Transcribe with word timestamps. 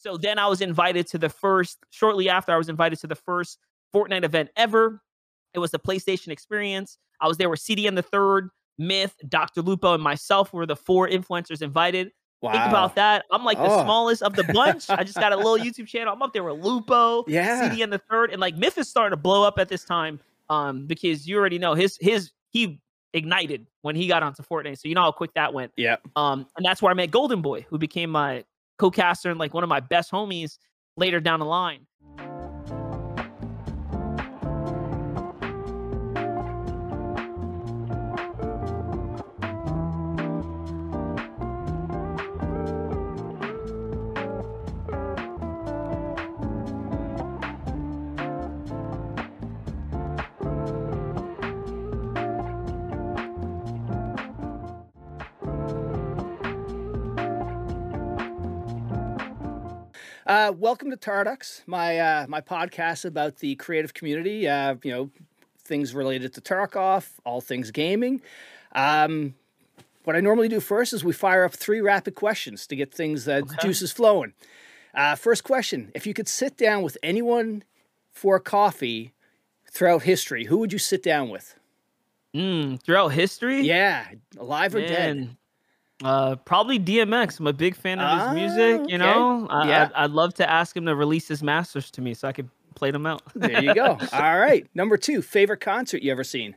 So 0.00 0.16
then 0.16 0.38
I 0.38 0.46
was 0.46 0.62
invited 0.62 1.06
to 1.08 1.18
the 1.18 1.28
first, 1.28 1.78
shortly 1.90 2.28
after, 2.30 2.52
I 2.52 2.56
was 2.56 2.70
invited 2.70 2.98
to 3.00 3.06
the 3.06 3.14
first 3.14 3.58
Fortnite 3.94 4.24
event 4.24 4.48
ever. 4.56 5.02
It 5.52 5.58
was 5.58 5.70
the 5.72 5.78
PlayStation 5.78 6.28
experience. 6.28 6.96
I 7.20 7.28
was 7.28 7.36
there 7.36 7.50
with 7.50 7.60
CDN 7.60 7.96
the 7.96 8.02
third, 8.02 8.48
Myth, 8.78 9.14
Dr. 9.28 9.60
Lupo, 9.60 9.92
and 9.92 10.02
myself 10.02 10.54
were 10.54 10.64
the 10.64 10.74
four 10.76 11.06
influencers 11.06 11.60
invited. 11.60 12.12
Wow. 12.40 12.52
Think 12.52 12.64
about 12.64 12.94
that. 12.94 13.26
I'm 13.30 13.44
like 13.44 13.58
the 13.58 13.64
Oh. 13.64 13.82
smallest 13.84 14.22
of 14.22 14.34
the 14.34 14.44
bunch. 14.44 14.88
I 14.88 15.04
just 15.04 15.18
got 15.18 15.32
a 15.32 15.36
little 15.36 15.58
YouTube 15.62 15.86
channel. 15.86 16.14
I'm 16.14 16.22
up 16.22 16.32
there 16.32 16.44
with 16.44 16.64
Lupo, 16.64 17.24
Yeah. 17.28 17.68
CDN 17.68 17.90
the 17.90 17.98
third, 18.10 18.30
and 18.30 18.40
like 18.40 18.56
Myth 18.56 18.78
is 18.78 18.88
starting 18.88 19.14
to 19.14 19.20
blow 19.20 19.42
up 19.46 19.58
at 19.58 19.68
this 19.68 19.84
time. 19.84 20.18
Um, 20.48 20.86
because 20.86 21.28
you 21.28 21.36
already 21.36 21.58
know 21.58 21.74
his 21.74 21.98
his 22.00 22.30
he 22.48 22.80
ignited 23.12 23.66
when 23.82 23.94
he 23.94 24.06
got 24.08 24.22
onto 24.22 24.42
Fortnite. 24.42 24.78
So 24.80 24.88
you 24.88 24.94
know 24.94 25.02
how 25.02 25.12
quick 25.12 25.34
that 25.34 25.52
went. 25.52 25.72
Yeah. 25.76 25.96
Um, 26.16 26.46
and 26.56 26.64
that's 26.64 26.80
where 26.80 26.90
I 26.90 26.94
met 26.94 27.10
Golden 27.10 27.42
Boy, 27.42 27.66
who 27.68 27.76
became 27.76 28.08
my 28.10 28.44
co-caster 28.80 29.30
and 29.30 29.38
like 29.38 29.52
one 29.52 29.62
of 29.62 29.68
my 29.68 29.80
best 29.80 30.10
homies 30.10 30.56
later 30.96 31.20
down 31.20 31.38
the 31.38 31.44
line. 31.44 31.86
Uh, 60.40 60.50
welcome 60.52 60.90
to 60.90 60.96
Tarducks, 60.96 61.60
my 61.66 61.98
uh, 61.98 62.26
my 62.26 62.40
podcast 62.40 63.04
about 63.04 63.36
the 63.40 63.56
creative 63.56 63.92
community. 63.92 64.48
Uh, 64.48 64.76
you 64.82 64.90
know, 64.90 65.10
things 65.64 65.94
related 65.94 66.32
to 66.32 66.40
Tarkov, 66.40 67.06
all 67.26 67.42
things 67.42 67.70
gaming. 67.70 68.22
Um, 68.72 69.34
what 70.04 70.16
I 70.16 70.20
normally 70.20 70.48
do 70.48 70.58
first 70.58 70.94
is 70.94 71.04
we 71.04 71.12
fire 71.12 71.44
up 71.44 71.52
three 71.52 71.82
rapid 71.82 72.14
questions 72.14 72.66
to 72.68 72.74
get 72.74 72.90
things 72.90 73.28
uh, 73.28 73.42
Okay. 73.42 73.54
juices 73.60 73.92
flowing. 73.92 74.32
Uh, 74.94 75.14
first 75.14 75.44
question: 75.44 75.92
If 75.94 76.06
you 76.06 76.14
could 76.14 76.26
sit 76.26 76.56
down 76.56 76.82
with 76.82 76.96
anyone 77.02 77.62
for 78.10 78.40
coffee 78.40 79.12
throughout 79.70 80.04
history, 80.04 80.44
who 80.46 80.56
would 80.56 80.72
you 80.72 80.78
sit 80.78 81.02
down 81.02 81.28
with? 81.28 81.54
Mm, 82.34 82.80
throughout 82.82 83.08
history, 83.08 83.60
Yeah, 83.60 84.06
alive 84.38 84.74
or 84.74 84.80
dead? 84.80 85.36
Uh, 86.02 86.36
probably 86.36 86.78
DMX. 86.78 87.40
I'm 87.40 87.46
a 87.46 87.52
big 87.52 87.74
fan 87.76 87.98
of 87.98 88.10
his 88.18 88.28
Ah, 88.28 88.32
music. 88.32 88.78
You 88.88 88.96
okay. 88.96 88.96
know, 88.98 89.46
I, 89.50 89.68
Yeah. 89.68 89.82
I'd, 89.94 90.04
I'd 90.04 90.10
love 90.10 90.34
to 90.34 90.48
ask 90.50 90.76
him 90.76 90.86
to 90.86 90.94
release 90.96 91.28
his 91.28 91.42
masters 91.42 91.90
to 91.92 92.00
me 92.00 92.14
so 92.14 92.26
I 92.28 92.32
could 92.32 92.48
play 92.74 92.90
them 92.90 93.04
out. 93.06 93.22
There 93.34 93.62
you 93.62 93.74
go. 93.74 93.98
All 94.12 94.38
right. 94.38 94.66
Number 94.74 94.96
two, 94.96 95.20
favorite 95.22 95.60
concert 95.60 96.02
you 96.02 96.10
ever 96.12 96.24
seen? 96.24 96.54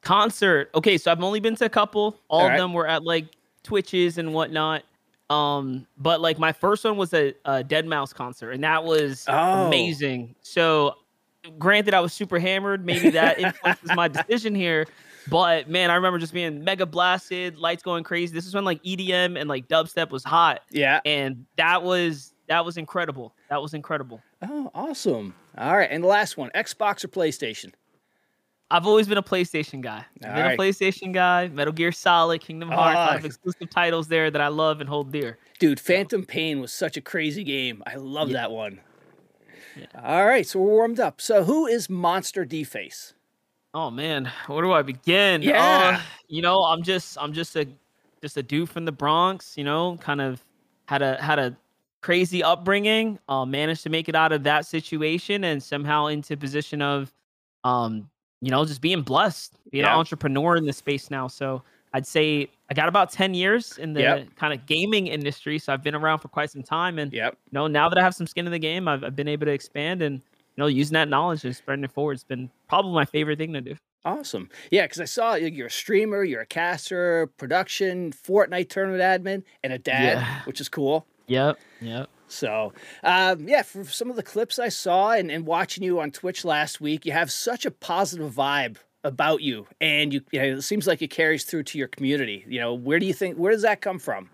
concert. 0.00 0.70
Okay, 0.74 0.96
so 0.96 1.10
I've 1.10 1.22
only 1.22 1.40
been 1.40 1.56
to 1.56 1.64
a 1.64 1.68
couple. 1.68 2.16
All 2.28 2.40
All 2.40 2.46
of 2.46 2.50
right. 2.50 2.56
them 2.56 2.72
were 2.72 2.86
at 2.86 3.02
like 3.02 3.26
Twitches 3.64 4.16
and 4.16 4.32
whatnot. 4.32 4.82
Um, 5.28 5.86
but 5.98 6.20
like 6.22 6.38
my 6.38 6.52
first 6.52 6.84
one 6.84 6.96
was 6.96 7.12
a, 7.12 7.34
a 7.44 7.62
deadmau5 7.64 8.14
concert, 8.14 8.52
and 8.52 8.64
that 8.64 8.82
was 8.84 9.24
Oh. 9.28 9.66
amazing. 9.66 10.34
So, 10.40 10.94
granted, 11.58 11.92
I 11.92 12.00
was 12.00 12.12
super 12.14 12.38
hammered. 12.38 12.86
Maybe 12.86 13.10
that 13.10 13.38
influences 13.40 13.90
my 13.94 14.08
decision 14.08 14.54
here. 14.54 14.86
But 15.30 15.68
man, 15.68 15.90
I 15.90 15.94
remember 15.96 16.18
just 16.18 16.32
being 16.32 16.64
mega 16.64 16.86
blasted, 16.86 17.56
lights 17.58 17.82
going 17.82 18.04
crazy. 18.04 18.32
This 18.34 18.46
is 18.46 18.54
when 18.54 18.64
like 18.64 18.82
EDM 18.82 19.38
and 19.38 19.48
like 19.48 19.68
dubstep 19.68 20.10
was 20.10 20.24
hot, 20.24 20.62
Yeah. 20.70 21.00
and 21.04 21.44
that 21.56 21.82
was 21.82 22.32
that 22.48 22.64
was 22.64 22.76
incredible. 22.78 23.34
That 23.50 23.60
was 23.60 23.74
incredible. 23.74 24.22
Oh, 24.42 24.70
awesome. 24.74 25.34
All 25.58 25.76
right. 25.76 25.88
And 25.90 26.02
the 26.02 26.08
last 26.08 26.36
one, 26.38 26.50
Xbox 26.54 27.04
or 27.04 27.08
PlayStation? 27.08 27.72
I've 28.70 28.86
always 28.86 29.06
been 29.08 29.18
a 29.18 29.22
PlayStation 29.22 29.80
guy. 29.82 30.04
I've 30.22 30.28
All 30.30 30.34
been 30.36 30.44
right. 30.44 30.58
a 30.58 30.62
PlayStation 30.62 31.12
guy. 31.12 31.48
Metal 31.48 31.72
Gear 31.72 31.90
Solid, 31.92 32.40
Kingdom 32.40 32.70
Hearts, 32.70 32.96
I 32.98 33.12
have 33.12 33.24
Ah. 33.24 33.26
exclusive 33.26 33.68
titles 33.70 34.08
there 34.08 34.30
that 34.30 34.40
I 34.40 34.48
love 34.48 34.80
and 34.80 34.88
hold 34.88 35.10
dear. 35.12 35.38
Dude, 35.58 35.78
Phantom 35.80 36.24
Pain 36.24 36.60
was 36.60 36.72
such 36.72 36.96
a 36.96 37.00
crazy 37.02 37.44
game. 37.44 37.82
I 37.86 37.96
love 37.96 38.28
Yeah. 38.30 38.34
that 38.42 38.50
one. 38.52 38.80
All 40.02 40.26
right, 40.26 40.46
so 40.46 40.58
we're 40.60 40.68
warmed 40.70 41.00
up. 41.00 41.20
So 41.20 41.44
who 41.44 41.66
is 41.66 41.88
Monster 41.90 42.44
Deface? 42.44 43.12
Oh 43.74 43.90
man, 43.90 44.30
where 44.46 44.62
do 44.62 44.72
I 44.72 44.82
begin? 44.82 45.42
Yeah. 45.42 45.98
Uh, 45.98 46.02
you 46.28 46.42
know, 46.42 46.62
I'm 46.64 46.82
just 46.82 47.18
I'm 47.20 47.32
just 47.32 47.54
a 47.56 47.66
just 48.22 48.36
a 48.36 48.42
dude 48.42 48.68
from 48.68 48.84
the 48.84 48.92
Bronx, 48.92 49.56
you 49.56 49.64
know, 49.64 49.96
kind 50.00 50.20
of 50.20 50.42
had 50.86 51.02
a 51.02 51.20
had 51.22 51.38
a 51.38 51.56
crazy 52.00 52.42
upbringing, 52.42 53.18
uh, 53.28 53.44
managed 53.44 53.82
to 53.82 53.90
make 53.90 54.08
it 54.08 54.14
out 54.14 54.32
of 54.32 54.42
that 54.44 54.66
situation 54.66 55.44
and 55.44 55.62
somehow 55.62 56.06
into 56.06 56.36
position 56.36 56.80
of 56.80 57.12
um, 57.64 58.08
you 58.40 58.50
know, 58.50 58.64
just 58.64 58.80
being 58.80 59.02
blessed, 59.02 59.58
being 59.70 59.84
Yeah. 59.84 59.92
an 59.92 59.98
entrepreneur 59.98 60.56
in 60.56 60.64
the 60.64 60.72
space 60.72 61.10
now. 61.10 61.26
So 61.26 61.62
I'd 61.92 62.06
say 62.06 62.48
I 62.70 62.74
got 62.74 62.88
about 62.88 63.10
10 63.10 63.34
years 63.34 63.76
in 63.78 63.92
the 63.92 64.00
Yep. 64.00 64.36
kind 64.36 64.52
of 64.54 64.64
gaming 64.66 65.08
industry. 65.08 65.58
So 65.58 65.72
I've 65.72 65.82
been 65.82 65.94
around 65.94 66.20
for 66.20 66.28
quite 66.28 66.50
some 66.50 66.62
time. 66.62 66.98
And 66.98 67.12
Yep. 67.12 67.36
you 67.46 67.50
know, 67.52 67.66
now 67.66 67.88
that 67.88 67.98
I 67.98 68.02
have 68.02 68.14
some 68.14 68.26
skin 68.26 68.46
in 68.46 68.52
the 68.52 68.58
game, 68.58 68.86
I've, 68.88 69.02
I've 69.04 69.16
been 69.16 69.28
able 69.28 69.46
to 69.46 69.52
expand 69.52 70.02
and 70.02 70.22
know, 70.58 70.66
using 70.66 70.94
that 70.94 71.08
knowledge 71.08 71.44
and 71.44 71.54
spreading 71.56 71.84
it 71.84 71.92
forward. 71.92 72.14
It's 72.14 72.24
been 72.24 72.50
probably 72.68 72.92
my 72.92 73.04
favorite 73.04 73.38
thing 73.38 73.52
to 73.54 73.60
do. 73.60 73.76
Awesome. 74.04 74.48
Yeah, 74.70 74.82
because 74.84 75.00
I 75.00 75.04
saw 75.06 75.34
you- 75.34 75.48
you're 75.48 75.66
a 75.66 75.70
streamer, 75.70 76.22
you're 76.24 76.40
a 76.42 76.46
caster, 76.46 77.26
production, 77.36 78.12
Fortnite 78.12 78.68
tournament 78.68 79.02
admin, 79.02 79.42
and 79.64 79.72
a 79.72 79.78
dad, 79.78 80.18
Yeah. 80.18 80.40
which 80.44 80.60
is 80.60 80.68
cool. 80.68 81.06
Yep. 81.26 81.58
Yep. 81.80 82.08
So, 82.28 82.72
um, 83.02 83.48
yeah, 83.48 83.62
for 83.62 83.84
some 83.84 84.10
of 84.10 84.16
the 84.16 84.22
clips 84.22 84.58
I 84.58 84.68
saw 84.68 85.12
and, 85.12 85.30
and 85.30 85.46
watching 85.46 85.82
you 85.82 85.98
on 86.00 86.10
Twitch 86.10 86.44
last 86.44 86.80
week, 86.80 87.06
you 87.06 87.12
have 87.12 87.30
such 87.32 87.64
a 87.66 87.70
positive 87.70 88.32
vibe 88.32 88.76
about 89.04 89.40
you, 89.42 89.66
and 89.80 90.12
you, 90.12 90.20
you 90.32 90.40
know, 90.40 90.46
it 90.58 90.62
seems 90.62 90.86
like 90.86 91.00
it 91.02 91.08
carries 91.08 91.44
through 91.44 91.62
to 91.64 91.78
your 91.78 91.88
community. 91.88 92.44
You 92.48 92.60
know, 92.60 92.74
where 92.74 92.98
do 92.98 93.06
you 93.06 93.14
think 93.14 93.36
where 93.36 93.52
does 93.52 93.62
that 93.62 93.80
come 93.80 93.98
from? 93.98 94.28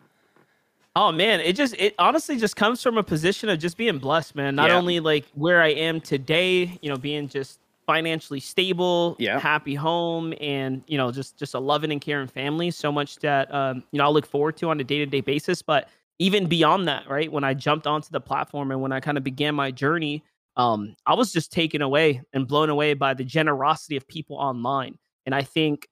Oh 0.97 1.11
man, 1.11 1.41
it 1.41 1.57
just 1.57 1.75
it 1.79 1.95
honestly 1.99 2.37
just 2.37 2.55
comes 2.55 2.81
from 2.81 2.99
a 2.99 3.03
position 3.03 3.49
of 3.49 3.59
just 3.59 3.77
being 3.77 3.99
blessed, 3.99 4.37
man. 4.37 4.55
Not 4.55 4.71
Yeah. 4.71 4.77
only 4.79 5.01
like 5.01 5.27
where 5.35 5.61
I 5.61 5.69
am 5.71 6.01
today, 6.01 6.79
you 6.83 6.89
know, 6.89 6.97
being 6.97 7.29
just 7.29 7.59
financially 7.87 8.39
stable, 8.41 9.17
Yeah. 9.19 9.41
happy 9.41 9.75
home, 9.75 10.35
and 10.41 10.85
you 10.87 10.97
know, 10.97 11.11
just 11.11 11.37
just 11.37 11.55
a 11.55 11.59
loving 11.59 11.91
and 11.91 12.01
caring 12.01 12.29
family. 12.29 12.71
So 12.71 12.93
much 12.93 13.17
that 13.21 13.53
um, 13.53 13.83
you 13.91 13.99
know, 13.99 14.05
I 14.05 14.09
look 14.09 14.25
forward 14.25 14.57
to 14.59 14.71
on 14.71 14.79
a 14.79 14.85
day 14.85 14.99
to 14.99 15.07
day 15.07 15.21
basis. 15.21 15.63
But 15.63 15.89
even 16.21 16.47
beyond 16.47 16.87
that, 16.87 17.09
right? 17.09 17.31
When 17.31 17.43
I 17.43 17.55
jumped 17.55 17.89
onto 17.89 18.11
the 18.11 18.21
platform 18.21 18.71
and 18.71 18.81
when 18.81 18.93
I 18.93 19.01
kind 19.01 19.19
of 19.19 19.25
began 19.25 19.57
my 19.57 19.73
journey, 19.73 20.23
um, 20.57 20.95
I 21.07 21.15
was 21.15 21.33
just 21.33 21.51
taken 21.51 21.83
away 21.83 22.23
and 22.33 22.47
blown 22.47 22.71
away 22.71 22.95
by 22.95 23.15
the 23.15 23.25
generosity 23.25 23.97
of 23.97 24.07
people 24.07 24.37
online. 24.37 24.97
And 25.27 25.35
I 25.35 25.43
think 25.43 25.89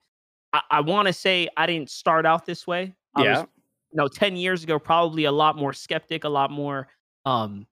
I, 0.53 0.61
I 0.71 0.81
want 0.81 1.07
to 1.07 1.13
say 1.13 1.49
I 1.57 1.65
didn't 1.67 1.89
start 1.89 2.25
out 2.25 2.45
this 2.45 2.67
way. 2.67 2.95
I 3.15 3.23
Yeah. 3.23 3.31
was 3.31 3.45
you 3.93 3.97
know 3.97 4.07
10 4.07 4.35
years 4.35 4.63
ago 4.63 4.79
probably 4.79 5.25
a 5.25 5.31
lot 5.31 5.55
more 5.55 5.71
skeptic 5.73 6.23
a 6.23 6.29
lot 6.29 6.49
more 6.51 6.87
um 7.25 7.65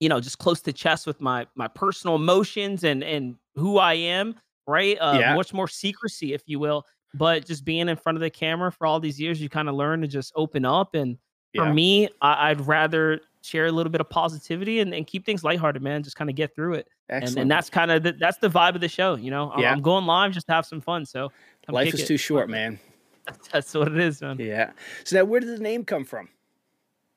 you 0.00 0.08
know 0.08 0.20
just 0.20 0.38
close 0.38 0.60
to 0.60 0.72
chest 0.72 1.06
with 1.06 1.20
my 1.20 1.46
my 1.54 1.68
personal 1.68 2.16
emotions 2.16 2.84
and 2.84 3.02
and 3.04 3.36
who 3.54 3.78
i 3.78 3.94
am 3.94 4.34
right 4.66 4.98
uh 5.00 5.16
Yeah. 5.18 5.34
much 5.34 5.54
more 5.54 5.68
secrecy 5.68 6.34
if 6.34 6.42
you 6.46 6.58
will 6.58 6.84
but 7.14 7.46
just 7.46 7.64
being 7.64 7.88
in 7.88 7.96
front 7.96 8.16
of 8.16 8.20
the 8.22 8.28
camera 8.30 8.70
for 8.72 8.86
all 8.86 8.98
these 9.00 9.20
years 9.20 9.40
you 9.40 9.48
kind 9.48 9.68
of 9.68 9.74
learn 9.76 10.00
to 10.02 10.08
just 10.08 10.32
open 10.36 10.64
up 10.64 10.94
and 10.94 11.16
for 11.54 11.72
me 11.72 12.08
I, 12.20 12.50
i'd 12.50 12.60
rather 12.66 13.20
share 13.42 13.66
a 13.66 13.72
little 13.72 13.92
bit 13.92 14.00
of 14.00 14.10
positivity 14.10 14.80
and, 14.80 14.92
and 14.92 15.06
keep 15.06 15.24
things 15.24 15.44
lighthearted 15.44 15.80
man 15.80 16.02
just 16.02 16.16
kind 16.16 16.28
of 16.28 16.34
get 16.34 16.52
through 16.54 16.74
it 16.74 16.88
and, 17.08 17.38
and 17.38 17.48
that's 17.48 17.70
kind 17.70 17.92
of 17.92 18.02
the, 18.02 18.12
that's 18.12 18.38
the 18.38 18.48
vibe 18.50 18.74
of 18.74 18.80
the 18.80 18.88
show 18.88 19.14
you 19.14 19.30
know 19.30 19.50
I'm- 19.50 19.60
Yeah. 19.60 19.72
i'm 19.72 19.80
going 19.80 20.04
live 20.04 20.32
just 20.32 20.48
to 20.48 20.52
have 20.52 20.66
some 20.66 20.80
fun 20.80 21.06
so 21.06 21.30
come 21.64 21.74
Life 21.76 21.94
is 21.94 22.00
it. 22.02 22.06
too 22.08 22.16
short, 22.16 22.50
man. 22.50 22.78
that's 23.52 23.74
what 23.74 23.88
it 23.88 23.98
is 23.98 24.20
man 24.20 24.38
Yeah. 24.38 24.70
So 25.04 25.16
now, 25.16 25.24
where 25.24 25.40
did 25.40 25.56
the 25.56 25.62
name 25.62 25.84
come 25.84 26.04
from? 26.04 26.28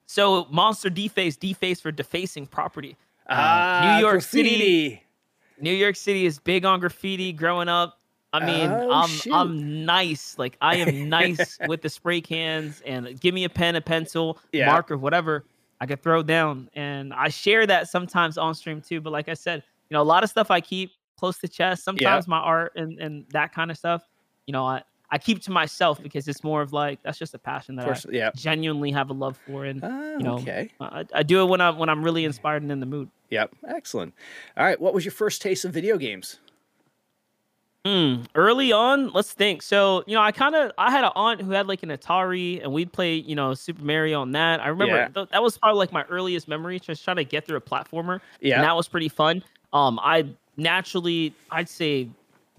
So 0.05 0.45
monster 0.49 0.89
deface, 0.89 1.35
deface 1.37 1.79
for 1.79 1.91
defacing 1.91 2.47
property. 2.47 2.95
Uh, 3.29 3.33
ah, 3.35 3.79
New 3.81 3.91
York 3.91 4.21
City. 4.23 5.03
New 5.59 5.73
York 5.73 5.95
City 5.95 6.25
is 6.25 6.39
big 6.39 6.65
on 6.65 6.79
graffiti. 6.79 7.31
Growing 7.31 7.69
up, 7.69 7.99
I 8.33 8.43
mean, 8.43 8.71
Oh, 8.71 8.91
I'm 8.91 9.09
shoot. 9.09 9.33
I'm 9.33 9.85
nice. 9.85 10.35
Like 10.39 10.57
I 10.61 10.77
am 10.77 11.09
nice 11.09 11.59
with 11.67 11.81
the 11.81 11.89
spray 11.89 12.21
cans 12.21 12.81
and 12.85 13.19
give 13.19 13.35
me 13.35 13.43
a 13.43 13.49
pen, 13.49 13.75
a 13.75 13.81
pencil, 13.81 14.39
Yeah. 14.51 14.65
marker, 14.67 14.97
whatever 14.97 15.45
I 15.79 15.85
could 15.85 16.01
throw 16.01 16.23
down. 16.23 16.69
And 16.73 17.13
I 17.13 17.29
share 17.29 17.67
that 17.67 17.87
sometimes 17.89 18.37
on 18.37 18.55
stream 18.55 18.81
too. 18.81 19.01
But 19.01 19.13
like 19.13 19.29
I 19.29 19.33
said, 19.35 19.63
you 19.89 19.95
know, 19.95 20.01
a 20.01 20.03
lot 20.03 20.23
of 20.23 20.29
stuff 20.29 20.49
I 20.49 20.59
keep 20.61 20.91
close 21.19 21.37
to 21.39 21.47
chest. 21.47 21.83
Sometimes 21.83 22.27
my 22.27 22.39
art 22.39 22.71
and 22.75 22.99
and 22.99 23.25
that 23.29 23.53
kind 23.53 23.69
of 23.69 23.77
stuff, 23.77 24.01
you 24.47 24.53
know, 24.53 24.65
I 24.65 24.81
I 25.11 25.17
keep 25.17 25.41
to 25.43 25.51
myself 25.51 26.01
because 26.01 26.27
it's 26.27 26.43
more 26.43 26.61
of 26.61 26.71
like 26.71 27.01
that's 27.03 27.17
just 27.17 27.33
a 27.33 27.39
passion 27.39 27.75
that 27.77 27.85
course, 27.85 28.05
I 28.05 28.09
yeah. 28.11 28.31
genuinely 28.35 28.91
have 28.91 29.09
a 29.09 29.13
love 29.13 29.37
for 29.47 29.65
and 29.65 29.83
Ah, 29.83 30.11
you 30.13 30.19
know, 30.19 30.35
okay. 30.35 30.69
I, 30.79 31.05
I 31.13 31.23
do 31.23 31.41
it 31.41 31.45
when 31.45 31.61
I'm 31.61 31.77
when 31.77 31.89
I'm 31.89 32.03
really 32.03 32.25
inspired 32.25 32.61
and 32.61 32.71
in 32.71 32.79
the 32.79 32.85
mood. 32.85 33.09
Yep. 33.31 33.55
Excellent. 33.67 34.13
All 34.57 34.63
right. 34.65 34.79
What 34.79 34.93
was 34.93 35.05
your 35.05 35.11
first 35.11 35.41
taste 35.41 35.65
of 35.65 35.71
video 35.73 35.97
games? 35.97 36.39
Mm, 37.85 38.25
early 38.35 38.71
on, 38.73 39.09
let's 39.13 39.31
think. 39.31 39.61
So, 39.61 40.03
you 40.05 40.13
know, 40.13 40.21
I 40.21 40.31
kind 40.33 40.53
of 40.53 40.71
I 40.77 40.91
had 40.91 41.05
an 41.05 41.11
aunt 41.15 41.41
who 41.41 41.51
had 41.51 41.65
like 41.67 41.81
an 41.81 41.89
Atari, 41.89 42.61
and 42.61 42.73
we'd 42.73 42.91
play, 42.91 43.15
you 43.15 43.35
know, 43.35 43.53
Super 43.53 43.83
Mario 43.83 44.19
on 44.21 44.33
that. 44.33 44.59
I 44.59 44.67
remember 44.67 44.95
Yeah. 44.97 45.07
th- 45.07 45.29
that 45.31 45.41
was 45.41 45.57
probably 45.57 45.77
like 45.79 45.93
my 45.93 46.03
earliest 46.09 46.47
memory, 46.49 46.79
just 46.79 47.03
trying 47.05 47.15
to 47.17 47.23
get 47.23 47.47
through 47.47 47.55
a 47.57 47.61
platformer, 47.61 48.19
Yeah. 48.41 48.55
and 48.55 48.63
that 48.65 48.75
was 48.75 48.89
pretty 48.89 49.07
fun. 49.07 49.43
Um, 49.71 49.97
I 50.03 50.27
naturally, 50.57 51.33
I'd 51.51 51.69
say, 51.69 52.09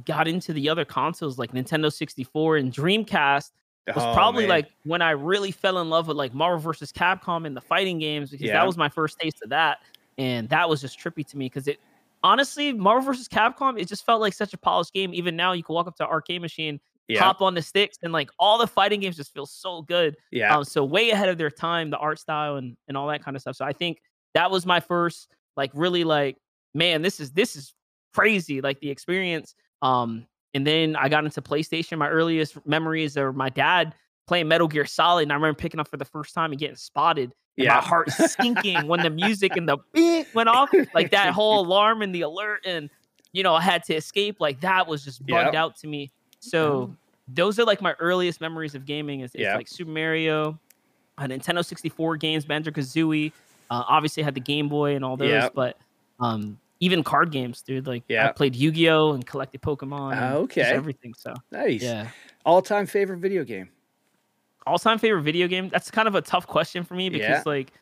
got 0.05 0.29
into 0.29 0.53
the 0.53 0.69
other 0.69 0.85
consoles 0.85 1.39
like 1.39 1.53
Nintendo 1.53 1.93
64 1.93 2.57
and 2.57 2.73
Dreamcast 2.73 3.51
was 3.95 4.05
Oh, 4.05 4.15
probably 4.15 4.43
man. 4.45 4.49
like 4.51 4.71
when 4.85 5.03
I 5.03 5.11
really 5.11 5.51
fell 5.51 5.79
in 5.79 5.89
love 5.91 6.07
with 6.09 6.17
like 6.17 6.33
Marvel 6.35 6.59
vs. 6.59 6.93
Capcom 6.93 7.47
and 7.47 7.57
the 7.57 7.61
fighting 7.61 7.99
games 7.99 8.31
because 8.31 8.47
Yeah. 8.49 8.55
that 8.55 8.67
was 8.67 8.77
my 8.77 8.89
first 8.89 9.19
taste 9.19 9.39
of 9.43 9.51
that, 9.51 9.79
and 10.19 10.49
that 10.51 10.69
was 10.69 10.81
just 10.81 10.99
trippy 10.99 11.27
to 11.27 11.37
me 11.37 11.47
because 11.47 11.67
it 11.67 11.79
honestly 12.23 12.73
Marvel 12.73 13.03
vs. 13.13 13.27
Capcom 13.29 13.81
it 13.81 13.89
just 13.89 14.05
felt 14.05 14.21
like 14.21 14.33
such 14.35 14.53
a 14.55 14.59
polished 14.59 14.93
game. 14.93 15.13
Even 15.15 15.35
now, 15.37 15.53
you 15.53 15.63
can 15.63 15.75
walk 15.75 15.87
up 15.87 15.97
to 15.97 16.05
an 16.05 16.11
arcade 16.11 16.41
machine, 16.43 16.79
yeah, 17.09 17.21
hop 17.21 17.41
on 17.43 17.55
the 17.55 17.63
sticks, 17.63 17.97
and 18.03 18.13
like 18.13 18.31
all 18.39 18.59
the 18.59 18.67
fighting 18.67 19.01
games 19.01 19.17
just 19.17 19.33
feel 19.33 19.47
so 19.47 19.83
good. 19.83 20.17
yeah, 20.31 20.57
Um, 20.57 20.65
so 20.65 20.85
way 20.85 21.11
ahead 21.11 21.29
of 21.29 21.39
their 21.39 21.51
time, 21.51 21.91
the 21.91 21.99
art 21.99 22.19
style 22.19 22.57
and 22.57 22.77
and 22.87 22.97
all 22.97 23.09
that 23.09 23.25
kind 23.25 23.37
of 23.37 23.41
stuff. 23.41 23.57
So 23.57 23.65
I 23.65 23.73
think 23.73 24.03
that 24.35 24.51
was 24.51 24.67
my 24.67 24.79
first 24.81 25.29
like 25.57 25.71
really 25.75 26.05
like 26.05 26.37
man, 26.75 27.03
this 27.03 27.19
is 27.19 27.33
this 27.33 27.57
is 27.57 27.75
crazy 28.15 28.61
like 28.61 28.79
the 28.81 28.91
experience. 28.91 29.55
Um, 29.83 30.27
and 30.55 30.67
then 30.67 30.97
I 30.97 31.09
got 31.09 31.25
into 31.25 31.41
PlayStation. 31.43 31.99
My 31.99 32.09
earliest 32.09 32.65
memories 32.67 33.17
are 33.17 33.33
my 33.33 33.49
dad 33.51 33.95
playing 34.27 34.49
Metal 34.49 34.69
Gear 34.69 34.85
Solid, 34.85 35.23
and 35.23 35.33
I 35.33 35.35
remember 35.37 35.57
picking 35.57 35.81
up 35.81 35.89
for 35.89 35.97
the 35.97 36.05
first 36.05 36.35
time 36.35 36.51
and 36.53 36.59
getting 36.59 36.77
spotted. 36.77 37.33
And 37.57 37.65
yeah. 37.67 37.75
my 37.77 37.81
heart 37.81 38.11
sinking 38.11 38.87
when 38.87 39.01
the 39.01 39.11
music 39.11 39.57
and 39.57 39.69
the 39.69 39.79
beep 39.93 40.33
went 40.35 40.49
off, 40.49 40.71
like 40.95 41.11
that 41.11 41.31
whole 41.35 41.61
alarm 41.65 42.03
and 42.03 42.15
the 42.15 42.23
alert, 42.23 42.61
and 42.65 42.89
you 43.33 43.43
know 43.43 43.55
I 43.55 43.61
had 43.61 43.85
to 43.85 43.95
escape. 43.95 44.37
Like 44.41 44.61
that 44.61 44.87
was 44.87 45.05
just 45.05 45.21
bugged 45.27 45.47
Yep. 45.47 45.55
out 45.55 45.77
to 45.79 45.87
me. 45.87 46.11
So 46.41 46.95
those 47.29 47.59
are 47.59 47.65
like 47.65 47.81
my 47.83 47.95
earliest 48.01 48.41
memories 48.41 48.75
of 48.75 48.87
gaming. 48.87 49.21
Is, 49.21 49.35
is 49.35 49.43
Yep. 49.43 49.57
like 49.57 49.69
Super 49.69 49.91
Mario, 49.91 50.59
uh, 51.19 51.25
Nintendo 51.25 51.65
64 51.65 52.17
games, 52.17 52.45
Banjo 52.45 52.71
Kazooie. 52.71 53.33
Uh, 53.71 53.85
obviously 53.89 54.23
had 54.23 54.35
the 54.35 54.41
Game 54.41 54.69
Boy 54.69 54.97
and 54.97 55.05
all 55.05 55.17
those, 55.17 55.29
Yep. 55.31 55.53
but 55.55 55.77
um, 56.19 56.59
even 56.81 57.05
card 57.05 57.31
games, 57.31 57.63
dude. 57.63 57.87
Like 57.87 58.05
I 58.11 58.33
played 58.33 58.57
Yu 58.57 58.71
Gi 58.73 58.89
Oh 58.91 59.13
and 59.13 59.25
collected 59.27 59.61
Pokemon. 59.63 60.13
and 60.15 60.35
okay. 60.45 60.63
everything. 60.63 61.15
So 61.15 61.35
Nice. 61.53 61.83
yeah. 61.83 62.09
All 62.45 62.63
time 62.63 62.87
favorite 62.87 63.19
video 63.19 63.45
game. 63.45 63.69
All 64.67 64.79
time 64.79 64.99
favorite 64.99 65.23
video 65.23 65.47
game? 65.47 65.69
That's 65.69 65.91
kind 65.91 66.09
of 66.09 66.15
a 66.15 66.21
tough 66.23 66.47
question 66.47 66.85
for 66.85 66.95
me 66.95 67.09
because 67.11 67.29
Yeah. 67.29 67.43
like, 67.47 67.73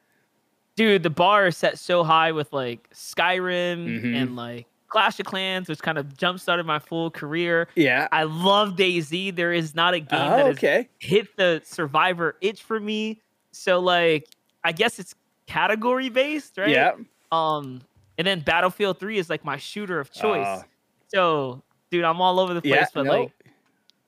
dude, 0.77 1.03
the 1.03 1.11
bar 1.11 1.47
is 1.49 1.57
set 1.57 1.79
so 1.79 2.03
high 2.05 2.33
with 2.33 2.53
like 2.53 2.89
Skyrim 2.91 3.87
Mhm. 4.03 4.17
and 4.23 4.37
like 4.37 4.67
Clash 4.89 5.21
of 5.21 5.27
Clans, 5.27 5.69
which 5.69 5.81
kind 5.81 5.99
of 5.99 6.17
jump 6.17 6.41
started 6.41 6.65
my 6.65 6.79
full 6.79 7.11
career. 7.11 7.69
Yeah. 7.75 8.09
I 8.11 8.23
love 8.23 8.75
DayZ. 8.77 9.35
There 9.37 9.53
is 9.53 9.75
not 9.75 9.93
a 9.95 10.01
game 10.01 10.09
Oh, 10.21 10.31
that 10.37 10.47
has 10.47 10.57
okay. 10.57 10.89
hit 10.99 11.37
the 11.37 11.61
survivor 11.65 12.37
itch 12.41 12.63
for 12.63 12.81
me. 12.81 13.21
So 13.53 13.79
like 13.81 14.27
I 14.65 14.73
guess 14.73 14.99
it's 14.99 15.15
category 15.47 16.09
based, 16.09 16.59
right? 16.59 16.69
Yeah. 16.71 16.93
Um 17.33 17.83
and 18.19 18.27
then 18.27 18.41
Battlefield 18.41 18.99
3 18.99 19.17
is 19.19 19.31
like 19.31 19.45
my 19.45 19.57
shooter 19.57 19.99
of 20.01 20.11
choice. 20.13 20.45
Ah. 20.47 20.65
so 21.09 21.63
dude, 21.91 22.05
I'm 22.05 22.21
all 22.21 22.39
over 22.41 22.53
the 22.53 22.61
place, 22.61 22.75
Yeah. 22.75 22.87
but 22.93 23.05
no. 23.05 23.13
like 23.23 23.33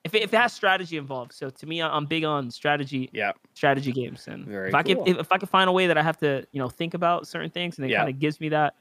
if 0.04 0.14
it, 0.14 0.22
if 0.22 0.32
it 0.34 0.36
has 0.36 0.52
strategy 0.52 0.96
involved. 0.96 1.32
So 1.32 1.48
to 1.50 1.66
me 1.66 1.80
I'm 1.82 2.06
big 2.06 2.24
on 2.24 2.50
strategy 2.50 3.08
yeah. 3.12 3.32
strategy 3.54 3.92
games 3.92 4.26
and 4.28 4.44
Very 4.46 4.68
if 4.68 4.74
I 4.74 4.82
cool. 4.82 5.04
can 5.04 5.06
if, 5.14 5.18
if 5.20 5.32
I 5.32 5.38
can 5.38 5.48
find 5.48 5.68
a 5.68 5.72
way 5.72 5.86
that 5.86 5.96
I 5.98 6.02
have 6.02 6.18
to, 6.18 6.46
you 6.52 6.58
know, 6.58 6.68
think 6.68 6.94
about 6.94 7.26
certain 7.26 7.50
things 7.50 7.78
and 7.78 7.86
it 7.86 7.90
Yeah. 7.90 7.98
kind 7.98 8.10
of 8.10 8.18
gives 8.18 8.40
me 8.40 8.48
that 8.50 8.74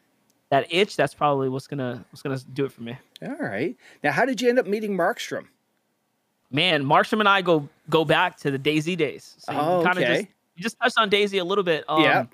that 0.50 0.66
itch, 0.74 0.96
that's 0.96 1.14
probably 1.14 1.48
what's 1.50 1.68
gonna 1.68 2.04
what's 2.10 2.22
gonna 2.24 2.40
do 2.54 2.66
it 2.66 2.72
for 2.72 2.82
me. 2.84 2.98
All 3.22 3.36
right. 3.36 3.76
Now, 4.04 4.12
how 4.12 4.26
did 4.26 4.42
you 4.42 4.50
end 4.50 4.58
up 4.60 4.66
meeting 4.66 4.98
Markstrom? 4.98 5.46
Man, 6.52 6.84
Marshall 6.84 7.20
and 7.20 7.30
I 7.30 7.42
go 7.44 7.70
go 7.90 8.04
back 8.04 8.38
to 8.38 8.50
the 8.52 8.58
DayZ 8.58 8.98
days. 8.98 9.36
So 9.40 9.54
Oh, 9.54 9.84
kind 9.84 9.98
of 9.98 10.04
okay. 10.04 10.16
just 10.22 10.28
you 10.56 10.64
just 10.64 10.78
touched 10.82 10.98
on 10.98 11.10
DayZ 11.10 11.40
a 11.40 11.44
little 11.44 11.64
bit. 11.64 11.84
Um, 11.88 12.02
Yeah. 12.04 12.26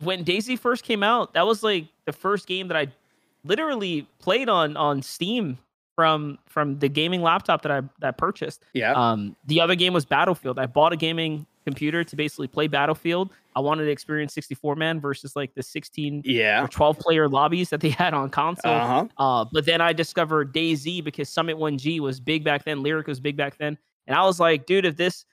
When 0.00 0.24
DayZ 0.24 0.58
first 0.58 0.84
came 0.84 1.02
out, 1.02 1.34
that 1.34 1.46
was 1.46 1.62
like 1.62 1.86
the 2.04 2.12
first 2.12 2.46
game 2.46 2.68
that 2.68 2.76
I 2.76 2.88
literally 3.44 4.06
played 4.18 4.48
on 4.48 4.76
on 4.76 5.02
Steam 5.02 5.58
from 5.94 6.38
from 6.46 6.78
the 6.78 6.88
gaming 6.88 7.22
laptop 7.22 7.62
that 7.62 7.72
I 7.72 7.80
that 8.00 8.08
I 8.08 8.10
purchased. 8.10 8.64
Yeah. 8.74 8.92
Um, 8.92 9.34
the 9.46 9.60
other 9.60 9.74
game 9.74 9.92
was 9.92 10.04
Battlefield. 10.04 10.58
I 10.58 10.66
bought 10.66 10.92
a 10.92 10.96
gaming 10.96 11.46
computer 11.64 12.04
to 12.04 12.16
basically 12.16 12.46
play 12.46 12.68
Battlefield. 12.68 13.30
I 13.56 13.60
wanted 13.60 13.86
to 13.86 13.90
experience 13.90 14.32
64 14.34 14.76
man 14.76 15.00
versus 15.00 15.34
like 15.34 15.54
the 15.54 15.62
16 15.62 16.22
yeah. 16.24 16.62
or 16.62 16.68
12 16.68 16.98
player 16.98 17.28
lobbies 17.28 17.70
that 17.70 17.80
they 17.80 17.88
had 18.02 18.14
on 18.14 18.30
console. 18.30 18.72
Uh 18.72 18.86
huh. 18.86 19.06
Uh, 19.18 19.44
but 19.50 19.64
then 19.64 19.80
I 19.80 19.92
discovered 19.92 20.54
DayZ 20.54 21.02
because 21.02 21.28
Summit1g 21.28 21.98
was 22.00 22.20
big 22.20 22.44
back 22.44 22.64
then, 22.64 22.84
Lirik 22.84 23.06
was 23.06 23.18
big 23.18 23.36
back 23.36 23.56
then. 23.58 23.76
And 24.06 24.16
I 24.16 24.24
was 24.24 24.38
like, 24.38 24.66
dude, 24.66 24.84
if 24.84 24.96
this, 24.96 25.24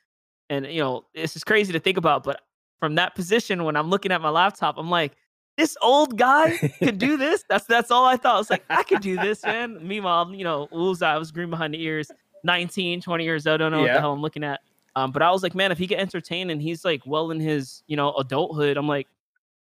and 0.50 0.66
you 0.66 0.80
know, 0.80 1.06
this 1.14 1.36
is 1.36 1.44
crazy 1.44 1.74
to 1.74 1.80
think 1.80 1.98
about, 1.98 2.24
but 2.24 2.42
from 2.84 2.96
that 2.96 3.16
position, 3.16 3.64
when 3.64 3.78
I'm 3.78 3.90
looking 3.90 4.12
at 4.12 4.20
my 4.20 4.28
laptop, 4.28 4.78
I'm 4.78 4.90
like, 4.90 5.14
this 5.56 5.78
old 5.82 6.18
guy 6.18 6.58
could 6.80 6.98
do 6.98 7.16
this. 7.16 7.46
That's 7.48 7.64
that's 7.66 7.92
all 7.92 8.04
I 8.04 8.18
thought. 8.18 8.36
I 8.36 8.38
was 8.40 8.50
like, 8.50 8.66
I 8.70 8.84
could 8.84 9.00
do 9.02 9.16
this, 9.16 9.42
man. 9.46 9.78
Meanwhile, 9.88 10.34
you 10.36 10.44
know, 10.44 10.68
oohs, 10.74 11.02
I 11.02 11.18
was 11.18 11.32
green 11.32 11.50
behind 11.50 11.74
the 11.74 11.82
ears, 11.82 12.12
19, 12.44 13.00
20 13.00 13.24
years 13.24 13.48
old, 13.48 13.54
I 13.54 13.58
don't 13.64 13.72
know 13.72 13.80
what 13.80 13.88
the 13.94 14.02
hell 14.02 14.12
I'm 14.12 14.20
looking 14.22 14.44
at. 14.44 14.60
Um, 14.98 15.14
but 15.14 15.22
I 15.22 15.32
was 15.32 15.44
like, 15.44 15.56
man, 15.56 15.72
if 15.72 15.78
he 15.78 15.88
can 15.88 15.98
entertain 15.98 16.50
and 16.50 16.62
he's 16.62 16.84
like 16.84 17.04
well 17.06 17.32
in 17.32 17.40
his, 17.40 17.84
you 17.88 17.96
know, 17.96 18.12
adulthood, 18.16 18.76
I'm 18.76 18.90
like, 18.90 19.08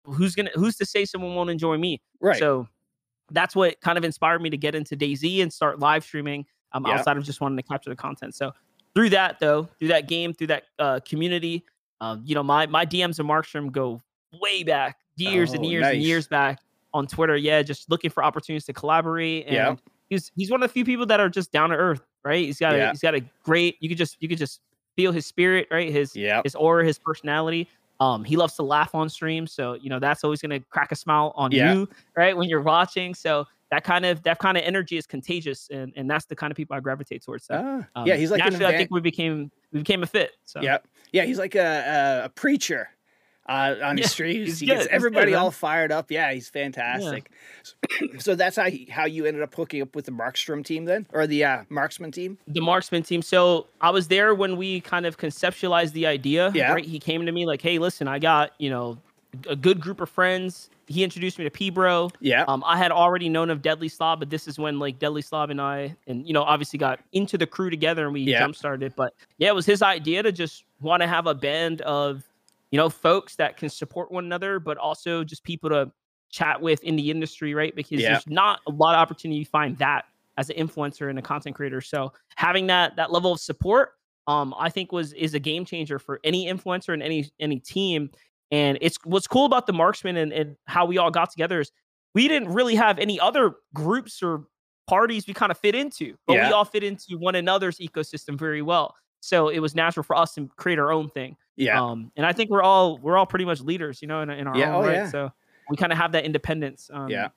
who's 0.03 0.35
gonna 0.35 0.51
who's 0.55 0.75
to 0.75 0.85
say 0.85 1.05
someone 1.05 1.35
won't 1.35 1.49
enjoy 1.49 1.77
me? 1.77 2.01
Right. 2.19 2.37
So 2.37 2.67
that's 3.31 3.55
what 3.55 3.79
kind 3.79 3.97
of 3.97 4.03
inspired 4.03 4.41
me 4.41 4.49
to 4.49 4.57
get 4.57 4.75
into 4.75 4.97
DayZ 4.97 5.41
and 5.41 5.53
start 5.53 5.79
live 5.79 6.03
streaming 6.03 6.45
um, 6.73 6.85
Yeah. 6.85 6.95
outside 6.95 7.15
of 7.15 7.23
just 7.23 7.39
wanting 7.39 7.55
to 7.55 7.63
capture 7.63 7.89
the 7.91 7.95
content. 7.95 8.35
So 8.35 8.51
through 8.93 9.11
that 9.11 9.39
though, 9.39 9.69
through 9.79 9.87
that 9.87 10.09
game, 10.09 10.33
through 10.33 10.47
that 10.47 10.63
uh, 10.79 10.99
community, 11.07 11.63
um, 12.01 12.21
you 12.25 12.35
know, 12.35 12.43
my 12.43 12.65
my 12.67 12.85
DMs 12.85 13.19
of 13.19 13.25
Markstrom 13.25 13.71
go 13.71 14.01
way 14.41 14.63
back, 14.63 14.97
years 15.15 15.53
and 15.53 15.63
Oh, 15.65 15.69
years 15.69 15.85
and 15.87 16.01
years 16.01 16.27
back 16.27 16.59
on 16.93 17.07
Twitter. 17.07 17.35
Yeah, 17.35 17.61
just 17.61 17.89
looking 17.89 18.09
for 18.09 18.23
opportunities 18.23 18.65
to 18.65 18.73
collaborate. 18.73 19.45
And 19.45 19.55
Yeah. 19.55 19.75
he's 20.09 20.31
he's 20.35 20.51
one 20.51 20.61
of 20.63 20.69
the 20.69 20.73
few 20.73 20.85
people 20.85 21.05
that 21.07 21.19
are 21.19 21.29
just 21.29 21.51
down 21.51 21.69
to 21.69 21.75
earth, 21.75 22.01
right? 22.23 22.45
He's 22.45 22.59
got 22.59 22.73
a 22.75 22.89
he's 22.91 23.01
got 23.01 23.15
a 23.15 23.21
great. 23.43 23.77
You 23.79 23.89
could 23.89 23.97
just 23.97 24.17
you 24.19 24.27
could 24.27 24.37
just 24.37 24.61
feel 24.95 25.11
his 25.11 25.25
spirit, 25.25 25.67
right? 25.71 25.91
His 25.91 26.15
yeah. 26.15 26.41
his 26.43 26.55
aura, 26.55 26.85
his 26.85 26.99
personality. 26.99 27.67
Um, 28.01 28.25
he 28.25 28.35
loves 28.35 28.55
to 28.55 28.63
laugh 28.63 28.93
on 28.93 29.07
stream, 29.07 29.47
so 29.47 29.73
you 29.75 29.89
know 29.89 29.99
that's 29.99 30.23
always 30.25 30.41
gonna 30.41 30.59
crack 30.59 30.91
a 30.91 30.95
smile 30.95 31.31
on 31.35 31.51
Yeah. 31.51 31.73
you, 31.73 31.89
right, 32.17 32.35
when 32.35 32.49
you're 32.49 32.61
watching. 32.61 33.13
So 33.13 33.45
that 33.71 33.83
kind 33.85 34.05
of 34.05 34.21
that 34.23 34.37
kind 34.39 34.57
of 34.57 34.63
energy 34.65 34.97
is 34.97 35.07
contagious, 35.07 35.69
and 35.71 35.93
and 35.95 36.09
that's 36.11 36.25
the 36.25 36.35
kind 36.35 36.51
of 36.51 36.57
people 36.57 36.75
I 36.75 36.81
gravitate 36.81 37.23
towards. 37.23 37.45
So, 37.45 37.55
Ah, 37.55 37.87
um, 38.01 38.05
yeah. 38.07 38.15
He's 38.15 38.31
like 38.31 38.39
naturally, 38.39 38.65
I 38.65 38.77
think 38.77 38.91
we 38.91 38.99
became 38.99 39.49
we 39.71 39.79
became 39.79 40.03
a 40.03 40.05
fit. 40.05 40.31
So 40.43 40.61
Yeah, 40.61 40.79
yeah, 41.15 41.23
he's 41.25 41.39
like 41.39 41.55
a 41.55 42.21
a, 42.21 42.25
a 42.25 42.29
preacher 42.29 42.89
uh, 43.47 43.75
on 43.83 43.97
his 43.97 44.05
Yeah, 44.05 44.09
streams. 44.09 44.59
He 44.59 44.65
good, 44.65 44.73
gets 44.75 44.85
good, 44.87 44.93
everybody 44.93 45.31
man. 45.31 45.39
all 45.41 45.51
fired 45.51 45.91
up. 45.91 46.11
Yeah, 46.11 46.31
he's 46.33 46.49
fantastic. 46.49 47.29
So 48.19 48.35
that's 48.35 48.55
how 48.55 48.69
he, 48.69 48.85
how 48.91 49.05
you 49.05 49.25
ended 49.25 49.43
up 49.43 49.53
hooking 49.55 49.81
up 49.81 49.95
with 49.95 50.05
the 50.05 50.11
Markstrom 50.11 50.63
team 50.65 50.85
then, 50.85 51.07
or 51.13 51.27
the 51.27 51.43
uh, 51.43 51.63
Marksman 51.69 52.11
team. 52.11 52.37
the 52.47 52.59
marksman 52.61 53.03
team. 53.03 53.21
So 53.21 53.67
I 53.81 53.89
was 53.91 54.07
there 54.07 54.33
when 54.35 54.57
we 54.57 54.81
kind 54.81 55.05
of 55.05 55.17
conceptualized 55.17 55.93
the 55.93 56.05
idea. 56.07 56.51
Yeah. 56.53 56.71
Right. 56.73 56.85
He 56.85 56.99
came 56.99 57.25
to 57.25 57.31
me 57.31 57.45
like, 57.45 57.61
"Hey, 57.61 57.79
listen, 57.79 58.07
I 58.07 58.19
got 58.19 58.51
you 58.59 58.69
know 58.69 58.97
a 59.47 59.55
good 59.55 59.79
group 59.79 60.01
of 60.01 60.09
friends." 60.09 60.69
He 60.87 61.03
introduced 61.03 61.37
me 61.39 61.45
to 61.45 61.49
P 61.51 61.69
Bro. 61.69 62.11
Yeah, 62.19 62.43
Um, 62.47 62.63
I 62.65 62.77
had 62.77 62.91
already 62.91 63.27
known 63.29 63.49
of 63.49 63.61
Deadly 63.61 63.87
Slob, 63.89 64.19
but 64.19 64.29
this 64.29 64.47
is 64.47 64.59
when 64.59 64.77
like 64.77 64.99
Deadly 64.99 65.21
Slob 65.23 65.49
and 65.49 65.59
I, 65.61 65.95
and 66.07 66.27
you 66.27 66.33
know, 66.33 66.43
obviously 66.43 66.77
got 66.77 66.99
into 67.13 67.37
the 67.37 67.47
crew 67.47 67.69
together 67.71 68.05
and 68.05 68.13
we 68.13 68.21
Yeah. 68.21 68.39
jump 68.39 68.55
started. 68.55 68.87
it. 68.87 68.95
But 68.95 69.13
yeah, 69.39 69.47
it 69.49 69.55
was 69.55 69.65
his 69.65 69.81
idea 69.81 70.21
to 70.21 70.31
just 70.31 70.64
want 70.81 71.01
to 71.01 71.07
have 71.07 71.27
a 71.27 71.33
band 71.35 71.81
of, 71.81 72.23
you 72.71 72.77
know, 72.77 72.89
folks 72.89 73.35
that 73.37 73.57
can 73.57 73.69
support 73.69 74.11
one 74.11 74.25
another, 74.25 74.59
but 74.59 74.77
also 74.77 75.23
just 75.23 75.43
people 75.43 75.69
to 75.69 75.91
chat 76.29 76.61
with 76.61 76.83
in 76.83 76.95
the 76.95 77.09
industry, 77.11 77.53
right? 77.53 77.75
Because 77.75 78.01
Yeah. 78.01 78.09
there's 78.09 78.27
not 78.27 78.59
a 78.67 78.71
lot 78.71 78.95
of 78.95 78.99
opportunity 78.99 79.43
to 79.43 79.49
find 79.49 79.77
that 79.77 80.05
as 80.37 80.49
an 80.49 80.57
influencer 80.57 81.09
and 81.09 81.17
a 81.17 81.21
content 81.21 81.55
creator. 81.55 81.79
So 81.79 82.11
having 82.35 82.67
that 82.67 82.95
that 82.97 83.11
level 83.11 83.31
of 83.31 83.39
support, 83.39 83.93
um, 84.27 84.53
I 84.57 84.69
think 84.69 84.91
was 84.91 85.13
is 85.13 85.33
a 85.33 85.39
game 85.39 85.63
changer 85.63 85.97
for 85.99 86.19
any 86.23 86.47
influencer 86.47 86.93
and 86.93 87.01
any 87.01 87.29
any 87.39 87.59
team. 87.59 88.09
And 88.51 88.77
it's 88.81 88.97
what's 89.05 89.27
cool 89.27 89.45
about 89.45 89.65
the 89.67 89.73
marksman 89.73 90.17
and, 90.17 90.33
and 90.33 90.57
how 90.65 90.85
we 90.85 90.97
all 90.97 91.09
got 91.11 91.31
together 91.31 91.61
is 91.61 91.71
we 92.13 92.27
didn't 92.27 92.49
really 92.53 92.75
have 92.75 92.99
any 92.99 93.19
other 93.19 93.55
groups 93.73 94.21
or 94.21 94.45
parties 94.87 95.25
we 95.27 95.33
kind 95.33 95.51
of 95.51 95.57
fit 95.57 95.73
into, 95.73 96.15
but 96.27 96.33
Yeah. 96.33 96.47
we 96.47 96.53
all 96.53 96.65
fit 96.65 96.83
into 96.83 97.17
one 97.17 97.35
another's 97.35 97.79
ecosystem 97.79 98.37
very 98.37 98.61
well. 98.61 98.95
So 99.25 99.49
it 99.49 99.59
was 99.59 99.73
natural 99.75 100.03
for 100.03 100.15
us 100.15 100.33
to 100.35 100.47
create 100.55 100.77
our 100.79 100.91
own 100.91 101.09
thing. 101.09 101.35
yeah, 101.57 101.81
Um, 101.81 102.11
and 102.15 102.25
I 102.25 102.31
think 102.33 102.49
we're 102.51 102.61
all 102.63 102.97
we're 102.99 103.17
all 103.17 103.25
pretty 103.25 103.45
much 103.45 103.59
leaders, 103.61 104.01
you 104.01 104.07
know, 104.07 104.21
in, 104.21 104.29
in 104.29 104.47
our 104.47 104.55
Yeah, 104.57 104.75
own 104.75 104.83
oh, 104.83 104.87
right. 104.87 104.95
yeah. 104.97 105.09
So 105.09 105.31
we 105.69 105.77
kind 105.77 105.91
of 105.91 105.97
have 105.97 106.11
that 106.11 106.25
independence. 106.25 106.89
Um, 106.93 107.09
Yeah. 107.09 107.29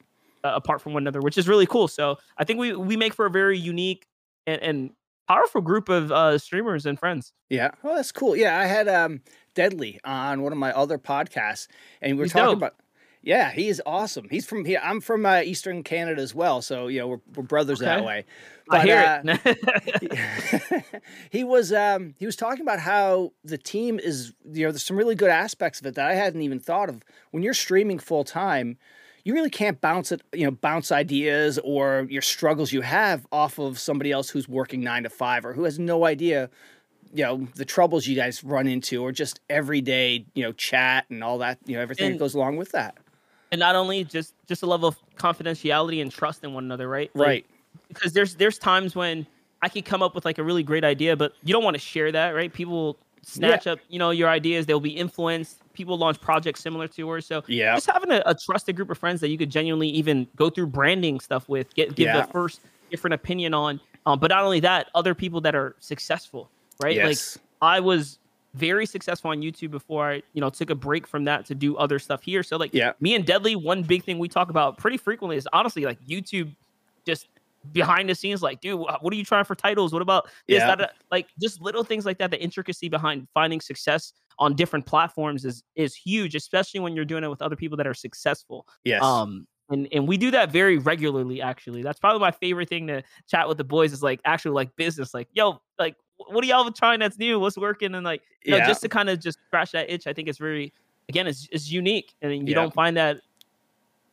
uh, 0.44 0.52
apart 0.54 0.80
from 0.80 0.92
one 0.92 1.02
another, 1.02 1.20
which 1.20 1.36
is 1.38 1.48
really 1.48 1.66
cool. 1.66 1.88
So 1.88 2.16
I 2.36 2.44
think 2.44 2.60
we 2.60 2.74
we 2.76 2.96
make 2.96 3.14
for 3.14 3.26
a 3.26 3.30
very 3.30 3.58
unique 3.58 4.06
and, 4.46 4.62
and 4.62 4.90
powerful 5.26 5.60
group 5.60 5.88
of 5.88 6.12
uh, 6.12 6.38
streamers 6.38 6.86
and 6.86 6.98
friends. 6.98 7.32
yeah. 7.50 7.70
Oh, 7.82 7.96
that's 7.96 8.12
cool. 8.12 8.36
Yeah, 8.36 8.58
I 8.58 8.66
had 8.66 8.86
um 8.88 9.20
Deadly 9.54 9.98
on 10.04 10.42
one 10.42 10.52
of 10.52 10.58
my 10.58 10.72
other 10.72 10.98
podcasts, 10.98 11.66
and 12.00 12.12
we 12.12 12.18
were 12.20 12.24
He's 12.26 12.32
talking 12.32 12.50
dope. 12.50 12.58
about. 12.58 12.74
Yeah, 13.22 13.50
he 13.50 13.68
is 13.68 13.82
awesome. 13.84 14.28
He's 14.30 14.46
from 14.46 14.64
here. 14.64 14.80
I'm 14.82 15.00
from 15.00 15.26
uh, 15.26 15.40
Eastern 15.40 15.82
Canada 15.82 16.22
as 16.22 16.34
well, 16.34 16.62
so 16.62 16.86
you 16.88 17.00
know 17.00 17.08
we're, 17.08 17.20
we're 17.34 17.42
brothers 17.42 17.80
that 17.80 18.00
Okay. 18.00 18.04
way. 18.04 18.24
I 18.70 18.80
hear 18.80 19.00
uh, 19.00 19.22
it. 20.00 21.02
he 21.30 21.44
was 21.44 21.72
um, 21.72 22.14
he 22.18 22.26
was 22.26 22.36
talking 22.36 22.62
about 22.62 22.80
how 22.80 23.32
the 23.44 23.58
team 23.58 23.98
is 23.98 24.32
you 24.50 24.66
know 24.66 24.72
there's 24.72 24.84
some 24.84 24.96
really 24.96 25.14
good 25.14 25.30
aspects 25.30 25.80
of 25.80 25.86
it 25.86 25.94
that 25.96 26.08
I 26.08 26.14
hadn't 26.14 26.42
even 26.42 26.60
thought 26.60 26.88
of. 26.88 27.02
When 27.30 27.42
you're 27.42 27.54
streaming 27.54 27.98
full 27.98 28.24
time, 28.24 28.78
you 29.24 29.34
really 29.34 29.50
can't 29.50 29.80
bounce 29.80 30.12
it 30.12 30.22
you 30.32 30.44
know 30.44 30.50
bounce 30.52 30.92
ideas 30.92 31.58
or 31.64 32.06
your 32.08 32.22
struggles 32.22 32.72
you 32.72 32.82
have 32.82 33.26
off 33.32 33.58
of 33.58 33.78
somebody 33.78 34.12
else 34.12 34.30
who's 34.30 34.48
working 34.48 34.80
nine 34.80 35.02
to 35.02 35.10
five 35.10 35.44
or 35.44 35.52
who 35.54 35.64
has 35.64 35.78
no 35.78 36.04
idea 36.04 36.50
you 37.12 37.24
know 37.24 37.46
the 37.56 37.64
troubles 37.64 38.06
you 38.06 38.16
guys 38.16 38.44
run 38.44 38.66
into 38.66 39.02
or 39.02 39.12
just 39.12 39.40
everyday 39.50 40.24
you 40.34 40.42
know 40.42 40.52
chat 40.52 41.06
and 41.10 41.24
all 41.24 41.38
that 41.38 41.58
you 41.66 41.74
know 41.76 41.82
everything 41.82 42.10
that 42.10 42.18
goes 42.18 42.34
along 42.34 42.56
with 42.56 42.72
that. 42.72 42.96
And 43.52 43.58
not 43.58 43.74
only 43.76 44.04
just 44.04 44.34
just 44.46 44.62
a 44.62 44.66
level 44.66 44.88
of 44.88 44.96
confidentiality 45.16 46.00
and 46.02 46.10
trust 46.10 46.44
in 46.44 46.52
one 46.54 46.64
another, 46.64 46.88
right? 46.88 47.10
Like, 47.14 47.26
Right. 47.26 47.46
because 47.88 48.12
there's 48.12 48.34
there's 48.36 48.58
times 48.58 48.94
when 48.94 49.26
I 49.62 49.68
could 49.68 49.84
come 49.84 50.02
up 50.02 50.14
with 50.14 50.24
like 50.24 50.38
a 50.38 50.42
really 50.44 50.62
great 50.62 50.84
idea, 50.84 51.16
but 51.16 51.32
you 51.42 51.52
don't 51.52 51.64
want 51.64 51.74
to 51.74 51.80
share 51.80 52.12
that, 52.12 52.30
right? 52.30 52.52
People 52.52 52.72
will 52.74 52.98
snatch 53.22 53.66
up, 53.66 53.80
you 53.88 53.98
know, 53.98 54.10
your 54.10 54.28
ideas. 54.28 54.66
They'll 54.66 54.78
be 54.80 54.96
influenced. 54.96 55.58
People 55.74 55.98
launch 55.98 56.20
projects 56.20 56.60
similar 56.60 56.86
to 56.88 56.94
yours. 57.02 57.26
So 57.26 57.42
Yeah. 57.48 57.74
just 57.74 57.90
having 57.90 58.10
a, 58.12 58.22
a 58.26 58.34
trusted 58.34 58.76
group 58.76 58.90
of 58.90 58.98
friends 58.98 59.20
that 59.20 59.28
you 59.28 59.36
could 59.36 59.50
genuinely 59.50 59.88
even 59.88 60.28
go 60.36 60.48
through 60.50 60.68
branding 60.68 61.18
stuff 61.20 61.48
with, 61.48 61.74
get 61.74 61.94
give 61.96 62.06
Yeah. 62.06 62.22
the 62.24 62.32
first 62.32 62.60
different 62.90 63.14
opinion 63.14 63.52
on. 63.54 63.80
Um, 64.06 64.18
but 64.20 64.30
not 64.30 64.44
only 64.44 64.60
that, 64.60 64.88
other 64.94 65.14
people 65.14 65.40
that 65.42 65.54
are 65.56 65.74
successful, 65.80 66.48
right? 66.80 66.94
Yes. 66.96 67.36
Like 67.36 67.44
I 67.76 67.80
was 67.80 68.18
very 68.54 68.86
successful 68.86 69.30
on 69.30 69.40
YouTube 69.40 69.70
before 69.70 70.10
I, 70.10 70.22
you 70.32 70.40
know, 70.40 70.50
took 70.50 70.70
a 70.70 70.74
break 70.74 71.06
from 71.06 71.24
that 71.24 71.44
to 71.46 71.54
do 71.54 71.76
other 71.76 71.98
stuff 71.98 72.22
here. 72.22 72.42
So 72.42 72.56
like 72.56 72.72
Yeah. 72.72 72.92
me 73.00 73.14
and 73.14 73.24
Deadly, 73.24 73.56
one 73.56 73.82
big 73.82 74.04
thing 74.04 74.18
we 74.18 74.28
talk 74.28 74.50
about 74.50 74.78
pretty 74.78 74.96
frequently 74.96 75.36
is 75.36 75.46
honestly 75.52 75.84
like 75.84 76.00
YouTube 76.02 76.54
just 77.06 77.28
behind 77.72 78.08
the 78.08 78.14
scenes, 78.14 78.42
like, 78.42 78.60
dude, 78.60 78.78
what 78.78 79.12
are 79.12 79.16
you 79.16 79.24
trying 79.24 79.44
for 79.44 79.54
titles? 79.54 79.92
What 79.92 80.02
about 80.02 80.26
this? 80.46 80.58
Yeah. 80.58 80.74
that? 80.76 80.94
Like 81.10 81.28
just 81.40 81.60
little 81.60 81.84
things 81.84 82.06
like 82.06 82.18
that. 82.18 82.30
The 82.30 82.40
intricacy 82.42 82.88
behind 82.88 83.28
finding 83.34 83.60
success 83.60 84.12
on 84.38 84.54
different 84.54 84.86
platforms 84.86 85.44
is 85.44 85.62
is 85.74 85.94
huge, 85.94 86.34
especially 86.34 86.80
when 86.80 86.94
you're 86.94 87.04
doing 87.04 87.24
it 87.24 87.28
with 87.28 87.42
other 87.42 87.56
people 87.56 87.76
that 87.76 87.86
are 87.86 87.94
successful. 87.94 88.66
Yes. 88.84 89.02
Um, 89.02 89.46
and 89.70 89.86
and 89.92 90.08
we 90.08 90.16
do 90.16 90.30
that 90.30 90.50
very 90.50 90.78
regularly. 90.78 91.42
Actually, 91.42 91.82
that's 91.82 92.00
probably 92.00 92.20
my 92.20 92.30
favorite 92.30 92.68
thing 92.70 92.86
to 92.86 93.02
chat 93.28 93.46
with 93.48 93.58
the 93.58 93.64
boys 93.64 93.92
is 93.92 94.02
like 94.02 94.20
actually 94.24 94.52
like 94.52 94.74
business. 94.76 95.12
Like, 95.12 95.28
yo, 95.34 95.60
like 95.78 95.96
what 96.26 96.44
are 96.44 96.46
y'all 96.46 96.70
trying 96.72 97.00
that's 97.00 97.18
new? 97.18 97.38
What's 97.40 97.56
working? 97.56 97.94
And 97.94 98.04
like, 98.04 98.22
you 98.44 98.52
know, 98.52 98.58
just 98.66 98.82
to 98.82 98.88
kind 98.88 99.08
of 99.08 99.20
just 99.20 99.38
scratch 99.46 99.72
that 99.72 99.90
itch. 99.90 100.06
I 100.06 100.12
think 100.12 100.28
it's 100.28 100.38
very, 100.38 100.72
again, 101.08 101.26
it's 101.26 101.48
it's 101.52 101.70
unique, 101.70 102.14
and 102.22 102.32
you 102.32 102.42
Yeah. 102.48 102.54
don't 102.54 102.74
find 102.74 102.96
that 102.96 103.20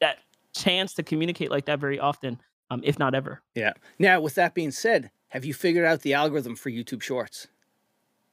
that 0.01 0.19
chance 0.53 0.93
to 0.95 1.03
communicate 1.03 1.51
like 1.51 1.65
that 1.65 1.79
very 1.79 1.99
often, 1.99 2.39
um, 2.69 2.81
if 2.83 2.99
not 2.99 3.13
ever. 3.15 3.41
Yeah. 3.55 3.73
Now, 3.99 4.19
with 4.21 4.35
that 4.35 4.53
being 4.53 4.71
said, 4.71 5.09
have 5.29 5.43
you 5.45 5.53
figured 5.53 5.85
out 5.85 6.01
the 6.01 6.13
algorithm 6.13 6.55
for 6.55 6.69
YouTube 6.69 7.01
Shorts? 7.01 7.47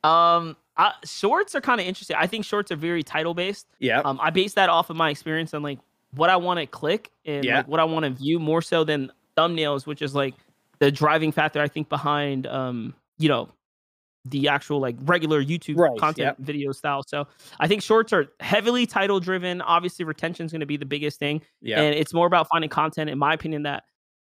Um, 0.05 0.57
I, 0.76 0.93
shorts 1.05 1.55
are 1.55 1.61
kind 1.61 1.81
of 1.81 1.87
interesting. 1.87 2.17
I 2.19 2.26
think 2.26 2.45
shorts 2.45 2.73
are 2.73 2.76
very 2.76 3.02
title 3.02 3.35
based. 3.35 3.67
Yeah. 3.79 4.00
Um, 4.00 4.19
I 4.23 4.31
base 4.31 4.55
that 4.55 4.69
off 4.69 4.91
of 4.91 4.97
my 4.97 5.11
experience 5.11 5.55
on 5.55 5.62
like 5.62 5.79
what 6.14 6.29
I 6.31 6.37
want 6.37 6.59
to 6.61 6.67
click 6.67 7.11
and 7.25 7.45
Yeah. 7.45 7.59
like 7.59 7.69
what 7.69 7.79
I 7.81 7.85
want 7.85 8.05
to 8.05 8.11
view 8.11 8.38
more 8.38 8.62
so 8.62 8.83
than 8.85 9.12
thumbnails, 9.37 9.87
which 9.87 10.02
is 10.02 10.14
like 10.14 10.35
the 10.79 10.91
driving 10.91 11.31
factor 11.31 11.61
I 11.61 11.69
think 11.69 11.88
behind 11.88 12.47
um, 12.47 12.95
you 13.19 13.29
know, 13.29 13.49
the 14.25 14.49
actual 14.49 14.79
like 14.81 14.97
regular 15.02 15.43
YouTube 15.43 15.76
Right, 15.79 15.99
content 15.99 16.38
video 16.38 16.71
style. 16.73 17.02
So 17.02 17.26
I 17.59 17.67
think 17.67 17.83
shorts 17.83 18.12
are 18.12 18.26
heavily 18.41 18.87
title 18.87 19.19
driven. 19.21 19.61
Obviously, 19.61 20.05
retention 20.05 20.47
is 20.47 20.52
going 20.52 20.61
to 20.61 20.67
be 20.67 20.76
the 20.76 20.87
biggest 20.87 21.19
thing, 21.19 21.43
yeah. 21.61 21.81
and 21.83 21.95
it's 21.95 22.14
more 22.14 22.26
about 22.26 22.49
finding 22.49 22.71
content, 22.71 23.11
in 23.11 23.19
my 23.19 23.35
opinion, 23.35 23.64
that 23.64 23.83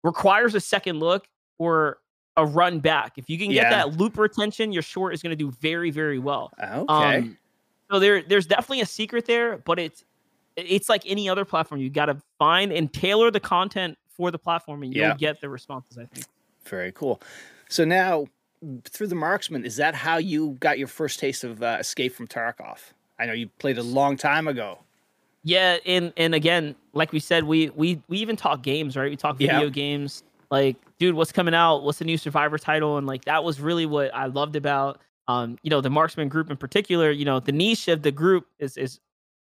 requires 0.04 0.56
a 0.56 0.60
second 0.60 1.00
look 1.00 1.28
or 1.58 1.98
a 2.38 2.46
run 2.46 2.80
back. 2.80 3.14
If 3.18 3.30
you 3.30 3.38
can 3.38 3.50
get 3.50 3.64
Yeah. 3.64 3.70
that 3.72 3.98
loop 3.98 4.18
retention, 4.18 4.72
your 4.72 4.82
short 4.82 5.14
is 5.14 5.22
going 5.22 5.32
to 5.32 5.36
do 5.36 5.52
very, 5.62 5.92
very 5.92 6.18
well. 6.20 6.52
okay. 6.62 7.18
Um, 7.18 7.38
so 7.92 8.00
there, 8.00 8.24
there's 8.24 8.48
definitely 8.48 8.82
a 8.82 8.86
secret 8.86 9.26
there, 9.26 9.58
but 9.58 9.80
it's 9.80 10.04
it's 10.56 10.88
like 10.88 11.02
any 11.08 11.28
other 11.28 11.46
platform. 11.46 11.82
You 11.82 11.90
got 11.90 12.06
to 12.06 12.18
find 12.38 12.72
and 12.72 12.92
tailor 12.94 13.32
the 13.32 13.40
content 13.40 13.98
for 14.08 14.30
the 14.32 14.38
platform, 14.38 14.84
and 14.84 14.94
you'll 14.94 15.08
Yeah. 15.08 15.16
get 15.18 15.42
the 15.42 15.50
responses. 15.50 15.98
I 15.98 16.06
think. 16.06 16.28
Very 16.66 16.92
cool. 16.92 17.22
So 17.70 17.84
now, 17.86 18.28
through 18.86 19.08
the 19.08 19.16
marksman, 19.16 19.66
is 19.66 19.76
that 19.78 19.96
how 19.96 20.18
you 20.18 20.52
got 20.60 20.78
your 20.78 20.88
first 20.88 21.20
taste 21.20 21.44
of 21.44 21.62
uh, 21.62 21.78
Escape 21.80 22.14
from 22.14 22.28
Tarkov? 22.28 22.80
I 23.20 23.26
know 23.26 23.34
you 23.34 23.48
played 23.60 23.78
a 23.78 23.84
long 23.84 24.18
time 24.18 24.48
ago. 24.48 24.80
Yeah, 25.44 25.78
and 25.86 26.14
and 26.18 26.34
again, 26.34 26.76
like 26.94 27.12
we 27.12 27.20
said, 27.20 27.44
we 27.44 27.70
we 27.72 28.02
we 28.08 28.18
even 28.20 28.36
talk 28.36 28.64
games, 28.64 28.96
right? 28.96 29.10
We 29.10 29.18
talk 29.18 29.36
Yeah. 29.40 29.54
video 29.54 29.70
games. 29.70 30.24
Like, 30.50 30.78
dude, 31.00 31.16
what's 31.16 31.32
coming 31.32 31.54
out? 31.54 31.84
What's 31.84 32.00
the 32.00 32.06
new 32.06 32.18
Survivor 32.18 32.58
title? 32.58 32.98
And 32.98 33.08
like 33.08 33.26
that 33.26 33.44
was 33.44 33.60
really 33.60 33.86
what 33.86 34.14
I 34.14 34.28
loved 34.28 34.56
about 34.56 35.02
um, 35.28 35.58
you 35.64 35.70
know, 35.70 35.82
the 35.82 35.90
marksman 35.90 36.28
group 36.28 36.50
in 36.50 36.58
particular. 36.58 37.12
You 37.12 37.26
know, 37.26 37.40
the 37.40 37.52
niche 37.52 37.88
of 37.88 38.02
the 38.02 38.12
group 38.12 38.48
is 38.60 38.78
is 38.78 39.00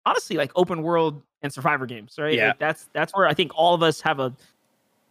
honestly 0.06 0.36
like 0.36 0.52
open 0.56 0.82
world 0.82 1.22
and 1.42 1.52
survivor 1.52 1.86
games, 1.86 2.16
right? 2.18 2.34
Yeah. 2.34 2.48
Like 2.48 2.58
that's 2.58 2.88
that's 2.92 3.12
where 3.14 3.26
I 3.26 3.34
think 3.34 3.52
all 3.54 3.74
of 3.74 3.82
us 3.82 4.00
have 4.00 4.20
a 4.20 4.32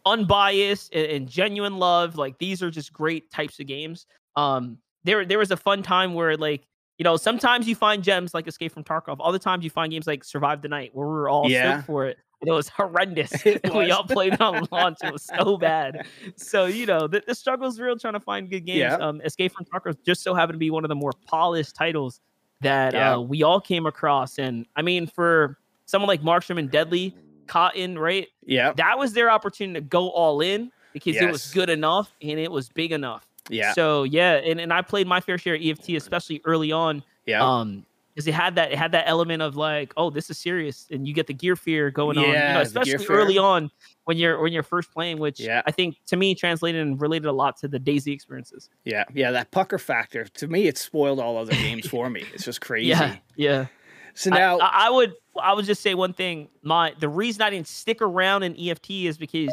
unbiased 0.06 0.94
and, 0.94 1.06
and 1.10 1.28
genuine 1.28 1.78
love. 1.78 2.16
Like 2.16 2.38
these 2.38 2.62
are 2.62 2.70
just 2.70 2.92
great 2.92 3.30
types 3.30 3.60
of 3.60 3.66
games. 3.66 4.06
Um, 4.36 4.78
there 5.04 5.24
there 5.24 5.38
was 5.38 5.50
a 5.50 5.56
fun 5.56 5.82
time 5.82 6.14
where 6.14 6.36
like 6.36 6.66
you 6.98 7.04
know 7.04 7.16
sometimes 7.16 7.66
you 7.68 7.74
find 7.74 8.02
gems 8.02 8.34
like 8.34 8.46
Escape 8.46 8.72
from 8.72 8.84
Tarkov. 8.84 9.16
Other 9.20 9.38
times 9.38 9.64
you 9.64 9.70
find 9.70 9.90
games 9.92 10.06
like 10.06 10.24
Survive 10.24 10.62
the 10.62 10.68
Night 10.68 10.90
where 10.94 11.06
we 11.06 11.12
were 11.14 11.28
all 11.28 11.50
Yeah. 11.50 11.82
for 11.82 12.06
it. 12.06 12.18
And 12.40 12.48
it 12.48 12.52
was 12.52 12.68
horrendous. 12.76 13.32
It 13.46 13.60
And 13.64 13.74
we 13.78 13.90
all 13.90 14.04
played 14.04 14.40
on 14.40 14.66
launch. 14.72 14.98
It 15.02 15.12
was 15.12 15.24
so 15.24 15.56
bad. 15.56 16.06
So 16.36 16.66
you 16.66 16.86
know 16.86 17.06
the, 17.06 17.22
the 17.26 17.34
struggle 17.34 17.66
is 17.68 17.80
real 17.80 17.98
trying 17.98 18.14
to 18.14 18.20
find 18.20 18.48
good 18.50 18.64
games. 18.66 18.78
Yeah. 18.78 18.96
Um, 18.96 19.20
Escape 19.22 19.52
from 19.54 19.66
Tarkov 19.66 19.96
just 20.04 20.22
so 20.22 20.34
happened 20.34 20.54
to 20.54 20.58
be 20.58 20.70
one 20.70 20.84
of 20.84 20.88
the 20.88 20.94
more 20.94 21.12
polished 21.26 21.74
titles 21.74 22.20
that 22.60 22.94
Yeah. 22.94 23.14
uh, 23.16 23.20
we 23.20 23.42
all 23.42 23.60
came 23.60 23.86
across. 23.86 24.38
And 24.38 24.66
I 24.76 24.82
mean, 24.82 25.06
for 25.06 25.58
someone 25.86 26.08
like 26.08 26.22
Markstrom 26.22 26.58
and 26.58 26.70
Deadly, 26.70 27.14
Kotton, 27.46 27.98
right? 27.98 28.28
Yeah. 28.46 28.72
that 28.76 28.98
was 28.98 29.12
their 29.12 29.30
opportunity 29.30 29.80
to 29.80 29.84
go 29.86 30.08
all 30.10 30.40
in 30.40 30.70
because 30.92 31.16
it 31.16 31.30
was 31.30 31.52
good 31.52 31.70
enough 31.70 32.12
and 32.22 32.38
it 32.38 32.50
was 32.50 32.68
big 32.68 32.92
enough. 32.92 33.26
Yeah. 33.50 33.72
So 33.74 34.04
yeah, 34.04 34.34
and, 34.34 34.60
and 34.60 34.72
I 34.72 34.82
played 34.82 35.06
my 35.06 35.20
fair 35.20 35.36
share 35.38 35.54
of 35.54 35.60
EFT, 35.62 35.90
especially 35.90 36.40
early 36.44 36.72
on. 36.72 37.02
Yeah. 37.26 37.42
Um, 37.44 37.84
because 38.14 38.28
it 38.28 38.34
had 38.34 38.54
that 38.54 38.70
it 38.70 38.78
had 38.78 38.92
that 38.92 39.08
element 39.08 39.42
of 39.42 39.56
like, 39.56 39.92
oh, 39.96 40.08
this 40.08 40.30
is 40.30 40.38
serious, 40.38 40.86
and 40.88 41.04
you 41.08 41.12
get 41.12 41.26
the 41.26 41.34
gear 41.34 41.56
fear 41.56 41.90
going 41.90 42.16
on. 42.16 42.26
You 42.26 42.32
know, 42.32 42.60
especially 42.60 43.04
early 43.08 43.38
on 43.38 43.72
when 44.04 44.16
you're 44.18 44.40
when 44.40 44.52
you're 44.52 44.62
first 44.62 44.92
playing, 44.92 45.18
which 45.18 45.40
Yeah. 45.40 45.62
I 45.66 45.72
think 45.72 45.96
to 46.06 46.16
me 46.16 46.36
translated 46.36 46.80
and 46.80 47.00
related 47.00 47.26
a 47.26 47.32
lot 47.32 47.56
to 47.58 47.68
the 47.68 47.80
DayZ 47.80 48.12
experiences. 48.14 48.70
yeah. 48.84 49.02
Yeah. 49.12 49.32
That 49.32 49.50
pucker 49.50 49.78
factor 49.78 50.26
to 50.26 50.46
me, 50.46 50.68
it 50.68 50.78
spoiled 50.78 51.18
all 51.18 51.36
other 51.36 51.54
games 51.54 51.88
for 51.88 52.08
me. 52.08 52.24
It's 52.32 52.44
just 52.44 52.60
crazy. 52.62 52.86
Yeah, 52.90 53.16
yeah. 53.34 53.66
So 54.14 54.30
now, 54.30 54.58
I, 54.60 54.86
I 54.86 54.90
would 54.90 55.14
I 55.40 55.52
would 55.52 55.64
just 55.64 55.82
say 55.82 55.94
one 55.94 56.12
thing. 56.12 56.48
My 56.62 56.94
the 56.98 57.08
reason 57.08 57.42
I 57.42 57.50
didn't 57.50 57.66
stick 57.68 58.00
around 58.00 58.42
in 58.44 58.56
EFT 58.58 58.90
is 58.90 59.18
because 59.18 59.52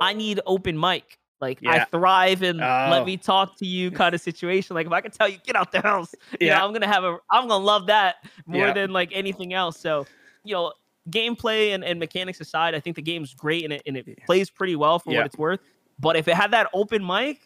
I 0.00 0.12
need 0.12 0.40
open 0.46 0.78
mic. 0.78 1.18
Like 1.40 1.58
I 1.66 1.84
thrive 1.84 2.42
in 2.42 2.60
Oh. 2.62 2.88
let 2.90 3.04
me 3.04 3.16
talk 3.16 3.58
to 3.58 3.66
you 3.66 3.90
kind 3.90 4.14
of 4.14 4.20
situation. 4.20 4.74
Like 4.74 4.86
if 4.86 4.92
I 4.92 5.00
can 5.02 5.10
tell 5.10 5.28
you 5.28 5.38
get 5.44 5.54
out 5.56 5.70
the 5.72 5.80
house, 5.82 6.14
you 6.40 6.46
Yeah. 6.46 6.58
know, 6.58 6.66
I'm 6.66 6.72
gonna 6.72 6.86
have 6.86 7.04
a 7.04 7.18
I'm 7.30 7.48
gonna 7.48 7.62
love 7.64 7.88
that 7.88 8.16
more 8.46 8.68
Yeah. 8.68 8.72
than 8.72 8.90
like 8.92 9.10
anything 9.12 9.52
else. 9.52 9.78
So 9.78 10.06
you 10.44 10.54
know, 10.54 10.72
gameplay 11.10 11.74
and, 11.74 11.84
and 11.84 11.98
mechanics 11.98 12.40
aside, 12.40 12.74
I 12.74 12.80
think 12.80 12.96
the 12.96 13.02
game's 13.02 13.34
great 13.34 13.64
and 13.64 13.72
it 13.72 13.82
and 13.86 13.96
it 13.96 14.18
plays 14.24 14.48
pretty 14.50 14.76
well 14.76 14.98
for 14.98 15.10
Yeah. 15.12 15.18
what 15.18 15.26
it's 15.26 15.36
worth. 15.38 15.60
But 15.98 16.16
if 16.16 16.28
it 16.28 16.34
had 16.36 16.52
that 16.52 16.68
open 16.72 17.04
mic, 17.04 17.40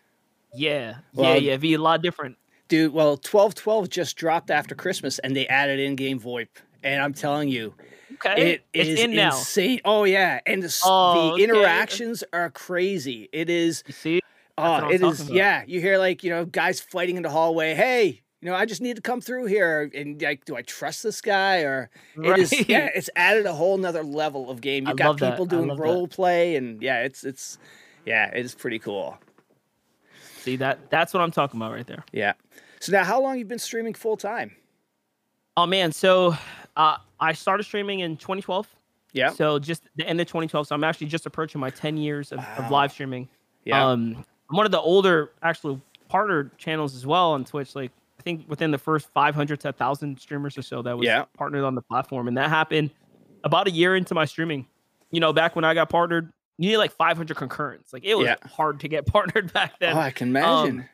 yeah, 0.54 0.96
yeah, 1.14 1.34
yeah, 1.34 1.50
it'd 1.52 1.60
be 1.60 1.74
a 1.74 1.78
lot 1.78 2.02
different. 2.02 2.36
Dude, 2.70 2.94
well, 2.94 3.10
1212 3.10 3.90
just 3.90 4.16
dropped 4.16 4.50
after 4.50 4.74
Christmas 4.74 5.18
and 5.18 5.36
they 5.36 5.46
added 5.48 5.78
in 5.78 5.96
game 5.96 6.18
VoIP. 6.18 6.48
And 6.82 7.02
I'm 7.02 7.12
telling 7.12 7.50
you, 7.50 7.74
Okay, 8.14 8.52
it 8.52 8.64
it's 8.72 8.88
is 8.88 9.00
in 9.04 9.14
now. 9.14 9.36
insane. 9.36 9.80
Oh, 9.84 10.04
yeah. 10.04 10.40
And 10.46 10.62
the, 10.62 10.80
Oh, 10.84 11.12
the 11.12 11.32
okay. 11.34 11.44
interactions 11.44 12.24
are 12.32 12.48
crazy. 12.50 13.28
It 13.32 13.50
is. 13.50 13.84
You 13.86 13.92
see, 13.92 14.20
Oh, 14.56 14.88
it 14.88 15.02
is. 15.02 15.20
about. 15.20 15.32
Yeah, 15.32 15.62
you 15.66 15.80
hear 15.80 15.98
like 15.98 16.22
you 16.22 16.30
know 16.30 16.44
guys 16.44 16.80
fighting 16.80 17.16
in 17.16 17.22
the 17.22 17.30
hallway. 17.30 17.74
Hey, 17.74 18.20
you 18.42 18.48
know, 18.50 18.54
I 18.54 18.66
just 18.66 18.82
need 18.82 18.96
to 18.96 19.02
come 19.02 19.20
through 19.20 19.46
here, 19.46 19.90
and 19.94 20.20
like, 20.20 20.44
do 20.44 20.54
I 20.56 20.62
trust 20.62 21.02
this 21.02 21.20
guy 21.22 21.60
or 21.60 21.88
it 22.22 22.36
is? 22.38 22.52
Right. 22.52 22.68
Yeah, 22.68 22.88
it's 22.94 23.08
added 23.16 23.46
a 23.46 23.54
whole 23.54 23.78
nother 23.78 24.02
level 24.02 24.50
of 24.50 24.60
game. 24.60 24.86
I 24.86 24.90
You've 24.90 24.98
got 24.98 25.08
love 25.08 25.18
that. 25.20 25.32
people 25.32 25.46
I 25.46 25.48
doing 25.48 25.68
love 25.68 25.78
that. 25.78 25.82
role 25.84 26.08
play, 26.08 26.56
and 26.56 26.82
yeah, 26.82 27.02
it's 27.02 27.24
it's 27.24 27.58
yeah, 28.04 28.30
it 28.34 28.44
is 28.44 28.54
pretty 28.54 28.78
cool. 28.78 29.18
See 30.40 30.56
that 30.56 30.90
that's 30.90 31.12
what 31.14 31.20
I'm 31.22 31.30
talking 31.30 31.58
about 31.60 31.72
right 31.72 31.86
there. 31.86 32.04
Yeah. 32.12 32.32
So 32.80 32.92
now, 32.92 33.04
how 33.04 33.20
long 33.20 33.38
you 33.38 33.44
been 33.44 33.58
streaming 33.58 33.94
full 33.94 34.16
time? 34.16 34.52
Oh 35.56 35.66
man, 35.66 35.92
so 35.92 36.34
uh, 36.76 36.96
I 37.18 37.32
started 37.32 37.64
streaming 37.64 38.00
in 38.00 38.16
2012. 38.16 38.66
Yeah. 39.12 39.30
So 39.30 39.58
just 39.58 39.82
the 39.96 40.06
end 40.06 40.20
of 40.20 40.26
2012. 40.28 40.68
So 40.68 40.74
I'm 40.74 40.84
actually 40.84 41.08
just 41.08 41.26
approaching 41.26 41.60
my 41.60 41.70
10 41.70 41.96
years 41.96 42.32
of, 42.32 42.38
Wow. 42.38 42.54
of 42.58 42.70
live 42.70 42.92
streaming. 42.92 43.28
Yeah. 43.64 43.84
Um, 43.84 44.24
I'm 44.48 44.56
one 44.56 44.66
of 44.66 44.72
the 44.72 44.80
older 44.80 45.32
actual 45.42 45.80
partner 46.08 46.50
channels 46.58 46.94
as 46.94 47.04
well 47.06 47.32
on 47.32 47.44
Twitch. 47.44 47.74
Like 47.74 47.90
I 48.18 48.22
think 48.22 48.48
within 48.48 48.70
the 48.70 48.78
first 48.78 49.08
500 49.12 49.60
to 49.60 49.68
1,000 49.68 50.18
streamers 50.20 50.56
or 50.56 50.62
so 50.62 50.82
that 50.82 50.96
was 50.96 51.06
Yeah. 51.06 51.24
partnered 51.36 51.64
on 51.64 51.74
the 51.74 51.82
platform, 51.82 52.28
and 52.28 52.36
that 52.36 52.48
happened 52.50 52.90
about 53.44 53.66
a 53.66 53.70
year 53.70 53.96
into 53.96 54.14
my 54.14 54.24
streaming. 54.24 54.66
You 55.10 55.18
know, 55.20 55.32
back 55.32 55.56
when 55.56 55.64
I 55.64 55.74
got 55.74 55.88
partnered, 55.88 56.32
you 56.60 56.68
need 56.70 56.76
like 56.76 56.92
500 56.92 57.36
concurrents. 57.36 57.92
Like 57.92 58.04
it 58.04 58.14
was 58.14 58.26
Yeah. 58.26 58.36
hard 58.48 58.80
to 58.80 58.88
get 58.88 59.06
partnered 59.14 59.52
back 59.52 59.78
then. 59.80 59.96
oh, 59.96 60.00
I 60.00 60.10
can 60.10 60.28
imagine. 60.28 60.86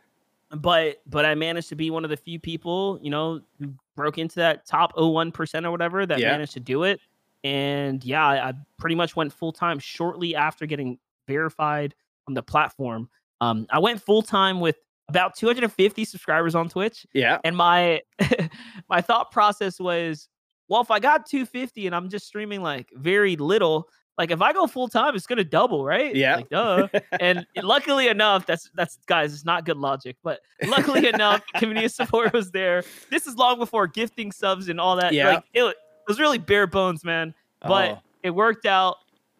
but 0.50 1.02
but 1.06 1.24
I 1.26 1.34
managed 1.34 1.68
to 1.70 1.74
be 1.74 1.90
one 1.90 2.04
of 2.04 2.10
the 2.10 2.16
few 2.16 2.38
people, 2.38 2.98
you 3.02 3.10
know, 3.10 3.40
who 3.58 3.72
broke 3.96 4.18
into 4.18 4.36
that 4.36 4.64
top 4.66 4.94
01% 4.94 5.64
or 5.64 5.70
whatever 5.70 6.06
that 6.06 6.18
Yeah. 6.20 6.30
managed 6.30 6.52
to 6.52 6.60
do 6.60 6.84
it. 6.84 7.00
And 7.44 8.04
yeah, 8.04 8.26
I, 8.26 8.48
I 8.50 8.52
pretty 8.78 8.94
much 8.94 9.16
went 9.16 9.32
full 9.32 9.52
time 9.52 9.78
shortly 9.78 10.34
after 10.36 10.66
getting 10.66 10.98
verified 11.26 11.94
on 12.28 12.34
the 12.34 12.42
platform. 12.42 13.08
Um, 13.40 13.66
I 13.70 13.78
went 13.80 14.00
full 14.00 14.22
time 14.22 14.60
with 14.60 14.76
about 15.08 15.36
250 15.36 16.04
subscribers 16.04 16.54
on 16.54 16.68
Twitch, 16.68 17.06
yeah. 17.12 17.38
and 17.44 17.56
my 17.56 18.00
my 18.88 19.00
thought 19.00 19.30
process 19.30 19.78
was, 19.78 20.28
well, 20.68 20.80
if 20.80 20.90
I 20.90 20.98
got 20.98 21.26
250 21.26 21.86
and 21.86 21.94
I'm 21.94 22.08
just 22.08 22.26
streaming 22.26 22.62
like 22.62 22.88
very 22.94 23.36
little, 23.36 23.88
like 24.18 24.30
if 24.30 24.40
I 24.40 24.52
go 24.52 24.66
full 24.66 24.88
time, 24.88 25.14
it's 25.14 25.26
gonna 25.26 25.44
double, 25.44 25.84
right? 25.84 26.14
Yeah. 26.14 26.36
like 26.36 26.48
duh 26.48 26.88
and 27.20 27.46
luckily 27.62 28.08
enough, 28.08 28.46
that's 28.46 28.70
that's 28.74 28.98
guys, 29.06 29.32
it's 29.34 29.44
not 29.44 29.64
good 29.64 29.76
logic, 29.76 30.16
but 30.22 30.40
luckily 30.66 31.08
enough, 31.08 31.42
community 31.56 31.88
support 31.88 32.32
was 32.32 32.50
there. 32.50 32.82
This 33.10 33.26
is 33.26 33.36
long 33.36 33.58
before 33.58 33.86
gifting 33.86 34.32
subs 34.32 34.68
and 34.68 34.80
all 34.80 34.96
that. 34.96 35.12
Yeah. 35.12 35.28
Like 35.28 35.44
it, 35.52 35.62
it 35.62 35.76
was 36.08 36.18
really 36.18 36.38
bare 36.38 36.66
bones, 36.66 37.04
man. 37.04 37.34
But 37.60 37.90
Oh, 37.90 37.98
it 38.22 38.30
worked 38.30 38.66
out. 38.66 38.96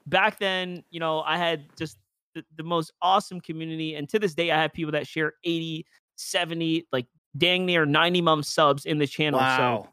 Back 0.06 0.38
then, 0.38 0.84
you 0.90 1.00
know, 1.00 1.22
I 1.22 1.36
had 1.36 1.64
just 1.76 1.98
the, 2.34 2.44
the 2.56 2.62
most 2.62 2.92
awesome 3.02 3.40
community. 3.40 3.96
And 3.96 4.08
to 4.10 4.18
this 4.18 4.34
day, 4.34 4.52
I 4.52 4.62
have 4.62 4.72
people 4.72 4.92
that 4.92 5.06
share 5.06 5.32
80, 5.42 5.84
70, 6.14 6.86
like 6.92 7.06
dang 7.36 7.66
near 7.66 7.84
90 7.84 8.20
mum 8.20 8.42
subs 8.42 8.86
in 8.86 8.98
the 8.98 9.06
channel. 9.06 9.40
Wow. 9.40 9.82
So. 9.84 9.90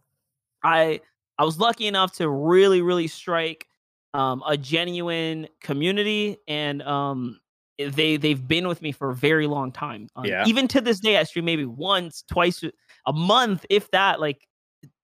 I 0.64 1.02
I 1.38 1.44
was 1.46 1.60
lucky 1.60 1.88
enough 1.88 2.14
to 2.14 2.30
really 2.30 2.82
really 2.82 3.08
strike 3.08 3.68
um, 4.14 4.44
a 4.48 4.58
genuine 4.58 5.48
community, 5.62 6.38
and 6.48 6.82
um, 6.84 7.40
they 7.78 8.18
they've 8.18 8.48
been 8.48 8.68
with 8.68 8.82
me 8.82 8.92
for 8.92 9.10
a 9.10 9.16
very 9.16 9.48
long 9.48 9.72
time. 9.72 10.08
Um, 10.16 10.26
Yeah. 10.26 10.46
Even 10.48 10.68
to 10.70 10.82
this 10.82 11.00
day, 11.00 11.18
I 11.18 11.24
stream 11.24 11.46
maybe 11.46 11.66
once, 11.66 12.24
twice 12.30 12.64
a 13.08 13.14
month, 13.14 13.66
if 13.70 13.90
that. 13.92 14.20
Like, 14.20 14.48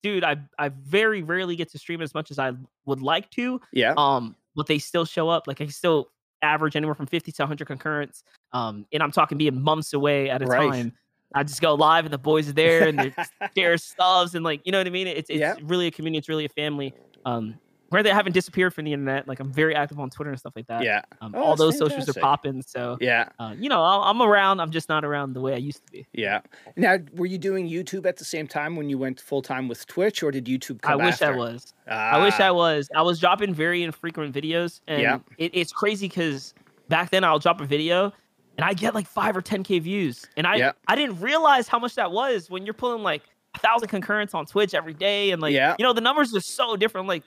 dude, 0.04 0.24
I 0.24 0.38
I 0.58 0.70
very 0.70 1.24
rarely 1.24 1.56
get 1.56 1.72
to 1.72 1.80
stream 1.80 2.02
as 2.02 2.14
much 2.14 2.32
as 2.32 2.40
I 2.40 2.54
would 2.86 3.02
like 3.02 3.30
to. 3.32 3.60
yeah. 3.74 3.94
Um, 3.98 4.36
but 4.56 4.68
they 4.68 4.80
still 4.80 5.06
show 5.06 5.30
up. 5.30 5.48
Like 5.48 5.62
I 5.62 5.68
still 5.68 6.10
average 6.42 6.76
anywhere 6.76 6.96
from 6.96 7.06
50 7.08 7.32
to 7.34 7.42
100 7.44 7.66
concurrents. 7.66 8.24
Um, 8.54 8.86
and 8.94 9.04
I'm 9.04 9.12
talking 9.12 9.38
being 9.38 9.62
months 9.62 9.94
away 9.94 10.30
at 10.30 10.42
a 10.42 10.46
Right. 10.46 10.70
time. 10.70 10.94
I 11.36 11.44
just 11.44 11.62
go 11.62 11.76
live 11.76 12.06
and 12.06 12.14
the 12.14 12.18
boys 12.18 12.50
are 12.50 12.54
there 12.64 12.88
and 12.88 12.98
they're 13.00 13.14
share 13.58 13.78
stuffs 13.78 14.34
and 14.36 14.44
like 14.44 14.62
you 14.66 14.72
know 14.72 14.78
what 14.80 14.88
I 14.88 14.92
mean. 14.92 15.08
It's 15.08 15.30
it's 15.30 15.40
Yeah. 15.40 15.56
really 15.64 15.88
a 15.88 15.92
community. 15.92 16.20
It's 16.20 16.30
really 16.30 16.46
a 16.46 16.50
family. 16.50 16.94
Um, 17.26 17.60
where 17.90 18.02
they 18.04 18.10
haven't 18.12 18.34
disappeared 18.34 18.74
from 18.74 18.86
the 18.86 18.94
internet. 18.94 19.28
Like 19.28 19.40
I'm 19.40 19.52
very 19.52 19.76
active 19.76 20.00
on 20.00 20.10
Twitter 20.10 20.30
and 20.32 20.40
stuff 20.40 20.54
like 20.56 20.68
that. 20.68 20.84
yeah. 20.84 21.02
Um, 21.22 21.34
Oh, 21.36 21.42
all 21.44 21.56
those 21.56 21.78
socials 21.78 22.08
are 22.10 22.20
popping. 22.20 22.62
So 22.62 22.98
Yeah. 23.02 23.30
uh, 23.40 23.56
you 23.58 23.70
know 23.70 23.82
I'll, 23.84 24.02
I'm 24.04 24.22
around. 24.22 24.60
I'm 24.60 24.72
just 24.72 24.90
not 24.90 25.04
around 25.06 25.34
the 25.34 25.42
way 25.42 25.54
I 25.54 25.58
used 25.58 25.86
to 25.86 25.92
be. 25.92 26.08
Yeah. 26.14 26.42
Now, 26.76 26.98
were 27.14 27.26
you 27.26 27.38
doing 27.38 27.68
YouTube 27.70 28.06
at 28.06 28.18
the 28.18 28.26
same 28.26 28.48
time 28.48 28.76
when 28.76 28.90
you 28.90 28.98
went 28.98 29.20
full 29.20 29.42
time 29.42 29.68
with 29.68 29.86
Twitch, 29.88 30.24
or 30.24 30.32
did 30.32 30.46
YouTube 30.46 30.82
come 30.82 30.94
I 30.94 31.06
wish 31.06 31.22
I 31.22 31.28
after? 31.28 31.38
was. 31.38 31.74
I 31.88 32.24
wish 32.24 32.36
Ah, 32.40 32.44
I 32.48 32.52
was. 32.52 32.90
I 32.96 33.02
was 33.02 33.20
dropping 33.20 33.54
very 33.54 33.84
infrequent 33.84 34.34
videos, 34.34 34.82
and 34.88 35.02
Yeah. 35.02 35.20
it, 35.38 35.52
it's 35.54 35.72
crazy 35.72 36.08
because 36.08 36.54
back 36.88 37.10
then 37.12 37.24
I'll 37.24 37.40
drop 37.40 37.62
a 37.62 37.66
video 37.66 38.14
and 38.58 38.66
I 38.66 38.74
get 38.74 38.94
like 38.94 39.08
five 39.08 39.36
or 39.38 39.42
ten 39.42 39.64
k 39.64 39.80
views, 39.80 40.26
and 40.38 40.46
I 40.46 40.56
Yeah. 40.58 40.72
I 40.88 40.96
didn't 40.96 41.22
realize 41.22 41.68
how 41.68 41.80
much 41.80 41.96
that 41.96 42.12
was 42.12 42.50
when 42.50 42.66
you're 42.66 42.74
pulling 42.74 43.02
like 43.04 43.24
a 43.56 43.60
thousand 43.60 43.88
concurrents 43.88 44.34
on 44.36 44.46
Twitch 44.46 44.74
every 44.76 44.94
day, 44.94 45.32
and 45.32 45.42
like 45.42 45.54
Yeah. 45.54 45.76
you 45.80 45.84
know 45.84 45.94
the 45.94 46.02
numbers 46.02 46.36
are 46.36 46.42
so 46.42 46.76
different. 46.76 47.06
I'm 47.06 47.08
like, 47.08 47.24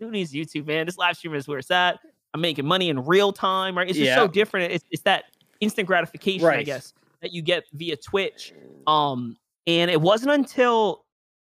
who 0.00 0.10
needs 0.10 0.32
YouTube, 0.32 0.66
man? 0.66 0.86
This 0.86 0.98
live 0.98 1.16
stream 1.16 1.34
is 1.34 1.46
where 1.46 1.58
it's 1.58 1.70
at. 1.70 2.00
I'm 2.34 2.40
making 2.40 2.66
money 2.66 2.88
in 2.88 3.04
real 3.04 3.32
time, 3.32 3.76
right? 3.76 3.88
It's 3.88 3.98
just 3.98 4.14
so 4.14 4.26
different. 4.26 4.72
It's 4.72 4.84
it's 4.90 5.02
that 5.02 5.24
instant 5.60 5.86
gratification, 5.86 6.46
I 6.48 6.62
guess, 6.62 6.94
that 7.20 7.32
you 7.32 7.42
get 7.42 7.64
via 7.72 7.96
Twitch. 7.96 8.52
Um, 8.86 9.36
and 9.66 9.90
it 9.90 10.00
wasn't 10.00 10.32
until 10.32 11.04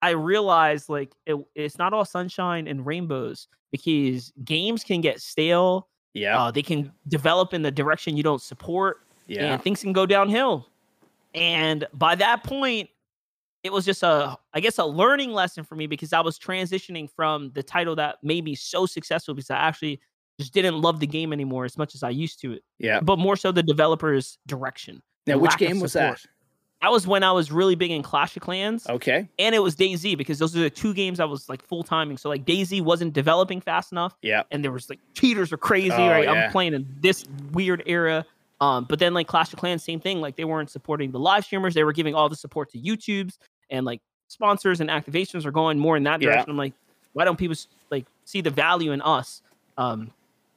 I 0.01 0.12
realized 0.12 0.89
like 0.89 1.13
it, 1.25 1.36
it's 1.56 1.77
not 1.77 1.94
all 1.94 2.06
sunshine 2.06 2.68
and 2.68 2.86
rainbows 2.86 3.48
because 3.72 4.32
games 4.44 4.84
can 4.84 5.01
get 5.01 5.20
stale. 5.20 5.88
Yeah. 6.13 6.39
Uh, 6.39 6.51
they 6.51 6.63
can 6.63 6.92
develop 7.08 7.54
in 7.54 7.62
the 7.62 7.72
direction 7.72 8.18
you 8.18 8.24
don't 8.24 8.42
support, 8.42 9.01
yeah. 9.27 9.53
and 9.53 9.62
things 9.62 9.81
can 9.81 9.94
go 9.94 10.05
downhill. 10.05 10.68
And 11.33 11.86
by 11.94 12.16
that 12.16 12.44
point, 12.44 12.90
it 13.68 13.74
was 13.74 13.86
just 13.86 14.01
a, 14.01 14.38
I 14.53 14.60
guess, 14.60 14.77
a 14.80 14.86
learning 14.86 15.32
lesson 15.34 15.64
for 15.64 15.75
me 15.75 15.86
because 15.86 16.14
I 16.14 16.22
was 16.22 16.40
transitioning 16.40 17.10
from 17.16 17.51
the 17.53 17.62
title 17.62 17.96
that 17.98 18.16
made 18.24 18.44
me 18.44 18.56
so 18.56 18.86
successful 18.86 19.34
because 19.36 19.51
I 19.51 19.58
actually 19.58 20.00
just 20.40 20.53
didn't 20.53 20.82
love 20.82 21.00
the 21.00 21.08
game 21.08 21.34
anymore 21.34 21.66
as 21.66 21.77
much 21.77 21.94
as 21.94 22.01
I 22.01 22.10
used 22.10 22.40
to 22.42 22.53
it, 22.53 22.64
yeah. 22.80 23.00
but 23.01 23.20
more 23.20 23.36
so 23.36 23.51
the 23.51 23.62
developer's 23.64 24.38
direction. 24.48 25.01
Now, 25.27 25.38
which 25.38 25.58
game 25.58 25.80
was 25.82 25.94
that? 25.94 26.20
That 26.82 26.92
was 26.92 27.08
when 27.08 27.24
I 27.24 27.32
was 27.32 27.51
really 27.51 27.75
big 27.75 27.90
in 27.92 28.03
Clash 28.03 28.38
of 28.38 28.44
Clans 28.44 28.88
Okay. 28.88 29.27
and 29.40 29.56
it 29.56 29.60
was 29.60 29.75
DayZ 29.75 30.16
because 30.16 30.38
those 30.40 30.56
are 30.56 30.60
the 30.60 30.70
two 30.70 30.94
games 30.94 31.20
I 31.20 31.25
was 31.25 31.50
like 31.50 31.64
full 31.64 31.84
timing. 31.84 32.18
So 32.18 32.30
like 32.30 32.46
DayZ 32.46 32.82
wasn't 32.82 33.14
developing 33.14 33.60
fast 33.62 33.92
enough, 33.92 34.16
Yeah. 34.22 34.44
and 34.51 34.64
there 34.64 34.72
was 34.72 34.90
like 34.90 35.00
cheaters 35.14 35.51
are 35.51 35.58
crazy, 35.58 35.92
Oh, 35.92 36.08
right? 36.08 36.24
yeah. 36.25 36.32
I'm 36.46 36.51
playing 36.51 36.74
in 36.75 36.88
this 37.01 37.25
weird 37.51 37.84
era. 37.88 38.25
Um, 38.60 38.86
but 38.90 39.00
then 39.00 39.14
like 39.14 39.27
Clash 39.27 39.53
of 39.53 39.60
Clans, 39.60 39.84
same 39.84 40.00
thing. 40.00 40.20
Like 40.22 40.36
they 40.36 40.46
weren't 40.46 40.70
supporting 40.72 41.12
the 41.12 41.20
live 41.20 41.46
streamers; 41.46 41.74
they 41.75 41.84
were 41.84 41.94
giving 41.94 42.16
all 42.16 42.27
the 42.30 42.36
support 42.36 42.72
to 42.72 42.80
YouTube's 42.80 43.38
and 43.70 43.86
like 43.86 44.01
sponsors 44.27 44.82
and 44.82 44.90
activations 44.90 45.46
are 45.46 45.51
going 45.51 45.77
more 45.80 45.98
in 45.98 46.03
that 46.03 46.22
Yeah. 46.22 46.30
direction. 46.30 46.51
I'm 46.51 46.58
like, 46.58 46.74
why 47.14 47.25
don't 47.25 47.38
people 47.38 47.56
like 47.92 48.06
see 48.25 48.42
the 48.42 48.50
value 48.50 48.92
in 48.92 49.01
us? 49.01 49.42
Um, 49.77 50.12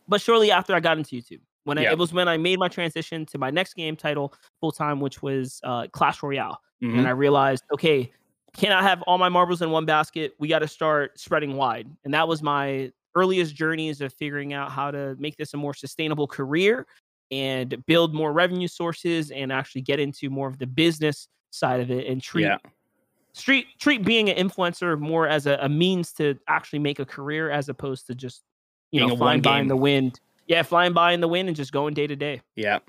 but 0.08 0.20
shortly 0.20 0.50
after 0.50 0.74
I 0.74 0.80
got 0.80 0.98
into 0.98 1.16
YouTube, 1.16 1.40
when 1.64 1.78
I, 1.78 1.82
it 1.92 1.98
was 1.98 2.12
when 2.12 2.26
I 2.28 2.36
made 2.36 2.58
my 2.58 2.68
transition 2.68 3.24
to 3.26 3.38
my 3.38 3.50
next 3.50 3.74
game 3.74 3.94
title 3.96 4.32
full 4.60 4.72
time, 4.72 4.98
which 5.00 5.22
was 5.22 5.60
uh, 5.64 5.86
Clash 5.92 6.22
Royale 6.22 6.60
Mhm. 6.82 6.98
and 6.98 7.06
I 7.06 7.10
realized, 7.10 7.62
okay, 7.72 8.10
cannot 8.56 8.82
have 8.82 9.02
all 9.02 9.18
my 9.18 9.28
marbles 9.28 9.62
in 9.62 9.70
one 9.70 9.84
basket. 9.84 10.32
We 10.40 10.48
got 10.48 10.60
to 10.60 10.68
start 10.68 11.18
spreading 11.20 11.54
wide, 11.56 11.88
and 12.04 12.12
that 12.14 12.26
was 12.26 12.42
my 12.42 12.90
earliest 13.14 13.54
journeys 13.54 14.00
of 14.00 14.12
figuring 14.14 14.52
out 14.54 14.70
how 14.72 14.90
to 14.90 15.14
make 15.18 15.36
this 15.36 15.52
a 15.54 15.56
more 15.56 15.74
sustainable 15.74 16.26
career 16.26 16.86
and 17.30 17.84
build 17.86 18.14
more 18.14 18.32
revenue 18.32 18.66
sources 18.68 19.30
and 19.30 19.52
actually 19.52 19.82
get 19.82 20.00
into 20.00 20.30
more 20.30 20.48
of 20.48 20.58
the 20.58 20.66
business 20.66 21.28
side 21.50 21.80
of 21.80 21.90
it 21.90 22.06
and 22.06 22.22
treat 22.22 22.42
Yeah. 22.44 22.56
Treat 23.36 23.66
treat 23.78 24.04
being 24.04 24.28
an 24.28 24.36
influencer 24.48 24.98
more 24.98 25.26
as 25.26 25.46
a, 25.46 25.58
a 25.62 25.68
means 25.68 26.12
to 26.14 26.38
actually 26.48 26.78
make 26.78 26.98
a 26.98 27.04
career 27.04 27.50
as 27.50 27.68
opposed 27.68 28.06
to 28.06 28.14
just 28.14 28.42
you 28.90 29.00
Being 29.00 29.10
know 29.10 29.16
flying 29.16 29.40
by 29.40 29.60
in 29.60 29.68
the 29.68 29.76
wind. 29.76 30.20
Yeah, 30.46 30.62
flying 30.62 30.92
by 30.92 31.12
in 31.12 31.20
the 31.20 31.28
wind 31.28 31.48
and 31.48 31.56
just 31.56 31.72
going 31.72 31.94
day 31.94 32.06
to 32.06 32.16
day. 32.16 32.42
Yeah. 32.56 32.80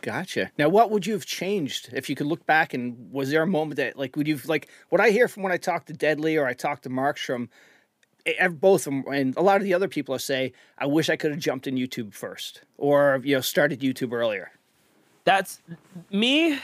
Gotcha. 0.00 0.50
Now, 0.58 0.68
what 0.68 0.90
would 0.90 1.06
you 1.06 1.12
have 1.14 1.24
changed 1.24 1.90
if 1.92 2.10
you 2.10 2.16
could 2.16 2.26
look 2.26 2.44
back? 2.46 2.74
And 2.74 3.10
was 3.12 3.30
there 3.30 3.42
a 3.42 3.46
moment 3.46 3.76
that, 3.76 3.96
like, 3.96 4.16
would 4.16 4.26
you've 4.26 4.46
like 4.48 4.68
what 4.88 5.00
I 5.00 5.10
hear 5.10 5.28
from 5.28 5.42
when 5.42 5.52
I 5.52 5.56
talk 5.56 5.86
to 5.86 5.92
Deadly 5.92 6.36
or 6.36 6.46
I 6.46 6.52
talk 6.54 6.82
to 6.82 6.90
Markstrom, 6.90 7.48
both 8.52 8.86
of 8.86 8.92
them, 8.92 9.04
and 9.12 9.36
a 9.36 9.42
lot 9.42 9.56
of 9.56 9.64
the 9.64 9.74
other 9.74 9.88
people 9.88 10.18
say, 10.18 10.52
I 10.78 10.86
wish 10.86 11.08
I 11.08 11.16
could 11.16 11.30
have 11.30 11.40
jumped 11.40 11.66
in 11.66 11.76
YouTube 11.76 12.14
first 12.14 12.62
or, 12.78 13.20
you 13.24 13.34
know, 13.34 13.40
started 13.40 13.80
YouTube 13.80 14.12
earlier. 14.12 14.50
that's 15.24 15.60
me 16.10 16.58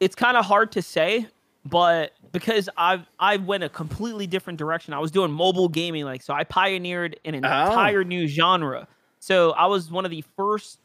it's 0.00 0.14
kind 0.14 0.36
of 0.36 0.44
hard 0.44 0.72
to 0.72 0.82
say 0.82 1.26
but 1.64 2.12
because 2.32 2.68
i've 2.76 3.06
i 3.18 3.36
went 3.36 3.62
a 3.64 3.68
completely 3.68 4.26
different 4.26 4.58
direction 4.58 4.92
i 4.94 4.98
was 4.98 5.10
doing 5.10 5.30
mobile 5.30 5.68
gaming 5.68 6.04
like 6.04 6.22
so 6.22 6.34
i 6.34 6.44
pioneered 6.44 7.18
an 7.24 7.34
Oh. 7.34 7.38
entire 7.68 8.04
new 8.04 8.26
genre 8.26 8.86
so 9.20 9.52
i 9.52 9.66
was 9.66 9.90
one 9.90 10.04
of 10.04 10.10
the 10.10 10.22
first 10.36 10.80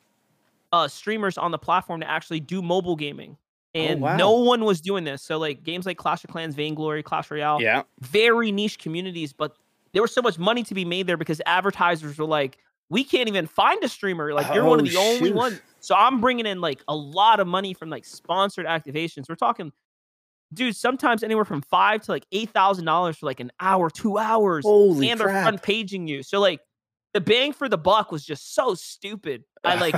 uh 0.71 0.87
streamers 0.87 1.37
on 1.37 1.51
the 1.51 1.57
platform 1.57 1.99
to 2.01 2.09
actually 2.09 2.39
do 2.39 2.61
mobile 2.61 2.95
gaming 2.95 3.37
and 3.75 3.99
Oh, 3.99 4.03
wow. 4.03 4.17
no 4.17 4.31
one 4.31 4.63
was 4.65 4.81
doing 4.81 5.03
this 5.03 5.21
so 5.21 5.37
like 5.37 5.63
games 5.63 5.85
like 5.85 5.97
clash 5.97 6.23
of 6.23 6.29
clans 6.29 6.55
vainglory 6.55 7.03
clash 7.03 7.29
royale 7.29 7.59
Yeah. 7.61 7.83
very 8.01 8.51
niche 8.51 8.79
communities, 8.79 9.33
but 9.33 9.55
there 9.93 10.01
was 10.01 10.13
so 10.13 10.21
much 10.21 10.37
money 10.39 10.63
to 10.63 10.73
be 10.73 10.85
made 10.85 11.07
there 11.07 11.17
because 11.17 11.41
advertisers 11.47 12.17
were 12.17 12.25
like, 12.25 12.59
we 12.89 13.03
can't 13.03 13.27
even 13.27 13.45
find 13.47 13.83
a 13.83 13.89
streamer. 13.89 14.33
Like 14.33 14.53
you're 14.53 14.63
one 14.63 14.79
of 14.79 14.85
Oh, 14.85 14.89
the 14.89 14.95
only 14.97 15.29
shoot. 15.29 15.35
ones. 15.35 15.59
So 15.81 15.95
I'm 15.95 16.21
bringing 16.21 16.45
in 16.45 16.61
like 16.61 16.81
a 16.87 16.95
lot 16.95 17.39
of 17.39 17.47
money 17.47 17.73
from 17.73 17.89
like 17.89 18.05
sponsored 18.05 18.65
activations. 18.67 19.27
We're 19.27 19.35
talking, 19.35 19.71
dude, 20.53 20.75
sometimes 20.75 21.23
anywhere 21.23 21.45
from 21.45 21.61
five 21.61 22.01
to 22.03 22.11
like 22.11 22.25
eight 22.31 22.49
thousand 22.51 22.85
dollars 22.85 23.17
for 23.17 23.25
like 23.25 23.39
an 23.39 23.51
hour, 23.59 23.89
two 23.89 24.17
hours, 24.17 24.65
Holy 24.65 25.09
and 25.09 25.19
they're 25.19 25.27
crap. 25.27 25.43
front 25.43 25.63
paging 25.63 26.07
you. 26.07 26.23
So 26.23 26.39
like 26.39 26.59
the 27.13 27.21
bang 27.21 27.53
for 27.53 27.67
the 27.67 27.77
buck 27.77 28.11
was 28.11 28.23
just 28.25 28.53
so 28.53 28.75
stupid. 28.75 29.43
I 29.63 29.75
like 29.75 29.95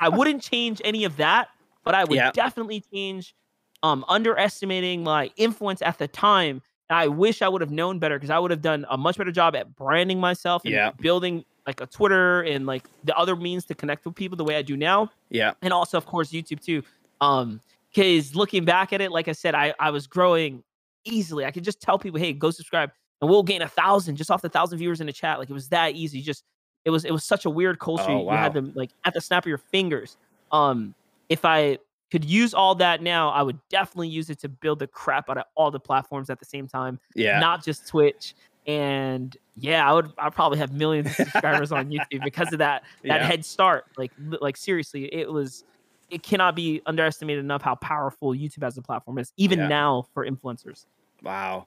I 0.00 0.08
wouldn't 0.16 0.42
change 0.42 0.80
any 0.84 1.04
of 1.04 1.16
that, 1.16 1.48
but 1.84 1.94
I 1.94 2.04
would 2.04 2.18
definitely 2.32 2.82
change 2.92 3.34
um 3.82 4.04
underestimating 4.08 5.02
my 5.02 5.30
influence 5.36 5.82
at 5.82 5.98
the 5.98 6.08
time. 6.08 6.62
And 6.88 6.98
I 6.98 7.08
wish 7.08 7.42
I 7.42 7.48
would 7.48 7.60
have 7.62 7.70
known 7.70 7.98
better 7.98 8.16
because 8.18 8.30
I 8.30 8.38
would 8.38 8.50
have 8.50 8.62
done 8.62 8.84
a 8.90 8.96
much 8.98 9.16
better 9.18 9.32
job 9.32 9.56
at 9.56 9.74
branding 9.74 10.20
myself 10.20 10.62
and 10.64 10.72
Yeah. 10.72 10.90
building 11.00 11.44
like 11.66 11.80
a 11.80 11.86
Twitter 11.86 12.42
and 12.42 12.66
like 12.66 12.84
the 13.04 13.16
other 13.16 13.34
means 13.36 13.64
to 13.66 13.74
connect 13.74 14.04
with 14.04 14.14
people 14.14 14.36
the 14.36 14.44
way 14.44 14.56
I 14.56 14.62
do 14.62 14.76
now. 14.76 15.10
yeah. 15.30 15.52
And 15.62 15.72
also 15.72 15.96
of 15.96 16.06
course 16.06 16.30
YouTube 16.30 16.62
too. 16.62 16.82
Um 17.20 17.60
because 17.94 18.34
looking 18.34 18.64
back 18.64 18.92
at 18.92 19.00
it, 19.00 19.10
like 19.12 19.28
I 19.28 19.32
said, 19.32 19.54
I, 19.54 19.74
I 19.78 19.90
was 19.90 20.06
growing 20.06 20.62
easily. 21.04 21.44
I 21.44 21.50
could 21.50 21.64
just 21.64 21.80
tell 21.80 21.98
people, 21.98 22.18
hey, 22.20 22.32
go 22.32 22.50
subscribe. 22.50 22.90
and 23.20 23.28
we'll 23.30 23.42
gain 23.42 23.62
a 23.62 23.68
thousand 23.68 24.16
just 24.16 24.30
off 24.30 24.42
the 24.42 24.48
thousand 24.48 24.78
viewers 24.78 25.00
in 25.00 25.06
the 25.06 25.12
chat. 25.12 25.38
Like 25.38 25.50
it 25.50 25.54
was 25.54 25.68
that 25.68 25.94
easy. 25.94 26.22
Just 26.22 26.44
it 26.84 26.90
was 26.90 27.04
it 27.04 27.12
was 27.12 27.24
such 27.24 27.44
a 27.44 27.50
weird 27.50 27.78
culture. 27.78 28.04
Oh, 28.10 28.24
You 28.30 28.36
had 28.36 28.52
them 28.54 28.72
like 28.74 28.90
at 29.04 29.14
the 29.14 29.20
snap 29.20 29.44
of 29.44 29.48
your 29.48 29.58
fingers. 29.58 30.16
Um, 30.50 30.94
if 31.28 31.44
I 31.44 31.78
could 32.10 32.24
use 32.24 32.52
all 32.54 32.74
that 32.76 33.02
now, 33.02 33.30
I 33.30 33.42
would 33.42 33.58
definitely 33.70 34.08
use 34.08 34.28
it 34.30 34.38
to 34.40 34.48
build 34.48 34.78
the 34.80 34.86
crap 34.86 35.30
out 35.30 35.38
of 35.38 35.44
all 35.54 35.70
the 35.70 35.80
platforms 35.80 36.28
at 36.28 36.38
the 36.38 36.44
same 36.44 36.68
time, 36.68 36.98
Yeah. 37.14 37.38
not 37.38 37.64
just 37.64 37.88
Twitch. 37.88 38.34
And 38.66 39.36
yeah, 39.56 39.88
I 39.88 39.92
would 39.94 40.12
I'd 40.18 40.32
probably 40.34 40.58
have 40.58 40.72
millions 40.72 41.08
of 41.08 41.14
subscribers 41.16 41.72
on 41.72 41.88
YouTube 41.90 42.22
because 42.24 42.52
of 42.52 42.58
that 42.58 42.82
that 43.04 43.20
Yeah. 43.20 43.26
head 43.26 43.44
start. 43.44 43.84
Like 43.96 44.12
like 44.18 44.56
seriously, 44.56 45.04
it 45.12 45.30
was 45.32 45.64
it 46.12 46.22
cannot 46.22 46.54
be 46.54 46.82
underestimated 46.86 47.42
enough 47.42 47.62
how 47.62 47.74
powerful 47.76 48.32
YouTube 48.34 48.62
as 48.64 48.76
a 48.76 48.82
platform 48.82 49.18
is, 49.18 49.32
even 49.38 49.58
Yeah. 49.58 49.68
now 49.68 50.04
for 50.12 50.26
influencers. 50.26 50.84
Wow. 51.22 51.66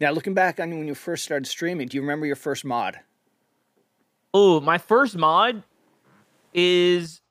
Now 0.00 0.10
looking 0.12 0.34
back 0.34 0.60
on 0.60 0.70
when 0.70 0.86
you 0.86 0.94
first 0.94 1.24
started 1.24 1.46
streaming, 1.46 1.88
do 1.88 1.96
you 1.96 2.02
remember 2.02 2.26
your 2.26 2.36
first 2.36 2.64
mod? 2.64 3.00
Oh, 4.34 4.60
my 4.60 4.76
first 4.78 5.16
mod 5.16 5.62
is 6.52 7.22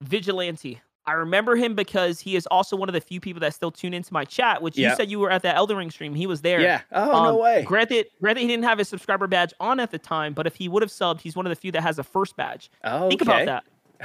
Vigilante. 0.00 0.80
I 1.06 1.12
remember 1.12 1.56
him 1.56 1.74
because 1.74 2.20
he 2.20 2.36
is 2.36 2.46
also 2.46 2.76
one 2.76 2.88
of 2.88 2.92
the 2.94 3.00
few 3.00 3.20
people 3.20 3.40
that 3.40 3.52
still 3.54 3.70
tune 3.70 3.92
into 3.94 4.12
my 4.12 4.24
chat, 4.24 4.62
which 4.62 4.78
Yeah. 4.78 4.90
you 4.90 4.96
said 4.96 5.10
you 5.10 5.18
were 5.18 5.30
at 5.30 5.42
that 5.42 5.56
Elden 5.56 5.76
Ring 5.76 5.90
stream. 5.90 6.14
He 6.14 6.26
was 6.26 6.40
there. 6.40 6.60
Yeah. 6.60 6.82
Oh 6.92 7.06
no 7.24 7.34
Um, 7.34 7.38
way. 7.40 7.62
Granted, 7.64 8.06
granted, 8.20 8.42
he 8.42 8.46
didn't 8.46 8.64
have 8.64 8.78
his 8.78 8.88
subscriber 8.88 9.26
badge 9.26 9.52
on 9.60 9.80
at 9.80 9.90
the 9.90 9.98
time, 9.98 10.32
but 10.34 10.46
if 10.46 10.54
he 10.56 10.68
would 10.68 10.82
have 10.82 10.90
subbed, 10.90 11.20
he's 11.20 11.36
one 11.36 11.46
of 11.46 11.50
the 11.50 11.56
few 11.56 11.72
that 11.72 11.82
has 11.82 11.98
a 11.98 12.04
first 12.04 12.36
badge. 12.36 12.70
Oh, 12.84 13.08
Think 13.08 13.22
about 13.22 13.44
that. 13.46 13.64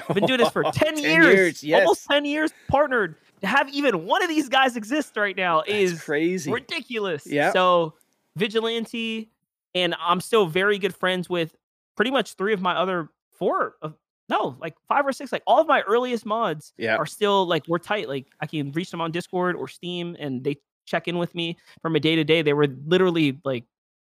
I've 0.10 0.15
been 0.15 0.25
doing 0.25 0.39
this 0.39 0.49
for 0.49 0.63
10, 0.73 0.97
years, 0.97 1.63
yes. 1.63 1.81
almost 1.81 2.05
10 2.10 2.25
years 2.25 2.51
partnered. 2.67 3.15
To 3.41 3.47
have 3.47 3.69
even 3.69 4.05
one 4.05 4.23
of 4.23 4.29
these 4.29 4.47
guys 4.49 4.75
exist 4.77 5.15
right 5.17 5.36
now 5.36 5.62
That's 5.67 5.73
is 5.93 6.01
crazy. 6.01 6.51
ridiculous. 6.51 7.27
Yeah. 7.27 7.51
So 7.51 7.93
vigilante, 8.36 9.29
and 9.73 9.95
I'm 9.99 10.21
still 10.21 10.45
very 10.45 10.77
good 10.77 10.95
friends 10.95 11.29
with 11.29 11.55
pretty 11.95 12.12
much 12.12 12.34
three 12.36 12.53
of 12.53 12.62
my 12.62 12.73
other 12.75 13.10
four 13.31 13.75
of 13.81 13.93
no, 14.29 14.58
like 14.60 14.75
five 14.88 15.05
or 15.05 15.12
six. 15.12 15.31
Like 15.31 15.43
all 15.45 15.62
of 15.62 15.67
my 15.67 15.81
earliest 15.81 16.25
mods 16.25 16.73
Yeah. 16.77 16.95
are 16.95 17.05
still 17.05 17.45
like 17.45 17.67
we're 17.67 17.77
tight. 17.77 18.08
Like 18.10 18.27
I 18.39 18.47
can 18.47 18.71
reach 18.71 18.89
them 18.91 19.01
on 19.01 19.12
Discord 19.12 19.55
or 19.55 19.67
Steam, 19.67 20.15
and 20.19 20.43
they 20.43 20.58
check 20.86 21.08
in 21.08 21.17
with 21.17 21.36
me 21.36 21.58
from 21.81 21.95
a 21.95 21.99
day 21.99 22.15
to 22.15 22.23
day. 22.23 22.41
They 22.41 22.53
were 22.53 22.67
literally 22.88 23.39
like, 23.43 23.65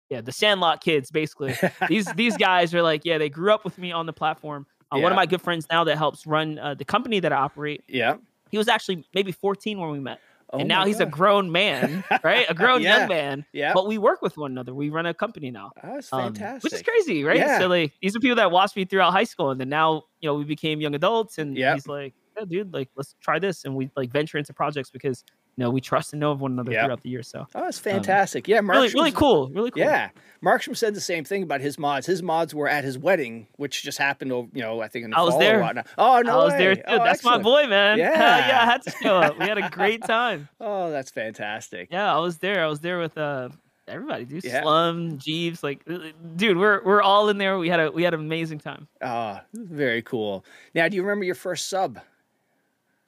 yeah, 0.09 0.21
the 0.21 0.31
Sandlot 0.31 0.81
kids 0.83 1.11
basically. 1.11 1.55
these 1.87 2.05
these 2.13 2.35
guys 2.35 2.73
are 2.73 2.81
like, 2.81 3.05
yeah, 3.05 3.17
they 3.17 3.29
grew 3.29 3.53
up 3.53 3.63
with 3.63 3.77
me 3.77 3.91
on 3.91 4.05
the 4.07 4.13
platform. 4.13 4.65
Uh, 4.91 4.99
One 4.99 5.11
of 5.11 5.15
my 5.15 5.25
good 5.25 5.41
friends 5.41 5.67
now 5.71 5.83
that 5.83 5.97
helps 5.97 6.25
run 6.25 6.57
uh, 6.59 6.73
the 6.73 6.85
company 6.85 7.19
that 7.19 7.31
I 7.31 7.37
operate. 7.37 7.83
yeah. 7.87 8.17
He 8.51 8.57
was 8.57 8.67
actually 8.67 9.05
maybe 9.13 9.31
14 9.31 9.79
when 9.79 9.91
we 9.91 9.99
met 9.99 10.19
Oh 10.51 10.57
and 10.57 10.67
now 10.67 10.83
he's 10.83 10.99
a 10.99 11.05
grown 11.05 11.51
man, 11.51 12.03
right? 12.23 12.47
A 12.49 12.55
grown 12.55 12.81
Yeah. 12.81 12.97
young 12.97 13.07
man. 13.07 13.45
Yeah. 13.53 13.71
But 13.75 13.85
we 13.87 13.99
work 13.99 14.23
with 14.23 14.35
one 14.35 14.49
another. 14.51 14.73
We 14.73 14.89
run 14.89 15.05
a 15.05 15.13
company 15.13 15.51
now, 15.51 15.71
Oh, 15.83 15.89
that's 15.93 16.11
um, 16.11 16.33
fantastic. 16.33 16.63
which 16.63 16.73
is 16.73 16.81
crazy, 16.81 17.23
right? 17.23 17.37
Yeah. 17.37 17.59
So 17.59 17.67
like, 17.67 17.93
these 18.01 18.15
are 18.15 18.19
people 18.19 18.37
that 18.37 18.49
watched 18.49 18.75
me 18.75 18.85
throughout 18.85 19.11
high 19.11 19.25
school, 19.25 19.51
and 19.51 19.61
then 19.61 19.69
now 19.69 20.05
you 20.21 20.27
know 20.27 20.33
we 20.33 20.45
became 20.45 20.81
young 20.81 20.95
adults, 20.95 21.37
and 21.37 21.55
Yep. 21.55 21.75
he's 21.75 21.85
like, 21.87 22.15
yeah, 22.39 22.45
dude, 22.47 22.73
like 22.73 22.89
let's 22.95 23.15
try 23.21 23.39
this, 23.39 23.65
and 23.65 23.75
we 23.75 23.89
like 23.95 24.11
venture 24.11 24.37
into 24.37 24.53
projects 24.53 24.89
because 24.89 25.23
you 25.57 25.63
know 25.63 25.69
we 25.71 25.81
trust 25.81 26.13
and 26.13 26.19
know 26.19 26.31
of 26.31 26.39
one 26.41 26.53
another 26.53 26.71
Yep. 26.71 26.85
throughout 26.85 27.01
the 27.01 27.09
year. 27.09 27.21
So 27.23 27.45
Oh, 27.53 27.61
that's 27.65 27.79
fantastic. 27.79 28.47
yeah, 28.47 28.61
Mark. 28.61 28.77
um, 28.77 28.81
really, 28.83 28.93
really 28.93 29.11
cool, 29.11 29.49
really 29.53 29.71
cool. 29.71 29.81
Yeah, 29.83 30.09
Markstrom 30.43 30.77
said 30.77 30.93
the 30.93 31.01
same 31.01 31.23
thing 31.25 31.43
about 31.43 31.59
his 31.61 31.77
mods. 31.77 32.05
His 32.07 32.23
mods 32.23 32.55
were 32.55 32.67
at 32.69 32.83
his 32.83 32.97
wedding, 32.97 33.47
which 33.57 33.83
just 33.83 33.97
happened 33.97 34.31
over, 34.31 34.47
you 34.53 34.61
know, 34.61 34.79
I 34.81 34.87
think 34.87 35.05
in 35.05 35.11
the 35.11 35.17
I 35.17 35.21
was 35.21 35.31
fall 35.31 35.39
there. 35.39 35.59
or 35.59 35.63
whatnot. 35.63 35.87
Oh 35.97 36.21
no, 36.21 36.39
I 36.39 36.43
was 36.45 36.53
way. 36.53 36.59
there 36.59 36.75
too. 36.75 36.81
Oh, 36.87 36.97
That's 36.99 37.19
excellent. 37.19 37.37
my 37.39 37.43
boy, 37.43 37.67
man. 37.67 37.99
Hell 37.99 38.11
Yeah. 38.15 38.47
yeah, 38.47 38.61
I 38.61 38.65
had 38.65 38.81
to 38.83 38.91
show 38.91 39.15
up. 39.17 39.37
We 39.39 39.45
had 39.45 39.57
a 39.57 39.69
great 39.69 40.03
time. 40.05 40.47
Oh, 40.61 40.89
that's 40.91 41.11
fantastic. 41.11 41.89
Yeah, 41.91 42.13
I 42.15 42.19
was 42.19 42.37
there. 42.37 42.63
I 42.63 42.67
was 42.67 42.79
there 42.79 42.99
with 42.99 43.17
uh 43.17 43.49
everybody, 43.87 44.23
dude. 44.23 44.43
Yeah. 44.45 44.61
Slum, 44.61 45.17
Jeeves, 45.17 45.63
like, 45.63 45.81
uh, 45.89 45.97
dude, 46.35 46.57
we're 46.57 46.83
we're 46.85 47.01
all 47.01 47.27
in 47.29 47.37
there. 47.39 47.57
We 47.57 47.69
had 47.69 47.79
a 47.79 47.91
we 47.91 48.03
had 48.03 48.13
an 48.13 48.19
amazing 48.21 48.59
time. 48.59 48.87
Oh, 49.01 49.39
very 49.53 50.03
cool. 50.03 50.45
Now, 50.75 50.87
do 50.87 50.95
you 50.95 51.01
remember 51.01 51.25
your 51.25 51.33
first 51.35 51.69
sub? 51.69 51.99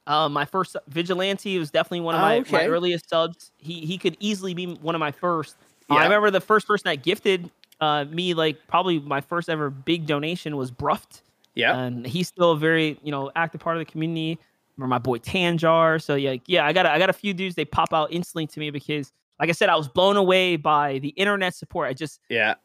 Um, 0.08 0.34
my 0.34 0.46
first 0.46 0.76
vigilante 0.88 1.58
was 1.60 1.70
definitely 1.72 2.02
one 2.02 2.16
of 2.16 2.22
Oh, 2.22 2.24
my, 2.24 2.38
okay. 2.40 2.52
my 2.58 2.66
earliest 2.68 3.10
subs. 3.10 3.52
He 3.58 3.86
he 3.86 3.98
could 3.98 4.18
easily 4.20 4.54
be 4.54 4.66
one 4.76 4.96
of 4.96 5.00
my 5.00 5.12
first. 5.12 5.56
Uh, 5.90 5.96
Yeah. 5.96 6.02
I 6.02 6.04
remember 6.06 6.32
the 6.32 6.42
first 6.42 6.68
person 6.68 6.84
that 6.90 7.04
gifted 7.04 7.50
uh, 7.80 8.06
me 8.06 8.34
like 8.34 8.68
probably 8.68 9.00
my 9.00 9.22
first 9.22 9.50
ever 9.50 9.70
big 9.70 10.06
donation 10.08 10.58
was 10.58 10.72
Bruft, 10.72 11.22
Yeah. 11.56 11.78
and 11.78 12.06
he's 12.06 12.28
still 12.28 12.52
a 12.52 12.58
very 12.58 12.98
you 13.04 13.12
know 13.12 13.32
active 13.36 13.62
part 13.62 13.78
of 13.78 13.86
the 13.86 13.92
community. 13.92 14.40
Or 14.80 14.88
my 14.88 14.98
boy 14.98 15.20
Tanjar. 15.20 16.02
So 16.02 16.16
yeah, 16.16 16.38
yeah, 16.48 16.66
I 16.66 16.74
got 16.74 16.88
a, 16.88 16.92
I 16.92 16.98
got 16.98 17.10
a 17.10 17.14
few 17.14 17.34
dudes. 17.36 17.54
They 17.54 17.66
pop 17.66 17.94
out 17.94 18.12
instantly 18.12 18.48
to 18.48 18.60
me 18.60 18.72
because, 18.72 19.12
like 19.40 19.50
I 19.50 19.52
said, 19.52 19.70
I 19.70 19.76
was 19.76 19.88
blown 19.88 20.18
away 20.18 20.56
by 20.56 20.98
the 21.00 21.10
internet 21.10 21.54
support. 21.54 21.88
I 21.88 21.94
just 21.94 22.20
yeah. 22.30 22.56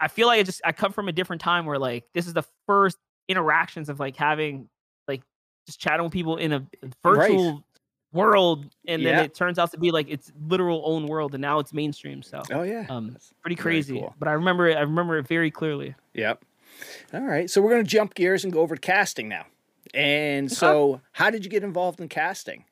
I 0.00 0.08
feel 0.08 0.26
like 0.26 0.40
I 0.40 0.42
just 0.44 0.62
I 0.64 0.72
come 0.72 0.92
from 0.92 1.08
a 1.08 1.12
different 1.12 1.42
time 1.42 1.66
where 1.66 1.78
like 1.78 2.04
this 2.14 2.26
is 2.26 2.32
the 2.32 2.44
first 2.66 2.96
interactions 3.28 3.90
of 3.90 4.00
like 4.00 4.16
having 4.16 4.68
just 5.66 5.80
chatting 5.80 6.04
with 6.04 6.12
people 6.12 6.36
in 6.36 6.52
a 6.52 6.66
virtual 7.02 7.64
world, 8.12 8.66
and 8.86 9.02
Yeah. 9.02 9.16
then 9.16 9.24
it 9.24 9.34
turns 9.34 9.58
out 9.58 9.72
to 9.72 9.78
be 9.78 9.90
like 9.90 10.08
its 10.08 10.30
literal 10.48 10.82
own 10.84 11.06
world, 11.06 11.34
and 11.34 11.42
now 11.42 11.58
it's 11.58 11.72
mainstream. 11.72 12.22
So 12.22 12.42
Oh 12.52 12.62
yeah. 12.62 12.86
um, 12.88 13.16
pretty 13.42 13.56
crazy. 13.56 13.98
cool. 13.98 14.14
But 14.18 14.28
I 14.28 14.32
remember 14.32 14.68
it. 14.68 14.76
I 14.76 14.80
remember 14.82 15.18
it 15.18 15.26
very 15.26 15.50
clearly. 15.50 15.94
Yep. 16.14 16.44
All 17.12 17.20
right. 17.22 17.48
So 17.50 17.60
we're 17.62 17.70
going 17.70 17.84
to 17.84 17.90
jump 17.90 18.14
gears 18.14 18.44
and 18.44 18.52
go 18.52 18.60
over 18.60 18.74
to 18.74 18.80
casting 18.80 19.28
now. 19.28 19.46
And 19.92 20.50
so, 20.50 21.00
how 21.12 21.30
did 21.30 21.44
you 21.44 21.50
get 21.50 21.62
involved 21.62 22.00
in 22.00 22.08
casting? 22.08 22.64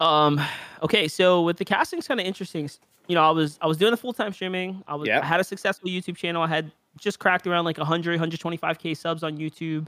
Um, 0.00 0.40
okay, 0.82 1.08
so 1.08 1.42
with 1.42 1.56
the 1.56 1.64
casting, 1.64 1.98
it's 1.98 2.08
kind 2.08 2.20
of 2.20 2.26
interesting. 2.26 2.68
You 3.08 3.14
know, 3.14 3.22
I 3.22 3.30
was 3.30 3.58
I 3.60 3.66
was 3.66 3.76
doing 3.78 3.90
the 3.90 3.96
full 3.96 4.12
time 4.12 4.32
streaming. 4.32 4.82
I 4.88 4.94
was 4.94 5.08
Yep. 5.08 5.22
I 5.22 5.26
had 5.26 5.40
a 5.40 5.44
successful 5.44 5.88
YouTube 5.88 6.16
channel. 6.16 6.42
I 6.42 6.46
had 6.48 6.70
just 6.98 7.18
cracked 7.18 7.46
around 7.46 7.64
like 7.64 7.78
100, 7.78 8.20
125k 8.20 8.96
subs 8.96 9.22
on 9.22 9.36
YouTube. 9.38 9.86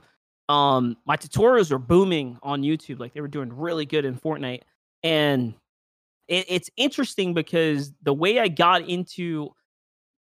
Um, 0.48 0.96
my 1.06 1.16
tutorials 1.16 1.70
were 1.72 1.78
booming 1.78 2.38
on 2.42 2.62
YouTube. 2.62 3.00
Like 3.00 3.14
they 3.14 3.20
were 3.20 3.28
doing 3.28 3.56
really 3.56 3.84
good 3.86 4.04
in 4.04 4.14
Fortnite, 4.16 4.62
and 5.02 5.54
it, 6.28 6.46
it's 6.48 6.70
interesting 6.76 7.34
because 7.34 7.92
the 8.02 8.12
way 8.14 8.38
I 8.38 8.48
got 8.48 8.82
into, 8.88 9.50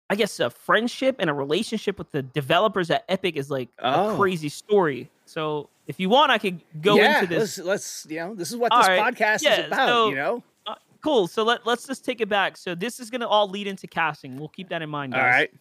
I 0.09 0.15
guess, 0.15 0.39
a 0.39 0.49
friendship 0.49 1.17
and 1.19 1.29
a 1.29 1.33
relationship 1.33 1.97
with 1.97 2.11
the 2.11 2.21
developers 2.21 2.89
at 2.91 3.05
Epic 3.07 3.35
is 3.37 3.49
like 3.49 3.69
Oh. 3.79 4.13
a 4.13 4.15
crazy 4.17 4.49
story. 4.49 5.09
So 5.25 5.69
if 5.87 5.99
you 5.99 6.09
want, 6.09 6.31
I 6.31 6.37
could 6.37 6.59
go 6.81 6.95
yeah, 6.97 7.21
into 7.21 7.27
this. 7.33 7.57
Let's, 7.57 7.67
let's, 7.67 8.07
you 8.09 8.17
know, 8.19 8.35
this 8.35 8.49
is 8.49 8.57
what 8.57 8.71
All 8.71 8.79
this 8.79 8.87
right. 8.89 9.13
podcast 9.15 9.41
Yeah, 9.43 9.61
is 9.61 9.67
about, 9.67 9.87
so- 9.87 10.09
you 10.09 10.15
know? 10.15 10.43
Uh, 10.67 10.75
cool. 11.01 11.27
So 11.27 11.43
let, 11.43 11.65
let's 11.67 11.85
just 11.87 12.03
take 12.03 12.19
it 12.21 12.29
back. 12.29 12.57
So 12.57 12.75
this 12.75 12.99
is 12.99 13.09
going 13.09 13.21
to 13.21 13.27
all 13.27 13.47
lead 13.49 13.67
into 13.67 13.87
casting. 13.87 14.37
We'll 14.37 14.49
keep 14.49 14.69
that 14.69 14.81
in 14.81 14.89
mind. 14.89 15.13
All 15.13 15.21
Guys. 15.21 15.31
right. 15.33 15.51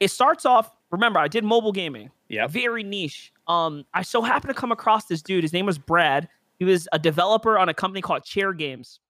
It 0.00 0.10
starts 0.10 0.44
off, 0.46 0.70
remember, 0.90 1.18
I 1.20 1.28
did 1.28 1.44
mobile 1.44 1.72
gaming. 1.72 2.10
Yeah. 2.28 2.46
Very 2.46 2.82
niche. 2.82 3.32
Um, 3.50 3.84
I 3.92 4.02
so 4.02 4.22
happened 4.22 4.54
to 4.54 4.60
come 4.60 4.70
across 4.70 5.06
this 5.06 5.22
dude. 5.22 5.42
His 5.42 5.52
name 5.52 5.66
was 5.66 5.76
Brad. 5.76 6.28
He 6.60 6.64
was 6.64 6.86
a 6.92 7.00
developer 7.00 7.58
on 7.58 7.68
a 7.68 7.74
company 7.74 8.00
called 8.00 8.22
Chair 8.22 8.52
Games. 8.52 9.00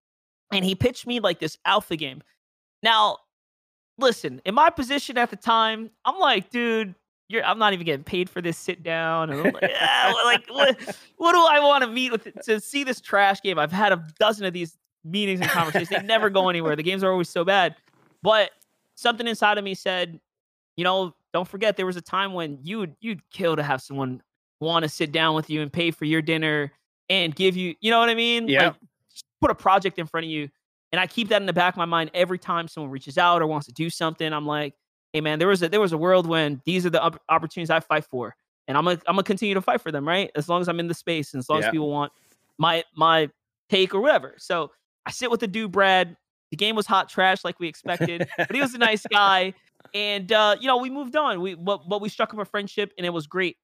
And 0.51 0.65
he 0.65 0.75
pitched 0.75 1.07
me 1.07 1.21
like 1.21 1.41
this 1.41 1.59
alpha 1.67 1.95
game. 1.95 2.23
Now, 2.83 3.19
listen, 3.99 4.41
in 4.47 4.55
my 4.55 4.71
position 4.71 5.19
at 5.19 5.29
the 5.29 5.37
time, 5.37 5.91
I'm 6.07 6.19
like, 6.19 6.49
dude, 6.49 6.95
you're, 7.29 7.45
I'm 7.45 7.59
not 7.59 7.75
even 7.75 7.85
getting 7.85 8.03
paid 8.03 8.31
for 8.31 8.41
this 8.41 8.57
sit 8.57 8.83
down. 8.83 9.29
And 9.29 9.47
I'm 9.47 9.53
like, 9.53 9.71
"Yeah, 9.71 10.15
like 10.25 10.47
what, 10.49 10.97
what 11.19 11.33
do 11.33 11.39
I 11.39 11.61
want 11.61 11.85
to 11.85 11.91
meet 11.91 12.11
with 12.11 12.27
to 12.45 12.61
see 12.61 12.83
this 12.83 13.01
trash 13.01 13.43
game? 13.43 13.59
I've 13.59 13.71
had 13.71 13.93
a 13.93 14.03
dozen 14.19 14.47
of 14.47 14.55
these 14.55 14.79
meetings 15.05 15.41
and 15.41 15.51
conversations. 15.51 15.91
They 15.91 16.03
never 16.03 16.31
go 16.31 16.49
anywhere. 16.49 16.77
The 16.77 16.83
games 16.83 17.05
are 17.05 17.13
always 17.13 17.29
so 17.29 17.45
bad. 17.45 17.77
But 18.23 18.53
something 18.95 19.29
inside 19.29 19.59
of 19.59 19.65
me 19.65 19.75
said, 19.75 20.19
you 20.77 20.85
know, 20.85 21.15
don't 21.35 21.47
forget 21.47 21.77
there 21.77 21.87
was 21.87 21.97
a 21.97 22.03
time 22.03 22.33
when 22.33 22.59
you 22.63 22.87
you'd 23.01 23.21
kill 23.31 23.55
to 23.55 23.63
have 23.63 23.83
someone 23.83 24.23
want 24.61 24.83
to 24.85 24.89
sit 24.89 25.11
down 25.13 25.35
with 25.35 25.51
you 25.51 25.63
and 25.63 25.73
pay 25.73 25.91
for 25.91 26.05
your 26.05 26.23
dinner 26.23 26.73
and 27.09 27.35
give 27.35 27.57
you, 27.57 27.75
you 27.81 27.91
know 27.91 27.99
what 27.99 28.09
I 28.09 28.15
mean? 28.15 28.49
Yeah. 28.49 28.67
Like 28.67 28.75
put 29.41 29.51
a 29.51 29.55
project 29.55 29.99
in 29.99 30.07
front 30.07 30.27
of 30.27 30.31
you. 30.31 30.49
And 30.93 31.01
I 31.01 31.07
keep 31.07 31.29
that 31.29 31.41
in 31.41 31.47
the 31.47 31.53
back 31.53 31.75
of 31.75 31.79
my 31.79 31.85
mind 31.85 32.11
every 32.15 32.39
time 32.39 32.69
someone 32.69 32.91
reaches 32.91 33.17
out 33.17 33.43
or 33.43 33.47
wants 33.47 33.67
to 33.67 33.73
do 33.73 33.89
something. 33.91 34.33
I'm 34.33 34.47
like, 34.47 34.75
hey 35.13 35.21
man, 35.21 35.39
there 35.39 35.49
was 35.49 35.63
a 35.63 35.69
there 35.69 35.81
was 35.81 35.93
a 35.93 35.99
world 35.99 36.27
when 36.27 36.61
these 36.65 36.85
are 36.85 36.91
the 36.91 37.01
op- 37.01 37.23
opportunities 37.29 37.71
I 37.71 37.81
fight 37.81 38.05
for, 38.05 38.35
and 38.67 38.77
I'm 38.77 38.85
gonna 38.85 39.01
I'm 39.07 39.15
gonna 39.15 39.23
continue 39.23 39.55
to 39.55 39.63
fight 39.63 39.81
for 39.81 39.93
them, 39.93 40.07
right? 40.07 40.31
As 40.35 40.49
long 40.49 40.61
as 40.61 40.69
I'm 40.69 40.81
in 40.81 40.89
the 40.89 40.95
space 40.95 41.33
and 41.33 41.39
as 41.41 41.49
long 41.49 41.61
Yeah. 41.61 41.67
as 41.69 41.71
people 41.71 41.91
want 41.91 42.13
my 42.59 42.83
my 42.97 43.31
take 43.69 43.95
or 43.95 44.01
whatever. 44.01 44.35
So 44.39 44.73
I 45.07 45.13
sit 45.13 45.31
with 45.31 45.41
the 45.41 45.47
dude 45.47 45.71
Brad. 45.73 46.17
The 46.51 46.57
game 46.57 46.75
was 46.75 46.87
hot 46.87 47.09
trash 47.09 47.45
like 47.45 47.61
we 47.61 47.69
expected, 47.69 48.29
but 48.37 48.53
he 48.53 48.61
was 48.61 48.75
a 48.75 48.79
nice 48.79 49.07
guy. 49.11 49.55
And 49.95 50.33
uh, 50.33 50.57
you 50.61 50.67
know, 50.67 50.79
we 50.79 50.91
moved 50.91 51.15
on. 51.15 51.41
We 51.41 51.55
but, 51.55 51.89
but 51.89 52.01
we 52.01 52.09
struck 52.09 52.35
up 52.35 52.41
a 52.41 52.45
friendship 52.45 52.93
and 52.99 53.07
it 53.07 53.11
was 53.11 53.29
great. 53.29 53.57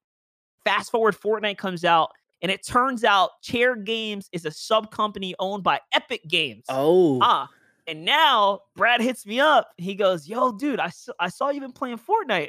Fast 0.67 0.91
forward, 0.91 1.17
Fortnite 1.17 1.59
comes 1.59 1.85
out, 1.85 2.11
and 2.43 2.51
it 2.51 2.67
turns 2.67 3.05
out 3.05 3.31
Chair 3.43 3.77
Games 3.77 4.29
is 4.33 4.45
a 4.45 4.51
sub 4.51 4.91
company 4.91 5.35
owned 5.39 5.63
by 5.63 5.81
Epic 5.95 6.23
Games. 6.29 6.65
Oh. 6.69 7.19
Ah, 7.23 7.49
and 7.87 8.05
now 8.05 8.61
Brad 8.75 9.01
hits 9.01 9.25
me 9.25 9.39
up. 9.41 9.71
He 9.77 9.95
goes, 9.95 10.29
"Yo, 10.29 10.53
dude, 10.53 10.81
I 10.81 10.89
saw, 10.91 11.13
I 11.21 11.29
saw 11.29 11.51
you 11.51 11.61
been 11.61 11.73
playing 11.73 11.99
Fortnite." 11.99 12.49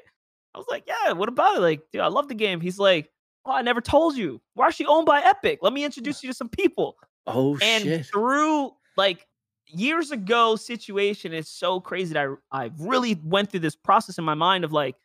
I 0.55 0.57
was 0.57 0.65
like, 0.67 0.83
"Yeah, 0.87 1.11
what 1.13 1.29
about 1.29 1.57
it?" 1.57 1.61
Like, 1.61 1.81
dude, 1.93 2.01
I 2.01 2.07
love 2.07 2.27
the 2.27 2.33
game. 2.35 2.59
He's 2.59 2.79
like, 2.79 3.11
"Oh, 3.45 3.51
I 3.51 3.61
never 3.61 3.81
told 3.81 4.17
you. 4.17 4.41
We're 4.55 4.65
actually 4.65 4.87
owned 4.87 5.05
by 5.05 5.21
Epic. 5.21 5.59
Let 5.61 5.73
me 5.73 5.85
introduce 5.85 6.23
you 6.23 6.29
to 6.29 6.33
some 6.33 6.49
people." 6.49 6.95
oh, 7.27 7.57
And 7.61 7.83
shit. 7.83 8.05
through 8.07 8.71
like 8.95 9.27
years 9.67 10.11
ago 10.11 10.55
situation 10.55 11.33
is 11.33 11.49
so 11.49 11.79
crazy 11.79 12.13
that 12.13 12.27
I 12.51 12.63
I 12.65 12.71
really 12.79 13.19
went 13.23 13.51
through 13.51 13.59
this 13.59 13.75
process 13.75 14.17
in 14.17 14.23
my 14.23 14.33
mind 14.33 14.63
of 14.63 14.71
like, 14.71 14.95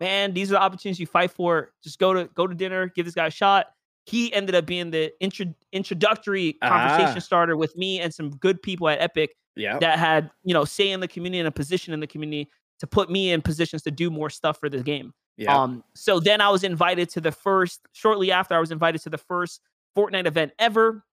man, 0.00 0.32
these 0.34 0.50
are 0.50 0.54
the 0.54 0.60
opportunities 0.62 0.98
you 1.00 1.06
fight 1.06 1.30
for. 1.30 1.72
Just 1.82 1.98
go 1.98 2.12
to 2.14 2.24
go 2.34 2.46
to 2.46 2.54
dinner, 2.54 2.86
give 2.88 3.04
this 3.06 3.14
guy 3.14 3.26
a 3.26 3.30
shot. 3.30 3.66
He 4.06 4.32
ended 4.32 4.54
up 4.54 4.64
being 4.66 4.90
the 4.90 5.12
intro, 5.20 5.46
introductory 5.72 6.54
conversation 6.62 7.16
Ah. 7.16 7.20
starter 7.20 7.56
with 7.56 7.76
me 7.76 8.00
and 8.00 8.12
some 8.14 8.30
good 8.30 8.62
people 8.62 8.88
at 8.88 9.00
Epic 9.00 9.34
Yeah. 9.56 9.78
that 9.78 9.98
had 9.98 10.30
you 10.44 10.54
know 10.54 10.64
say 10.64 10.90
in 10.90 11.00
the 11.00 11.08
community 11.08 11.38
and 11.40 11.48
a 11.48 11.52
position 11.52 11.92
in 11.94 12.00
the 12.00 12.06
community 12.06 12.50
to 12.80 12.86
put 12.86 13.10
me 13.10 13.32
in 13.32 13.42
positions 13.42 13.82
to 13.82 13.90
do 13.90 14.10
more 14.10 14.30
stuff 14.30 14.58
for 14.58 14.68
the 14.68 14.82
game. 14.82 15.12
Yeah. 15.36 15.56
Um, 15.56 15.84
so 15.94 16.20
then 16.20 16.40
I 16.40 16.48
was 16.50 16.64
invited 16.64 17.08
to 17.10 17.20
the 17.20 17.32
first, 17.32 17.80
shortly 17.92 18.32
after, 18.32 18.54
I 18.54 18.60
was 18.60 18.70
invited 18.72 19.00
to 19.02 19.10
the 19.10 19.18
first 19.18 19.60
Fortnite 19.96 20.26
event 20.26 20.52
ever. 20.58 21.04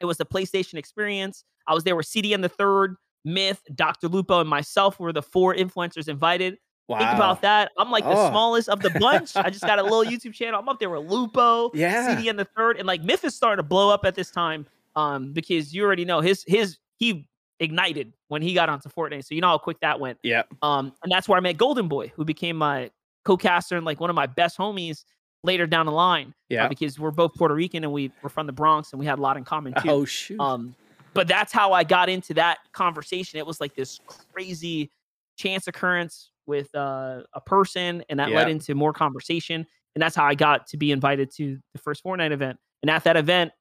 It 0.00 0.04
was 0.06 0.18
the 0.18 0.26
PlayStation 0.26 0.74
experience. 0.74 1.44
I 1.66 1.74
was 1.74 1.84
there 1.84 1.94
with 1.96 2.06
CDN 2.06 2.42
the 2.42 2.48
third, 2.48 2.96
Myth, 3.24 3.60
Dr. 3.74 4.08
Lupo, 4.08 4.40
and 4.40 4.48
myself 4.50 4.98
were 5.00 5.12
the 5.12 5.22
four 5.22 5.54
influencers 5.54 6.08
invited. 6.08 6.58
Wow. 6.88 6.98
Think 6.98 7.10
about 7.12 7.42
that. 7.42 7.72
I'm 7.78 7.90
like 7.90 8.04
the 8.04 8.10
Oh. 8.10 8.30
smallest 8.30 8.68
of 8.68 8.80
the 8.80 8.90
bunch. 8.90 9.36
I 9.36 9.50
just 9.50 9.62
got 9.64 9.78
a 9.78 9.82
little 9.82 10.04
YouTube 10.12 10.34
channel. 10.34 10.58
I'm 10.60 10.68
up 10.68 10.78
there 10.80 10.90
with 10.90 11.10
Lupo, 11.10 11.70
Yeah. 11.74 12.16
CDN 12.16 12.36
the 12.36 12.46
third, 12.56 12.78
and 12.78 12.86
like 12.86 13.02
Myth 13.02 13.24
is 13.24 13.34
starting 13.34 13.62
to 13.62 13.68
blow 13.68 13.90
up 13.90 14.04
at 14.04 14.14
this 14.14 14.30
time. 14.30 14.66
Um, 14.94 15.32
because 15.32 15.74
you 15.74 15.84
already 15.84 16.04
know 16.04 16.20
his 16.20 16.44
his 16.46 16.78
he 16.98 17.26
ignited 17.60 18.12
when 18.28 18.42
he 18.42 18.52
got 18.54 18.68
onto 18.68 18.88
Fortnite. 18.90 19.24
So 19.24 19.34
you 19.34 19.40
know 19.40 19.48
how 19.48 19.58
quick 19.58 19.80
that 19.80 19.98
went. 20.00 20.18
Yeah. 20.22 20.42
Um, 20.62 20.92
and 21.02 21.10
that's 21.10 21.28
where 21.28 21.38
I 21.38 21.40
met 21.40 21.56
Golden 21.56 21.88
Boy, 21.88 22.12
who 22.14 22.24
became 22.24 22.56
my 22.56 22.90
co-caster 23.24 23.76
and 23.76 23.86
like 23.86 24.00
one 24.00 24.10
of 24.10 24.16
my 24.16 24.26
best 24.26 24.58
homies 24.58 25.04
later 25.44 25.66
down 25.66 25.86
the 25.86 25.92
line. 25.92 26.28
uh, 26.28 26.32
Yeah. 26.50 26.68
because 26.68 26.98
we're 26.98 27.10
both 27.12 27.34
Puerto 27.34 27.54
Rican 27.54 27.84
and 27.84 27.92
we 27.92 28.10
were 28.22 28.28
from 28.28 28.46
the 28.46 28.52
Bronx 28.52 28.92
and 28.92 29.00
we 29.00 29.06
had 29.06 29.18
a 29.18 29.22
lot 29.22 29.36
in 29.36 29.44
common 29.44 29.74
too. 29.74 29.88
Oh 29.90 30.04
shoot. 30.04 30.38
Um, 30.40 30.74
but 31.14 31.26
that's 31.28 31.52
how 31.52 31.72
I 31.72 31.84
got 31.84 32.08
into 32.08 32.34
that 32.34 32.58
conversation. 32.72 33.38
It 33.38 33.46
was 33.46 33.60
like 33.60 33.74
this 33.74 34.00
crazy 34.32 34.90
chance 35.38 35.66
occurrence 35.68 36.30
with 36.46 36.74
uh, 36.74 37.22
a 37.32 37.40
person, 37.40 38.02
and 38.08 38.18
that 38.18 38.30
led 38.36 38.48
into 38.50 38.74
more 38.74 38.92
conversation. 38.92 39.66
And 39.94 40.02
that's 40.02 40.16
how 40.16 40.24
I 40.24 40.34
got 40.34 40.66
to 40.68 40.76
be 40.76 40.90
invited 40.90 41.30
to 41.36 41.58
the 41.74 41.78
first 41.78 42.02
Fortnite 42.04 42.32
event. 42.32 42.58
And 42.82 42.90
at 42.90 43.04
that 43.04 43.16
event, 43.16 43.52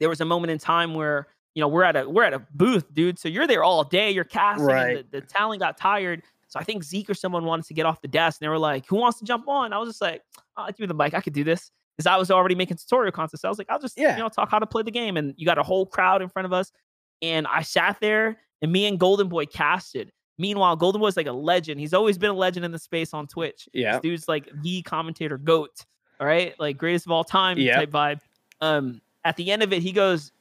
there 0.00 0.08
was 0.08 0.20
a 0.20 0.24
moment 0.24 0.50
in 0.50 0.58
time 0.58 0.94
where 0.94 1.28
you 1.54 1.60
know 1.60 1.68
we're 1.68 1.82
at 1.84 1.96
a 1.96 2.08
we're 2.08 2.22
at 2.24 2.34
a 2.34 2.42
booth, 2.54 2.92
dude. 2.94 3.18
So 3.18 3.28
you're 3.28 3.46
there 3.46 3.64
all 3.64 3.82
day. 3.84 4.10
You're 4.10 4.24
casting. 4.24 4.66
Right. 4.66 4.96
And 4.98 5.06
the, 5.10 5.20
the 5.20 5.26
talent 5.26 5.60
got 5.60 5.76
tired. 5.76 6.22
So 6.48 6.60
I 6.60 6.64
think 6.64 6.84
Zeke 6.84 7.10
or 7.10 7.14
someone 7.14 7.44
wanted 7.44 7.66
to 7.66 7.74
get 7.74 7.86
off 7.86 8.00
the 8.00 8.08
desk, 8.08 8.40
and 8.40 8.46
they 8.46 8.50
were 8.50 8.58
like, 8.58 8.86
"Who 8.86 8.96
wants 8.96 9.18
to 9.18 9.24
jump 9.24 9.48
on?" 9.48 9.72
I 9.72 9.78
was 9.78 9.88
just 9.88 10.00
like, 10.00 10.22
"Oh, 10.56 10.66
give 10.66 10.80
me 10.80 10.86
the 10.86 10.94
mic. 10.94 11.14
I 11.14 11.20
could 11.20 11.32
do 11.32 11.44
this." 11.44 11.70
Because 11.96 12.06
I 12.06 12.16
was 12.16 12.30
already 12.30 12.54
making 12.54 12.76
tutorial 12.76 13.10
content. 13.10 13.40
So 13.40 13.48
I 13.48 13.50
was 13.50 13.58
like, 13.58 13.68
"I'll 13.70 13.78
just 13.80 13.98
Yeah. 13.98 14.16
you 14.16 14.22
know 14.22 14.28
talk 14.28 14.50
how 14.50 14.58
to 14.58 14.66
play 14.66 14.82
the 14.82 14.90
game." 14.90 15.16
And 15.16 15.34
you 15.36 15.44
got 15.46 15.58
a 15.58 15.62
whole 15.62 15.86
crowd 15.86 16.22
in 16.22 16.28
front 16.28 16.46
of 16.46 16.52
us, 16.52 16.70
and 17.22 17.46
I 17.48 17.62
sat 17.62 17.98
there, 18.00 18.38
and 18.62 18.70
me 18.70 18.86
and 18.86 18.98
Golden 19.00 19.28
Boy 19.28 19.46
casted. 19.46 20.12
Meanwhile, 20.38 20.76
Golden 20.76 21.00
Boy's 21.00 21.16
like 21.16 21.26
a 21.26 21.32
legend. 21.32 21.80
He's 21.80 21.94
always 21.94 22.18
been 22.18 22.30
a 22.30 22.34
legend 22.34 22.64
in 22.64 22.72
the 22.72 22.78
space 22.78 23.14
on 23.14 23.26
Twitch. 23.26 23.68
yeah. 23.72 23.92
This 23.92 24.00
dude's 24.02 24.28
like 24.28 24.48
the 24.62 24.82
commentator 24.82 25.38
goat. 25.38 25.84
All 26.20 26.26
right, 26.26 26.54
like 26.58 26.76
greatest 26.78 27.06
of 27.06 27.12
all 27.12 27.24
time 27.24 27.58
Yeah. 27.58 27.76
type 27.76 27.90
vibe. 27.90 28.20
Um, 28.60 29.00
at 29.24 29.36
the 29.36 29.50
end 29.50 29.62
of 29.62 29.72
it, 29.72 29.82
he 29.82 29.92
goes, 29.92 30.32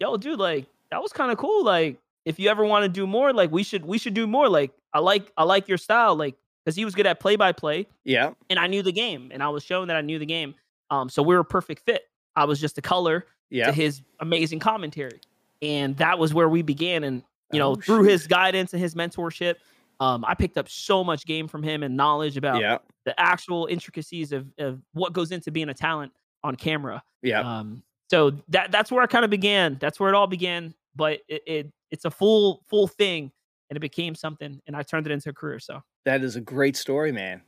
"Yo, 0.00 0.16
dude, 0.16 0.38
like 0.38 0.66
that 0.90 1.00
was 1.02 1.12
kind 1.12 1.30
of 1.30 1.38
cool. 1.38 1.64
Like, 1.64 1.98
if 2.24 2.38
you 2.40 2.48
ever 2.50 2.64
want 2.64 2.82
to 2.84 2.88
do 2.88 3.06
more, 3.06 3.32
like 3.32 3.50
we 3.52 3.62
should 3.62 3.84
we 3.84 3.98
should 3.98 4.14
do 4.14 4.26
more. 4.26 4.48
Like, 4.48 4.72
I 4.92 4.98
like 4.98 5.30
I 5.36 5.44
like 5.44 5.68
your 5.68 5.78
style. 5.78 6.16
Like, 6.16 6.34
because 6.64 6.76
he 6.76 6.84
was 6.84 6.94
good 6.94 7.06
at 7.06 7.18
play 7.20 7.36
by 7.36 7.52
play, 7.52 7.86
Yeah. 8.04 8.32
and 8.50 8.58
I 8.58 8.66
knew 8.68 8.82
the 8.82 8.92
game, 8.92 9.30
and 9.32 9.42
I 9.42 9.48
was 9.48 9.62
showing 9.64 9.88
that 9.88 9.96
I 9.96 10.00
knew 10.00 10.18
the 10.18 10.26
game. 10.26 10.54
Um, 10.90 11.08
so 11.08 11.22
we 11.22 11.34
were 11.34 11.40
a 11.40 11.44
perfect 11.44 11.84
fit. 11.84 12.02
I 12.36 12.44
was 12.44 12.60
just 12.60 12.78
a 12.78 12.82
color 12.82 13.26
Yeah. 13.50 13.66
to 13.66 13.72
his 13.72 14.02
amazing 14.20 14.58
commentary, 14.60 15.20
and 15.60 15.96
that 15.98 16.18
was 16.18 16.32
where 16.34 16.48
we 16.48 16.62
began. 16.62 17.04
And 17.04 17.22
you 17.52 17.58
know, 17.58 17.72
Oh, 17.72 17.74
through 17.76 18.04
his 18.04 18.26
guidance 18.26 18.72
and 18.72 18.82
his 18.82 18.94
mentorship, 18.94 19.56
um, 20.00 20.24
I 20.26 20.34
picked 20.34 20.58
up 20.58 20.68
so 20.68 21.04
much 21.04 21.26
game 21.26 21.46
from 21.48 21.62
him 21.62 21.82
and 21.82 21.96
knowledge 21.96 22.36
about 22.36 22.60
Yeah. 22.60 22.78
the 23.04 23.18
actual 23.20 23.66
intricacies 23.66 24.32
of, 24.32 24.46
of 24.58 24.80
what 24.92 25.12
goes 25.12 25.30
into 25.32 25.50
being 25.50 25.68
a 25.68 25.74
talent 25.74 26.12
on 26.42 26.56
camera. 26.56 27.02
Yeah. 27.22 27.40
Um, 27.40 27.82
so 28.10 28.32
that 28.48 28.72
that's 28.72 28.90
where 28.90 29.02
I 29.02 29.06
kind 29.06 29.24
of 29.24 29.30
began. 29.30 29.76
That's 29.80 29.98
where 30.00 30.08
it 30.08 30.14
all 30.14 30.26
began. 30.26 30.74
But 30.96 31.20
it, 31.28 31.42
it 31.46 31.72
it's 31.90 32.04
a 32.04 32.10
full 32.10 32.62
full 32.68 32.86
thing, 32.88 33.30
and 33.70 33.76
it 33.76 33.80
became 33.80 34.14
something, 34.14 34.60
and 34.66 34.76
I 34.76 34.82
turned 34.82 35.06
it 35.06 35.12
into 35.12 35.30
a 35.30 35.32
career. 35.32 35.58
So 35.60 35.82
That 36.04 36.22
is 36.24 36.36
a 36.36 36.40
great 36.40 36.76
story, 36.76 37.12
man. 37.12 37.40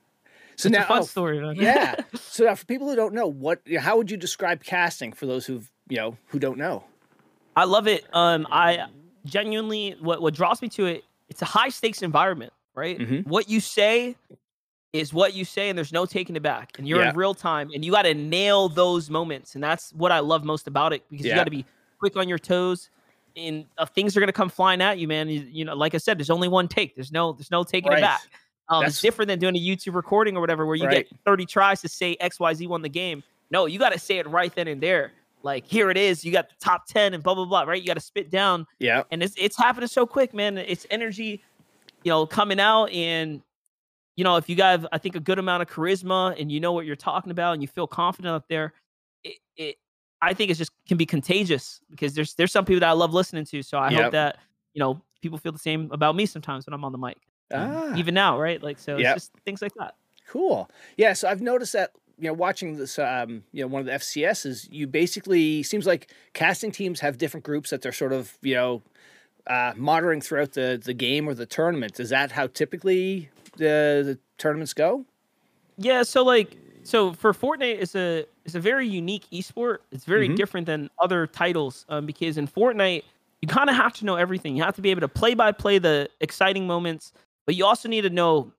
So 0.56 0.68
it's 0.68 0.72
now, 0.78 0.84
a 0.84 0.86
fun 0.86 0.98
oh, 1.00 1.04
story. 1.04 1.40
man. 1.40 1.56
yeah. 1.56 1.96
So 2.16 2.44
now, 2.44 2.54
for 2.54 2.64
people 2.66 2.88
who 2.88 2.94
don't 2.96 3.12
know, 3.14 3.26
what, 3.26 3.60
how 3.78 3.96
would 3.96 4.10
you 4.10 4.16
describe 4.16 4.62
casting 4.64 5.12
for 5.12 5.26
those 5.26 5.44
who 5.46 5.62
you 5.88 5.96
know 5.96 6.16
who 6.28 6.38
don't 6.38 6.56
know? 6.58 6.84
I 7.56 7.64
love 7.64 7.86
it. 7.88 8.04
Um, 8.12 8.46
I 8.50 8.86
genuinely 9.24 9.96
what 10.00 10.20
what 10.22 10.34
draws 10.34 10.60
me 10.62 10.68
to 10.70 10.87
it. 10.87 11.04
It's 11.28 11.42
a 11.42 11.46
high 11.46 11.68
stakes 11.70 12.02
environment, 12.02 12.52
right? 12.74 12.98
Mhm. 12.98 13.26
What 13.26 13.48
you 13.48 13.60
say 13.60 14.16
is 14.92 15.12
what 15.12 15.34
you 15.34 15.44
say, 15.44 15.68
and 15.68 15.76
there's 15.76 15.92
no 15.92 16.06
taking 16.06 16.37
it 16.37 16.42
back. 16.42 16.78
And 16.78 16.87
you're 16.87 17.00
Yeah. 17.02 17.10
in 17.10 17.16
real 17.16 17.34
time, 17.34 17.70
and 17.74 17.84
you 17.84 17.90
got 17.90 18.02
to 18.02 18.14
nail 18.14 18.68
those 18.68 19.10
moments, 19.10 19.54
and 19.56 19.64
that's 19.64 19.92
what 19.92 20.12
I 20.12 20.20
love 20.20 20.44
most 20.44 20.66
about 20.68 20.92
it 20.92 21.02
because 21.10 21.26
you 21.26 21.32
got 21.34 21.44
to 21.44 21.50
be 21.50 21.64
quick 21.98 22.16
on 22.16 22.28
your 22.28 22.38
toes. 22.38 22.90
And 23.37 23.66
uh, 23.78 23.87
things 23.87 24.16
are 24.16 24.20
gonna 24.20 24.30
come 24.32 24.48
flying 24.48 24.80
at 24.80 24.98
you, 24.98 25.08
man. 25.08 25.28
You, 25.28 25.40
you 25.50 25.64
know, 25.64 25.74
like 25.74 25.94
I 25.94 25.98
said, 25.98 26.18
there's 26.18 26.30
only 26.30 26.46
one 26.46 26.68
take. 26.68 26.94
There's 26.94 27.10
no, 27.10 27.32
there's 27.32 27.50
no 27.50 27.64
taking 27.64 27.90
Right. 27.90 27.98
it 27.98 28.02
back. 28.02 28.20
Um, 28.68 28.84
it's 28.84 29.00
different 29.00 29.28
than 29.28 29.40
doing 29.40 29.56
a 29.56 29.60
YouTube 29.60 29.94
recording 29.94 30.37
or 30.37 30.40
whatever, 30.40 30.64
where 30.66 30.76
you 30.76 30.87
Right. 30.87 31.08
get 31.10 31.18
30 31.24 31.44
tries 31.44 31.80
to 31.80 31.88
say 31.88 32.16
X, 32.20 32.38
Y, 32.38 32.54
Z 32.54 32.66
won 32.68 32.82
the 32.82 32.88
game. 32.88 33.24
No, 33.50 33.66
you 33.66 33.78
got 33.80 33.92
to 33.92 33.98
say 33.98 34.18
it 34.18 34.28
right 34.28 34.54
then 34.54 34.68
and 34.68 34.80
there. 34.80 35.12
Like 35.44 35.66
here 35.66 35.90
it 35.90 35.96
is. 35.96 36.24
You 36.24 36.33
got 36.33 36.48
the 36.48 36.54
top 36.59 36.87
10 36.88 37.14
and 37.14 37.22
blah 37.22 37.35
blah 37.35 37.44
blah. 37.44 37.62
Right? 37.62 37.80
You 37.80 37.87
got 37.87 37.94
to 37.94 38.00
spit 38.00 38.30
down, 38.30 38.66
Yeah. 38.80 39.02
and 39.12 39.22
it's 39.22 39.35
it's 39.38 39.57
happening 39.57 39.87
so 39.88 40.07
quick, 40.07 40.33
man. 40.35 40.57
It's 40.59 40.87
energy, 40.90 41.44
you 42.02 42.11
know, 42.11 42.26
coming 42.26 42.59
out, 42.59 42.87
and 42.90 43.42
you 44.16 44.24
know, 44.24 44.37
if 44.37 44.48
you 44.48 44.57
got 44.57 44.87
I 44.90 44.98
think 44.98 45.16
a 45.16 45.20
good 45.20 45.38
amount 45.38 45.62
of 45.62 45.68
charisma 45.68 46.40
and 46.40 46.50
you 46.50 46.61
know 46.61 46.72
what 46.72 46.87
you're 46.87 46.96
talking 46.96 47.30
about 47.30 47.52
and 47.52 47.62
you 47.62 47.68
feel 47.68 47.87
confident 47.87 48.35
up 48.35 48.46
there, 48.48 48.72
it, 49.22 49.35
it 49.57 49.76
I 50.22 50.33
think 50.33 50.50
it's 50.50 50.59
just 50.59 50.70
can 50.88 50.96
be 50.96 51.04
contagious 51.07 51.80
because 51.90 52.14
there's 52.14 52.35
there's 52.35 52.50
some 52.52 52.64
people 52.64 52.80
that 52.80 52.88
I 52.88 52.92
love 52.92 53.12
listening 53.12 53.44
to. 53.46 53.62
So 53.62 53.78
I 53.78 53.90
Yep. 53.90 54.02
hope 54.02 54.12
that 54.12 54.38
you 54.72 54.80
know 54.80 55.02
people 55.20 55.37
feel 55.38 55.52
the 55.52 55.59
same 55.59 55.90
about 55.92 56.16
me 56.16 56.24
sometimes 56.26 56.66
when 56.66 56.72
I'm 56.72 56.85
on 56.85 56.92
the 56.92 56.98
mic. 56.98 57.18
Ah. 57.52 57.94
even 57.94 58.14
now, 58.14 58.40
right? 58.40 58.62
Like 58.62 58.78
so, 58.78 58.96
Yep. 58.96 59.14
it's 59.16 59.24
just 59.26 59.33
things 59.44 59.61
like 59.61 59.74
that. 59.74 59.94
Cool. 60.26 60.70
Yeah, 60.96 61.12
so 61.12 61.28
I've 61.28 61.42
noticed 61.42 61.74
that 61.74 61.90
you 62.18 62.27
know 62.29 62.33
watching 62.33 62.77
this 62.77 62.98
um 62.98 63.42
you 63.53 63.62
know 63.62 63.66
one 63.68 63.81
of 63.81 63.87
the 63.87 63.92
FNCSs, 63.92 64.68
you 64.70 64.87
basically 64.87 65.62
seems 65.62 65.87
like 65.87 66.11
casting 66.33 66.70
teams 66.72 67.00
have 67.00 67.18
different 67.18 67.44
groups 67.44 67.70
that 67.70 67.83
they're 67.83 67.92
sort 67.92 68.12
of 68.12 68.37
you 68.42 68.55
know 68.55 68.83
uh, 69.46 69.72
monitoring 69.77 70.20
throughout 70.20 70.53
the 70.53 70.81
the 70.83 70.94
game 70.94 71.29
or 71.29 71.35
the 71.35 71.46
tournament. 71.46 72.00
Is 72.00 72.09
that 72.11 72.33
how 72.33 72.46
typically 72.46 73.29
the 73.57 74.03
the 74.05 74.18
tournaments 74.38 74.72
go? 74.72 75.05
Yeah, 75.77 76.03
so 76.05 76.24
like 76.24 76.57
so 76.85 77.12
for 77.12 77.33
Fortnite 77.33 77.81
it's 77.81 77.94
a 77.94 78.24
it's 78.44 78.55
a 78.55 78.61
very 78.61 78.87
unique 78.88 79.24
esport. 79.33 79.79
It's 79.90 80.05
very 80.05 80.29
Mhm. 80.29 80.37
different 80.37 80.66
than 80.66 80.88
other 80.98 81.27
titles 81.27 81.85
um, 81.88 82.07
because 82.07 82.38
in 82.38 82.46
Fortnite 82.48 83.03
you 83.42 83.48
kind 83.48 83.68
of 83.68 83.77
have 83.77 83.92
to 83.94 84.07
know 84.07 84.16
everything. 84.16 84.57
You 84.57 84.62
have 84.62 84.77
to 84.77 84.83
be 84.83 84.90
able 84.90 85.03
to 85.03 85.09
play 85.09 85.35
by 85.35 85.53
play 85.53 85.79
the 85.79 86.09
exciting 86.20 86.66
moments, 86.66 87.12
but 87.44 87.55
you 87.55 87.66
also 87.66 87.88
need 87.90 88.03
to 88.03 88.11
know 88.11 88.53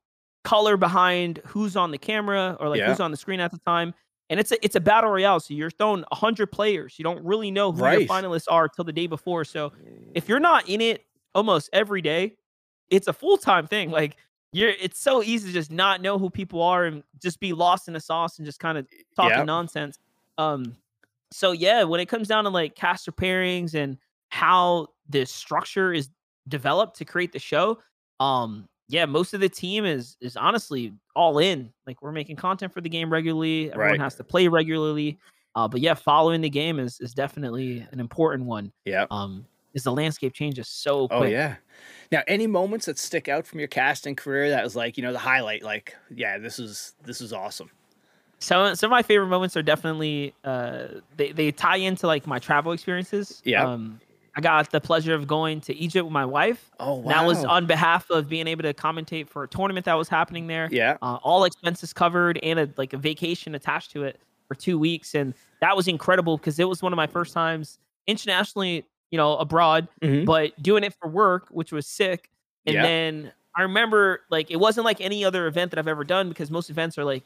color 0.45 0.77
behind 0.77 1.41
who's 1.45 1.75
on 1.75 1.91
the 1.91 1.97
camera 1.97 2.55
or 2.59 2.69
like 2.69 2.79
Yeah. 2.79 2.87
who's 2.89 3.01
on 3.01 3.11
the 3.11 3.17
screen 3.17 3.39
at 3.41 3.51
the 3.51 3.57
time. 3.59 3.93
And 4.29 4.39
it's 4.39 4.51
a 4.51 4.63
it's 4.65 4.75
a 4.75 4.79
battle 4.79 5.11
royale, 5.11 5.39
so 5.39 5.53
you're 5.53 5.69
throwing 5.69 6.03
hundred 6.11 6.47
players. 6.51 6.95
You 6.97 7.03
don't 7.03 7.23
really 7.23 7.51
know 7.51 7.71
who 7.71 7.83
Right. 7.83 7.99
your 7.99 8.09
finalists 8.09 8.45
are 8.49 8.67
till 8.69 8.83
the 8.85 8.93
day 8.93 9.05
before. 9.07 9.43
So 9.45 9.71
if 10.15 10.27
you're 10.29 10.39
not 10.39 10.67
in 10.69 10.81
it 10.81 11.05
almost 11.35 11.69
every 11.73 12.01
day, 12.01 12.37
it's 12.89 13.07
a 13.07 13.13
full 13.13 13.37
time 13.37 13.67
thing. 13.67 13.91
Like 13.91 14.15
you're, 14.51 14.69
it's 14.69 14.99
so 14.99 15.21
easy 15.21 15.49
to 15.49 15.53
just 15.53 15.71
not 15.71 16.01
know 16.01 16.17
who 16.17 16.29
people 16.31 16.61
are 16.63 16.85
and 16.85 17.03
just 17.21 17.39
be 17.39 17.53
lost 17.53 17.87
in 17.87 17.93
the 17.93 17.99
sauce 17.99 18.39
and 18.39 18.45
just 18.45 18.59
kind 18.59 18.77
of 18.77 18.87
talking 19.15 19.39
Yep. 19.39 19.45
nonsense. 19.45 19.99
Um, 20.39 20.75
so 21.31 21.51
yeah, 21.51 21.83
when 21.83 21.99
it 21.99 22.07
comes 22.07 22.27
down 22.27 22.45
to 22.45 22.49
like 22.49 22.73
caster 22.75 23.11
pairings 23.11 23.73
and 23.75 23.97
how 24.29 24.87
the 25.09 25.25
structure 25.25 25.93
is 25.93 26.09
developed 26.47 26.97
to 26.97 27.05
create 27.05 27.31
the 27.31 27.39
show, 27.39 27.79
um, 28.19 28.67
yeah, 28.87 29.05
most 29.05 29.33
of 29.33 29.39
the 29.41 29.49
team 29.49 29.85
is 29.85 30.17
is 30.21 30.37
honestly 30.37 30.93
all 31.15 31.39
in. 31.39 31.71
Like 31.87 32.01
we're 32.01 32.11
making 32.11 32.35
content 32.35 32.73
for 32.73 32.81
the 32.81 32.89
game 32.89 33.11
regularly. 33.11 33.71
Everyone 33.71 33.91
Right. 33.91 33.99
has 34.01 34.15
to 34.15 34.23
play 34.23 34.47
regularly. 34.47 35.17
Uh, 35.55 35.67
but 35.67 35.79
yeah, 35.81 35.93
following 35.93 36.41
the 36.41 36.49
game 36.49 36.79
is 36.79 36.99
is 36.99 37.13
definitely 37.13 37.85
an 37.91 37.99
important 37.99 38.45
one. 38.45 38.71
Yeah. 38.85 39.05
Um, 39.09 39.45
is 39.73 39.83
the 39.83 39.91
landscape 39.91 40.33
changes 40.33 40.67
so 40.69 41.07
quick. 41.07 41.19
Oh 41.19 41.23
yeah. 41.23 41.55
Now, 42.11 42.21
any 42.27 42.47
moments 42.47 42.85
that 42.85 42.97
stick 42.97 43.27
out 43.27 43.45
from 43.45 43.59
your 43.59 43.67
casting 43.67 44.15
career 44.15 44.49
that 44.51 44.63
was 44.63 44.75
like 44.75 44.97
you 44.97 45.03
know 45.03 45.11
the 45.11 45.19
highlight? 45.19 45.63
Like, 45.63 45.95
yeah, 46.13 46.37
this 46.37 46.59
is 46.59 46.93
this 47.03 47.21
is 47.21 47.33
awesome. 47.33 47.69
Some 48.39 48.75
some 48.75 48.87
of 48.89 48.91
my 48.91 49.01
favorite 49.01 49.27
moments 49.27 49.55
are 49.57 49.63
definitely 49.63 50.33
uh 50.43 50.87
they, 51.17 51.31
they 51.31 51.51
tie 51.51 51.77
into 51.77 52.05
like 52.05 52.27
my 52.27 52.37
travel 52.39 52.71
experiences. 52.73 53.41
Yeah. 53.45 53.65
Um 53.65 53.99
I 54.37 54.41
got 54.41 54.69
the 54.71 54.81
pleasure 54.81 55.13
of 55.13 55.27
going 55.27 55.61
to 55.61 55.73
Egypt 55.75 56.03
with 56.05 56.11
my 56.13 56.25
wife. 56.25 56.69
Oh 56.79 56.95
wow. 56.95 57.09
That 57.09 57.25
was 57.25 57.43
on 57.45 57.65
behalf 57.67 58.09
of 58.09 58.27
being 58.27 58.47
able 58.47 58.63
to 58.63 58.73
commentate 58.73 59.29
for 59.29 59.43
a 59.43 59.47
tournament 59.47 59.85
that 59.85 59.93
was 59.93 60.09
happening 60.09 60.47
there. 60.47 60.67
yeah. 60.71 60.97
Uh, 61.01 61.17
all 61.23 61.45
expenses 61.45 61.93
covered 61.93 62.37
and 62.43 62.59
a 62.59 62.69
like 62.77 62.93
a 62.93 62.97
vacation 62.97 63.55
attached 63.55 63.91
to 63.91 64.03
it 64.03 64.19
for 64.47 64.55
two 64.55 64.77
weeks. 64.77 65.15
And 65.15 65.33
that 65.61 65.75
was 65.75 65.87
incredible 65.87 66.37
because 66.37 66.59
it 66.59 66.67
was 66.67 66.81
one 66.83 66.91
of 66.91 66.97
my 66.97 67.07
first 67.07 67.33
times 67.33 67.79
internationally 68.07 68.85
you 69.11 69.17
know, 69.17 69.37
abroad, 69.37 69.87
Mhm. 70.01 70.25
but 70.25 70.61
doing 70.61 70.83
it 70.83 70.93
for 70.99 71.07
work, 71.07 71.47
which 71.51 71.71
was 71.71 71.85
sick. 71.87 72.29
And 72.65 72.73
Yeah. 72.73 72.81
then 72.81 73.31
I 73.55 73.61
remember 73.61 74.21
like 74.29 74.51
it 74.51 74.57
wasn't 74.57 74.83
like 74.83 74.99
any 74.99 75.23
other 75.23 75.47
event 75.47 75.71
that 75.71 75.79
I've 75.79 75.87
ever 75.87 76.03
done 76.03 76.27
because 76.27 76.51
most 76.51 76.69
events 76.69 76.97
are 76.97 77.05
like 77.05 77.23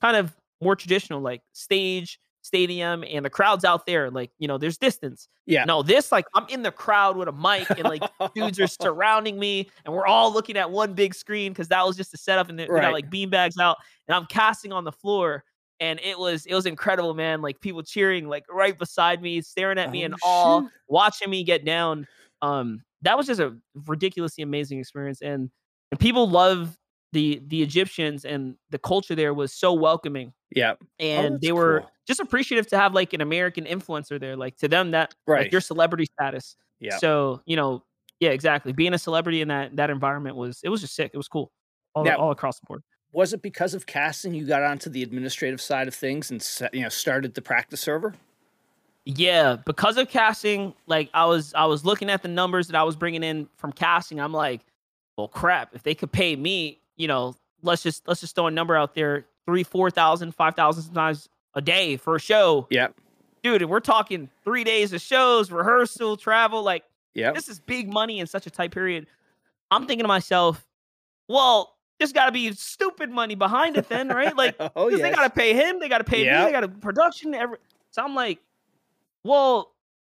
kind 0.00 0.16
of 0.16 0.34
more 0.60 0.74
traditional, 0.74 1.20
like 1.20 1.42
stage, 1.52 2.18
stadium, 2.42 3.04
and 3.08 3.24
the 3.24 3.30
crowd's 3.30 3.64
out 3.64 3.84
there. 3.86 4.10
Like, 4.10 4.30
you 4.38 4.48
know, 4.48 4.58
there's 4.58 4.78
distance. 4.78 5.28
Yeah. 5.46 5.64
No, 5.64 5.82
this 5.82 6.12
like 6.12 6.24
I'm 6.34 6.46
in 6.48 6.62
the 6.62 6.70
crowd 6.72 7.16
with 7.16 7.28
a 7.28 7.32
mic 7.32 7.68
and 7.70 7.84
like 7.84 8.02
dudes 8.34 8.58
are 8.60 8.66
surrounding 8.82 9.38
me 9.38 9.68
and 9.84 9.92
we're 9.94 10.06
all 10.06 10.32
looking 10.32 10.56
at 10.56 10.70
one 10.70 10.94
big 10.94 11.14
screen 11.14 11.52
because 11.52 11.68
that 11.68 11.86
was 11.86 11.96
just 11.96 12.12
a 12.14 12.16
setup 12.18 12.48
and 12.48 12.58
they, 12.58 12.66
Right. 12.66 12.82
got 12.82 12.92
like 12.92 13.10
bean 13.10 13.30
bags 13.30 13.58
out 13.58 13.76
and 14.06 14.14
I'm 14.14 14.26
casting 14.26 14.72
on 14.72 14.84
the 14.84 14.92
floor 14.92 15.44
and 15.80 15.98
it 16.02 16.18
was 16.18 16.44
it 16.46 16.54
was 16.54 16.66
incredible 16.66 17.14
man 17.14 17.40
like 17.40 17.60
people 17.60 17.82
cheering 17.82 18.28
like 18.28 18.44
right 18.50 18.76
beside 18.78 19.22
me 19.22 19.40
staring 19.40 19.78
at 19.78 19.90
me 19.90 20.02
in 20.04 20.12
Oh, 20.14 20.26
awe 20.26 20.60
shoot. 20.62 20.70
watching 20.88 21.30
me 21.30 21.44
get 21.44 21.64
down 21.64 22.06
um 22.42 22.82
that 23.02 23.16
was 23.16 23.26
just 23.26 23.40
a 23.40 23.56
ridiculously 23.86 24.42
amazing 24.42 24.78
experience 24.80 25.20
and 25.22 25.50
and 25.92 26.00
people 26.00 26.28
love 26.28 26.76
the 27.12 27.40
the 27.46 27.62
Egyptians 27.62 28.24
and 28.24 28.56
the 28.70 28.78
culture 28.78 29.14
there 29.14 29.32
was 29.34 29.52
so 29.52 29.72
welcoming 29.72 30.32
Yeah. 30.54 30.74
Oh, 30.80 30.86
and 31.00 31.34
Oh, 31.34 31.38
they 31.40 31.52
were 31.52 31.80
cool. 31.80 31.90
just 32.06 32.20
appreciative 32.20 32.66
to 32.68 32.78
have 32.78 32.94
like 32.94 33.12
an 33.12 33.20
American 33.20 33.64
influencer 33.64 34.20
there 34.20 34.36
like 34.36 34.56
to 34.58 34.68
them 34.68 34.90
that 34.92 35.14
Right. 35.26 35.42
like 35.44 35.52
your 35.52 35.60
celebrity 35.62 36.04
status 36.06 36.56
Yeah. 36.80 36.96
so 36.98 37.40
you 37.46 37.56
know 37.56 37.82
yeah 38.20 38.30
exactly 38.30 38.72
being 38.72 38.94
a 38.94 38.98
celebrity 38.98 39.40
in 39.40 39.48
that 39.48 39.76
that 39.76 39.90
environment 39.90 40.36
was 40.36 40.60
it 40.62 40.68
was 40.68 40.80
just 40.82 40.94
sick 40.94 41.10
it 41.14 41.16
was 41.16 41.28
cool 41.28 41.50
all, 41.94 42.04
Now- 42.04 42.16
all 42.18 42.30
across 42.30 42.58
the 42.60 42.66
board 42.66 42.82
Was 43.12 43.32
it 43.32 43.40
because 43.40 43.72
of 43.74 43.86
casting 43.86 44.34
you 44.34 44.44
got 44.46 44.62
onto 44.62 44.90
the 44.90 45.02
administrative 45.02 45.60
side 45.62 45.88
of 45.88 45.94
things 45.94 46.30
and 46.30 46.46
you 46.74 46.82
know 46.82 46.90
started 46.90 47.32
the 47.34 47.40
practice 47.42 47.80
server? 47.80 48.14
Yeah, 49.06 49.56
because 49.64 49.96
of 49.96 50.10
casting, 50.10 50.74
like 50.86 51.08
I 51.14 51.24
was 51.24 51.54
I 51.54 51.64
was 51.64 51.84
looking 51.86 52.10
at 52.10 52.20
the 52.20 52.28
numbers 52.28 52.66
that 52.68 52.76
I 52.76 52.82
was 52.82 52.94
bringing 52.96 53.22
in 53.22 53.48
from 53.56 53.72
casting. 53.72 54.20
I'm 54.20 54.34
like, 54.34 54.60
well, 55.16 55.28
crap. 55.28 55.74
If 55.74 55.82
they 55.82 55.94
could 55.94 56.12
pay 56.12 56.36
me, 56.36 56.80
you 56.98 57.08
know, 57.08 57.34
let's 57.62 57.82
just 57.82 58.06
let's 58.06 58.20
just 58.20 58.34
throw 58.34 58.46
a 58.48 58.50
number 58.50 58.76
out 58.76 58.94
there: 58.94 59.24
three, 59.46 59.62
four 59.64 59.90
thousand, 59.90 60.34
five 60.34 60.54
thousand 60.54 60.82
sometimes 60.82 61.28
a 61.54 61.62
day 61.62 61.96
for 61.96 62.16
a 62.16 62.20
show, 62.20 62.66
Yeah. 62.70 62.88
dude. 63.42 63.62
And 63.62 63.70
we're 63.70 63.80
talking 63.80 64.28
three 64.44 64.64
days 64.64 64.92
of 64.92 65.00
shows, 65.00 65.50
rehearsal, 65.50 66.16
travel. 66.18 66.62
Like 66.62 66.84
Yeah. 67.14 67.32
this 67.32 67.48
is 67.48 67.58
big 67.58 67.90
money 67.90 68.20
in 68.20 68.26
such 68.26 68.46
a 68.46 68.50
tight 68.50 68.70
period. 68.72 69.06
I'm 69.70 69.86
thinking 69.86 70.04
to 70.04 70.08
myself, 70.08 70.66
well, 71.28 71.74
there's 71.98 72.12
got 72.12 72.26
to 72.26 72.32
be 72.32 72.52
stupid 72.52 73.10
money 73.10 73.34
behind 73.34 73.76
it, 73.76 73.88
then, 73.88 74.08
right? 74.08 74.36
Like 74.36 74.56
oh 74.76 74.88
yeah. 74.88 74.98
they 74.98 75.10
gotta 75.10 75.30
pay 75.30 75.54
him, 75.54 75.80
they 75.80 75.88
gotta 75.88 76.04
pay 76.04 76.24
me, 76.24 76.44
they 76.44 76.52
gotta 76.52 76.68
production, 76.68 77.34
every 77.34 77.56
so 77.90 78.02
I'm 78.04 78.14
like, 78.14 78.38
well, 79.24 79.72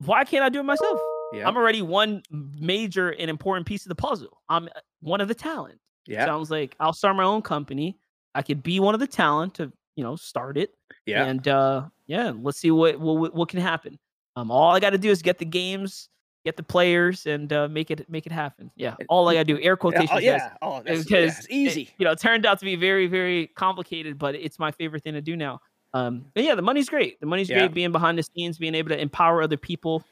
why 0.04 0.24
can't 0.24 0.44
I 0.44 0.48
do 0.48 0.60
it 0.60 0.64
myself? 0.64 0.98
Yeah. 1.32 1.46
I'm 1.46 1.56
already 1.56 1.82
one 1.82 2.22
major 2.30 3.10
and 3.10 3.28
important 3.30 3.66
piece 3.66 3.84
of 3.84 3.90
the 3.90 3.94
puzzle. 3.94 4.40
I'm 4.48 4.64
uh, 4.66 4.80
one 5.00 5.20
of 5.20 5.28
the 5.28 5.34
talent. 5.34 5.78
Yeah. 6.08 6.24
So 6.26 6.32
I 6.32 6.36
was 6.36 6.50
like, 6.50 6.74
I'll 6.80 6.92
start 6.92 7.14
my 7.16 7.22
own 7.24 7.42
company. 7.42 7.96
I 8.34 8.42
could 8.42 8.62
be 8.62 8.80
one 8.80 8.94
of 8.94 9.00
the 9.00 9.06
talent 9.06 9.54
to, 9.54 9.72
you 9.96 10.02
know, 10.04 10.16
start 10.16 10.56
it. 10.58 10.74
yeah. 11.06 11.24
And 11.24 11.46
uh 11.46 11.84
yeah, 12.06 12.32
let's 12.34 12.58
see 12.58 12.70
what 12.70 12.98
what, 12.98 13.34
what 13.34 13.48
can 13.48 13.60
happen. 13.60 13.98
Um 14.36 14.50
all 14.50 14.74
I 14.74 14.80
gotta 14.80 14.98
do 14.98 15.10
is 15.10 15.22
get 15.22 15.38
the 15.38 15.44
games, 15.44 16.08
get 16.44 16.56
the 16.56 16.62
players, 16.62 17.26
and 17.26 17.52
uh 17.52 17.68
make 17.68 17.90
it 17.90 18.08
make 18.08 18.26
it 18.26 18.32
happen. 18.32 18.70
Yeah. 18.76 18.96
All 19.08 19.28
I 19.28 19.34
gotta 19.34 19.44
do, 19.44 19.60
air 19.60 19.76
quotations. 19.76 20.10
oh, 20.12 20.18
yeah. 20.18 20.54
Oh, 20.62 20.82
that's, 20.82 21.04
because 21.04 21.32
yeah, 21.32 21.38
it's 21.38 21.46
easy. 21.50 21.82
it, 21.82 21.90
you 21.98 22.04
know, 22.04 22.12
it 22.12 22.20
turned 22.20 22.46
out 22.46 22.58
to 22.60 22.64
be 22.64 22.76
very, 22.76 23.06
very 23.06 23.48
complicated, 23.48 24.18
but 24.18 24.34
it's 24.34 24.58
my 24.58 24.70
favorite 24.70 25.02
thing 25.04 25.14
to 25.14 25.20
do 25.20 25.36
now. 25.36 25.60
Um, 25.94 26.26
but 26.34 26.44
yeah, 26.44 26.54
the 26.54 26.62
money's 26.62 26.88
great. 26.88 27.18
The 27.20 27.26
money's 27.26 27.48
Yeah. 27.48 27.58
great 27.60 27.74
being 27.74 27.92
behind 27.92 28.18
the 28.18 28.22
scenes, 28.22 28.58
being 28.58 28.74
able 28.74 28.90
to 28.90 29.00
empower 29.00 29.42
other 29.42 29.56
people. 29.56 30.04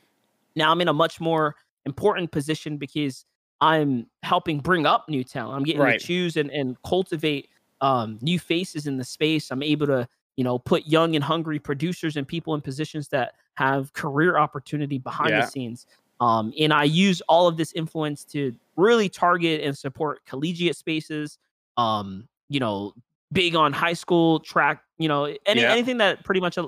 Now 0.57 0.73
I'm 0.73 0.81
in 0.81 0.89
a 0.89 0.95
much 0.95 1.21
more 1.21 1.55
important 1.85 2.33
position 2.33 2.79
because 2.79 3.25
I'm 3.61 4.07
helping 4.23 4.61
bring 4.61 4.87
up 4.87 5.09
new 5.09 5.25
talent. 5.25 5.57
I'm 5.57 5.65
getting 5.65 5.81
Right. 5.81 5.99
to 6.01 6.07
choose 6.07 6.37
and, 6.37 6.51
and 6.51 6.77
cultivate 6.83 7.49
um, 7.81 8.19
new 8.23 8.39
faces 8.39 8.87
in 8.87 8.97
the 8.97 9.05
space. 9.05 9.51
I'm 9.51 9.63
able 9.63 9.87
to, 9.87 10.09
you 10.37 10.45
know, 10.45 10.59
put 10.59 10.87
young 10.87 11.15
and 11.15 11.25
hungry 11.25 11.59
producers 11.59 12.17
and 12.17 12.27
people 12.29 12.55
in 12.55 12.61
positions 12.61 13.09
that 13.09 13.35
have 13.55 13.93
career 13.95 14.37
opportunity 14.39 14.99
behind 14.99 15.31
Yeah. 15.31 15.41
the 15.43 15.47
scenes. 15.47 15.87
Um, 16.21 16.53
and 16.59 16.73
I 16.73 16.85
use 16.85 17.21
all 17.29 17.47
of 17.49 17.57
this 17.57 17.73
influence 17.73 18.25
to 18.27 18.55
really 18.77 19.09
target 19.09 19.63
and 19.63 19.77
support 19.77 20.25
collegiate 20.27 20.77
spaces. 20.77 21.39
Um, 21.77 22.29
you 22.49 22.61
know, 22.61 22.95
big 23.33 23.55
on 23.57 23.73
high 23.73 23.93
school 23.95 24.41
track. 24.41 24.83
You 24.99 25.09
know, 25.09 25.25
any 25.47 25.61
Yeah. 25.63 25.73
anything 25.73 25.99
that 25.99 26.25
pretty 26.25 26.41
much 26.41 26.59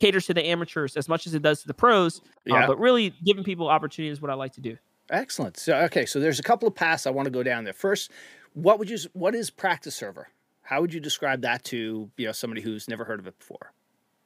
caters 0.00 0.26
to 0.26 0.34
the 0.34 0.44
amateurs 0.44 0.96
as 0.96 1.08
much 1.08 1.26
as 1.26 1.34
it 1.34 1.42
does 1.42 1.60
to 1.62 1.66
the 1.68 1.74
pros. 1.74 2.20
uh, 2.20 2.54
Yeah. 2.54 2.66
but 2.66 2.78
really 2.78 3.14
giving 3.24 3.44
people 3.44 3.68
opportunity 3.68 4.10
is 4.10 4.20
what 4.20 4.30
I 4.30 4.34
like 4.34 4.52
to 4.54 4.60
do. 4.60 4.76
Excellent. 5.10 5.56
So 5.56 5.76
okay, 5.84 6.06
so 6.06 6.18
there's 6.20 6.38
a 6.40 6.42
couple 6.42 6.66
of 6.66 6.74
paths 6.74 7.06
I 7.06 7.10
want 7.10 7.26
to 7.26 7.30
go 7.30 7.42
down 7.42 7.64
there. 7.64 7.72
First, 7.72 8.10
what 8.54 8.78
would 8.78 8.90
you 8.90 8.98
what 9.12 9.34
is 9.34 9.50
practice 9.50 9.94
server? 9.94 10.28
How 10.62 10.80
would 10.80 10.92
you 10.92 11.00
describe 11.00 11.42
that 11.42 11.62
to 11.64 12.10
you 12.16 12.26
know 12.26 12.32
somebody 12.32 12.60
who's 12.60 12.88
never 12.88 13.04
heard 13.04 13.20
of 13.20 13.26
it 13.26 13.38
before? 13.38 13.72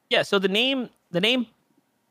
Yeah. 0.09 0.23
So 0.23 0.39
the 0.39 0.47
name, 0.47 0.89
the 1.11 1.21
name, 1.21 1.45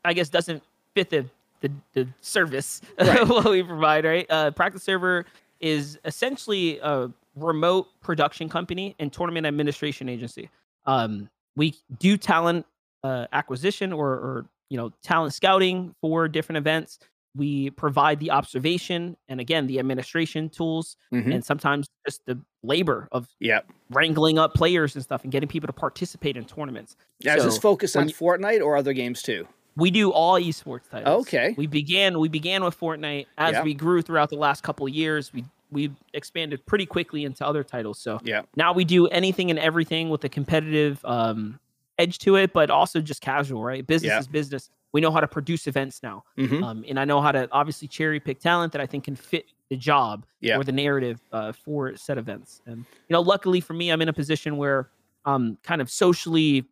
I 0.05 0.13
guess 0.13 0.29
doesn't 0.29 0.63
fit 0.95 1.09
the 1.09 1.25
the, 1.61 1.71
the 1.93 2.07
service 2.21 2.81
Right. 2.99 3.27
what 3.27 3.45
we 3.49 3.61
provide. 3.63 4.05
Right. 4.05 4.25
Uh, 4.29 4.51
Practice 4.51 4.83
Server 4.83 5.25
is 5.59 5.99
essentially 6.05 6.79
a 6.79 7.11
remote 7.35 7.87
production 8.01 8.49
company 8.49 8.95
and 8.99 9.11
tournament 9.13 9.45
administration 9.45 10.09
agency. 10.09 10.49
Um, 10.85 11.29
we 11.55 11.75
do 11.99 12.17
talent 12.17 12.65
uh, 13.03 13.27
acquisition 13.31 13.93
or, 13.93 14.07
or 14.09 14.45
you 14.69 14.77
know 14.77 14.91
talent 15.03 15.33
scouting 15.33 15.93
for 16.01 16.27
different 16.27 16.57
events. 16.57 16.99
We 17.35 17.69
provide 17.71 18.19
the 18.19 18.31
observation 18.31 19.15
and 19.29 19.39
again 19.39 19.67
the 19.67 19.79
administration 19.79 20.49
tools 20.49 20.97
Mhm. 21.13 21.33
and 21.35 21.45
sometimes 21.45 21.87
just 22.05 22.25
the 22.25 22.37
labor 22.63 23.07
of 23.11 23.27
Yeah. 23.39 23.61
wrangling 23.89 24.37
up 24.37 24.53
players 24.53 24.95
and 24.95 25.03
stuff 25.03 25.23
and 25.23 25.31
getting 25.31 25.47
people 25.47 25.67
to 25.67 25.73
participate 25.73 26.35
in 26.35 26.43
tournaments. 26.45 26.95
Is 27.21 27.43
this 27.45 27.55
So, 27.55 27.61
focused 27.61 27.95
on 27.95 28.09
Fortnite 28.09 28.61
or 28.61 28.75
other 28.75 28.93
games 28.93 29.21
too? 29.21 29.47
we 29.77 29.89
do 29.89 30.11
all 30.11 30.33
esports 30.39 30.89
titles. 30.89 31.25
Okay. 31.27 31.55
We 31.57 31.65
began 31.67 32.19
we 32.19 32.27
began 32.27 32.63
with 32.65 32.77
Fortnite. 32.77 33.27
As 33.37 33.53
Yeah. 33.53 33.63
we 33.63 33.73
grew 33.73 34.01
throughout 34.01 34.29
the 34.29 34.35
last 34.35 34.61
couple 34.63 34.85
of 34.85 34.93
years, 34.93 35.31
we 35.33 35.45
we 35.73 35.89
expanded 36.13 36.65
pretty 36.65 36.85
quickly 36.85 37.23
into 37.23 37.47
other 37.47 37.63
titles. 37.63 37.97
So 37.97 38.19
Yeah. 38.25 38.41
now 38.57 38.73
we 38.73 38.83
do 38.83 39.07
anything 39.07 39.49
and 39.49 39.57
everything 39.57 40.09
with 40.09 40.21
a 40.25 40.27
competitive 40.29 40.99
um, 41.05 41.61
edge 41.97 42.17
to 42.19 42.35
it, 42.35 42.51
but 42.51 42.69
also 42.69 42.99
just 42.99 43.21
casual, 43.21 43.63
right? 43.63 43.87
Business 43.87 44.09
Yeah. 44.09 44.19
is 44.19 44.27
business. 44.27 44.69
We 44.93 45.01
know 45.01 45.11
how 45.11 45.19
to 45.21 45.27
produce 45.27 45.67
events 45.67 46.01
now, 46.03 46.23
hmm 46.35 46.63
um, 46.63 46.83
and 46.87 46.99
I 46.99 47.05
know 47.05 47.21
how 47.21 47.31
to 47.31 47.47
obviously 47.51 47.87
cherry 47.87 48.19
pick 48.19 48.39
talent 48.39 48.73
that 48.73 48.81
I 48.81 48.85
think 48.85 49.03
can 49.05 49.15
fit 49.15 49.45
the 49.69 49.77
job 49.77 50.25
Yeah. 50.41 50.57
or 50.57 50.63
the 50.65 50.71
narrative 50.73 51.21
uh, 51.31 51.53
for 51.53 51.95
set 51.95 52.17
events. 52.17 52.61
And 52.65 52.79
you 52.79 53.13
know, 53.13 53.21
luckily 53.21 53.61
for 53.61 53.73
me, 53.73 53.89
I'm 53.89 54.01
in 54.01 54.09
a 54.09 54.13
position 54.13 54.57
where 54.57 54.89
I'm 55.23 55.57
kind 55.63 55.81
of 55.81 55.89
socially, 55.89 56.65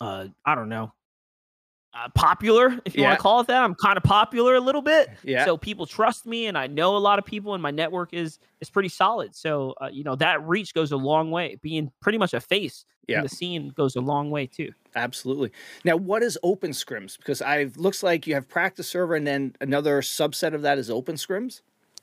uh, 0.00 0.26
I 0.44 0.54
don't 0.56 0.68
know, 0.68 0.92
uh, 1.92 2.08
popular 2.14 2.78
if 2.84 2.94
you 2.96 3.02
Yeah. 3.02 3.08
want 3.08 3.18
to 3.18 3.22
call 3.22 3.40
it 3.40 3.46
that. 3.48 3.62
I'm 3.62 3.74
kind 3.74 3.96
of 3.96 4.02
popular 4.04 4.54
a 4.54 4.60
little 4.60 4.82
bit, 4.82 5.08
Yeah. 5.24 5.44
so 5.44 5.56
people 5.56 5.86
trust 5.86 6.24
me, 6.24 6.46
and 6.46 6.56
I 6.56 6.66
know 6.68 6.96
a 6.96 6.98
lot 6.98 7.18
of 7.18 7.24
people, 7.24 7.52
and 7.54 7.62
my 7.62 7.70
network 7.72 8.12
is 8.14 8.38
is 8.60 8.70
pretty 8.70 8.88
solid. 8.88 9.34
So 9.34 9.74
uh, 9.80 9.88
you 9.92 10.04
know 10.04 10.14
that 10.16 10.46
reach 10.46 10.72
goes 10.74 10.92
a 10.92 10.96
long 10.96 11.30
way. 11.30 11.56
Being 11.62 11.90
pretty 12.00 12.18
much 12.18 12.32
a 12.34 12.40
face 12.40 12.84
Yeah. 13.08 13.16
in 13.18 13.22
the 13.24 13.28
scene 13.28 13.70
goes 13.70 13.96
a 13.96 14.00
long 14.00 14.30
way 14.30 14.46
too. 14.46 14.72
Absolutely. 14.94 15.50
Now, 15.84 15.96
what 15.96 16.22
is 16.22 16.38
Open 16.42 16.70
Scrims? 16.72 17.16
Because 17.18 17.40
I 17.42 17.70
looks 17.76 18.02
like 18.02 18.26
you 18.26 18.34
have 18.34 18.48
practice 18.48 18.88
server, 18.88 19.14
and 19.16 19.26
then 19.26 19.56
another 19.60 20.00
subset 20.02 20.54
of 20.54 20.62
that 20.62 20.78
is 20.78 20.90
Open 20.90 21.16
Scrims. 21.16 21.62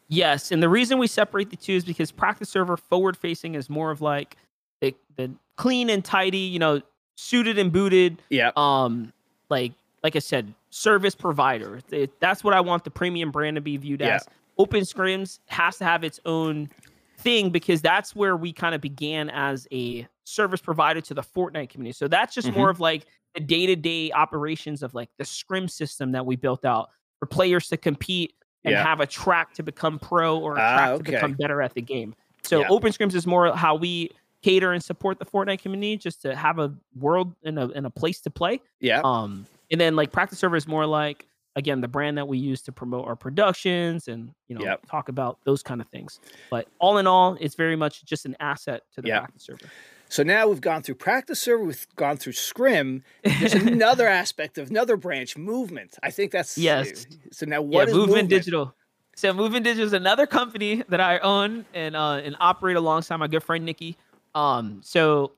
Yes, 0.10 0.52
and 0.52 0.64
the 0.64 0.70
reason 0.70 0.98
we 1.00 1.08
separate 1.08 1.50
the 1.50 1.58
two 1.58 1.74
is 1.74 1.84
because 1.86 2.12
practice 2.12 2.50
server 2.50 2.78
forward 2.78 3.16
facing 3.18 3.56
is 3.56 3.70
more 3.70 3.92
of 3.92 4.00
like 4.02 4.38
the, 4.82 4.96
the 5.18 5.32
clean 5.58 5.90
and 5.90 6.04
tidy, 6.04 6.38
you 6.38 6.60
know, 6.60 6.82
suited 7.18 7.58
and 7.58 7.72
booted. 7.74 8.22
Yeah. 8.30 8.52
Um, 8.56 9.12
like 9.50 9.74
like 10.04 10.16
I 10.16 10.20
said, 10.20 10.54
service 10.70 11.16
provider. 11.16 11.82
That's 12.20 12.44
what 12.44 12.54
I 12.54 12.62
want 12.62 12.84
the 12.84 12.92
premium 12.92 13.32
brand 13.32 13.56
to 13.56 13.62
be 13.62 13.78
viewed 13.78 14.02
Yeah. 14.02 14.16
as. 14.16 14.28
Open 14.60 14.82
Scrims 14.82 15.40
has 15.48 15.78
to 15.78 15.84
have 15.86 16.04
its 16.04 16.20
own 16.26 16.70
thing 17.18 17.50
because 17.50 17.82
that's 17.82 18.16
where 18.16 18.38
we 18.38 18.54
kind 18.54 18.76
of 18.76 18.80
began 18.82 19.30
as 19.32 19.68
a 19.72 20.08
service 20.24 20.62
provider 20.62 21.02
to 21.02 21.14
the 21.14 21.24
Fortnite 21.24 21.70
community. 21.70 21.94
So 21.94 22.08
that's 22.08 22.34
just 22.36 22.48
Mm-hmm. 22.48 22.58
more 22.60 22.70
of 22.70 22.80
like 22.80 23.06
the 23.34 23.40
day 23.42 23.66
to 23.66 23.76
day 23.76 24.12
operations 24.12 24.84
of 24.84 24.94
like 24.94 25.10
the 25.18 25.26
scrim 25.26 25.68
system 25.68 26.12
that 26.12 26.26
we 26.26 26.36
built 26.36 26.64
out 26.64 26.90
for 27.20 27.26
players 27.26 27.68
to 27.70 27.78
compete 27.78 28.34
and 28.64 28.74
Yeah. 28.74 28.84
have 28.84 29.00
a 29.00 29.08
track 29.08 29.54
to 29.56 29.64
become 29.64 29.98
pro 30.00 30.38
or 30.38 30.58
a 30.58 30.62
Ah, 30.62 30.76
track 30.78 30.90
okay. 30.92 31.04
to 31.06 31.12
become 31.12 31.34
better 31.34 31.62
at 31.62 31.74
the 31.74 31.82
game. 31.82 32.16
So 32.44 32.62
Yeah. 32.62 32.68
Open 32.70 32.92
Scrims 32.92 33.16
is 33.16 33.26
more 33.28 33.56
how 33.56 33.76
we 33.76 34.12
cater 34.44 34.72
and 34.72 34.84
support 34.84 35.20
the 35.20 35.26
Fortnite 35.26 35.60
community 35.60 35.98
just 35.98 36.22
to 36.22 36.36
have 36.36 36.60
a 36.60 36.74
world 36.98 37.34
and 37.44 37.58
a, 37.60 37.70
and 37.76 37.86
a 37.86 37.90
place 37.90 38.20
to 38.22 38.30
play. 38.30 38.62
Yeah. 38.80 39.02
Um, 39.04 39.46
and 39.72 39.82
then 39.82 39.96
like 39.96 40.12
practice 40.12 40.40
server 40.40 40.56
is 40.56 40.68
more 40.68 40.86
like 40.86 41.26
again 41.56 41.82
the 41.82 41.88
brand 41.88 42.18
that 42.20 42.28
we 42.28 42.38
use 42.38 42.62
to 42.62 42.72
promote 42.72 43.08
our 43.08 43.16
productions 43.16 44.08
and 44.08 44.32
you 44.48 44.56
know 44.56 44.64
Yep. 44.64 44.86
talk 44.90 45.10
about 45.10 45.40
those 45.44 45.64
kind 45.64 45.82
of 45.82 45.88
things. 45.88 46.20
But 46.52 46.68
all 46.80 46.98
in 47.00 47.08
all, 47.08 47.38
it's 47.42 47.56
very 47.56 47.76
much 47.76 48.06
just 48.06 48.26
an 48.26 48.36
asset 48.40 48.84
to 48.94 49.02
the 49.02 49.08
Yeah. 49.10 49.20
practice 49.20 49.44
server. 49.44 49.66
So 50.10 50.24
now 50.24 50.48
we've 50.48 50.62
gone 50.62 50.84
through 50.84 50.96
practice 50.96 51.42
server, 51.42 51.64
we've 51.66 51.86
gone 51.98 52.16
through 52.18 52.34
scrim. 52.34 53.04
There's 53.24 53.54
another 53.56 54.08
aspect 54.08 54.58
of 54.58 54.70
another 54.70 54.96
branch, 54.96 55.36
movement. 55.36 55.98
I 56.02 56.12
think 56.12 56.32
that's 56.32 56.58
Yes. 56.58 57.08
So 57.34 57.46
now 57.46 57.62
what 57.62 57.72
yeah, 57.72 57.82
is 57.82 57.88
Movement, 57.94 58.08
movement 58.10 58.30
Digital. 58.30 58.74
So 59.18 59.34
Movement 59.34 59.66
Digital 59.66 59.86
is 59.88 59.94
another 59.94 60.28
company 60.28 60.84
that 60.90 61.02
I 61.02 61.18
own 61.18 61.66
and 61.74 61.96
uh, 61.96 62.22
and 62.24 62.38
operate 62.40 62.78
alongside 62.78 63.18
my 63.18 63.28
good 63.28 63.44
friend 63.44 63.66
Nikki. 63.66 63.98
Um, 64.38 64.82
so 64.84 65.32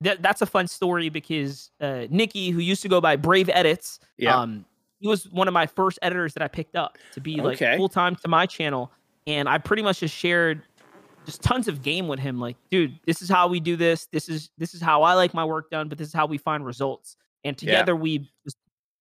that 0.00 0.22
that's 0.22 0.40
a 0.40 0.46
fun 0.46 0.66
story 0.66 1.08
because 1.10 1.70
uh, 1.80 2.06
Nikki, 2.10 2.50
who 2.50 2.60
used 2.60 2.82
to 2.82 2.88
go 2.88 3.00
by 3.00 3.16
Brave 3.16 3.50
Edits, 3.52 4.00
Yeah. 4.16 4.40
um, 4.40 4.64
he 4.98 5.08
was 5.08 5.28
one 5.30 5.46
of 5.48 5.54
my 5.54 5.66
first 5.66 5.98
editors 6.02 6.34
that 6.34 6.42
I 6.42 6.48
picked 6.48 6.74
up 6.76 6.96
to 7.12 7.20
be 7.20 7.40
like 7.40 7.56
Okay. 7.56 7.76
full 7.76 7.88
time 7.88 8.16
to 8.16 8.28
my 8.28 8.46
channel, 8.46 8.90
and 9.26 9.48
I 9.48 9.58
pretty 9.58 9.82
much 9.82 10.00
just 10.00 10.14
shared 10.14 10.62
just 11.26 11.42
tons 11.42 11.68
of 11.68 11.82
game 11.82 12.08
with 12.08 12.18
him. 12.18 12.40
Like, 12.40 12.56
dude, 12.70 12.98
this 13.04 13.20
is 13.20 13.28
how 13.28 13.46
we 13.46 13.60
do 13.60 13.76
this. 13.76 14.06
This 14.06 14.28
is 14.28 14.50
this 14.56 14.72
is 14.74 14.80
how 14.80 15.02
I 15.02 15.12
like 15.14 15.34
my 15.34 15.44
work 15.44 15.70
done, 15.70 15.88
but 15.88 15.98
this 15.98 16.08
is 16.08 16.14
how 16.14 16.26
we 16.26 16.38
find 16.38 16.64
results. 16.64 17.16
And 17.44 17.60
Yeah. 17.62 17.68
together 17.68 17.94
we 17.94 18.30
just 18.44 18.56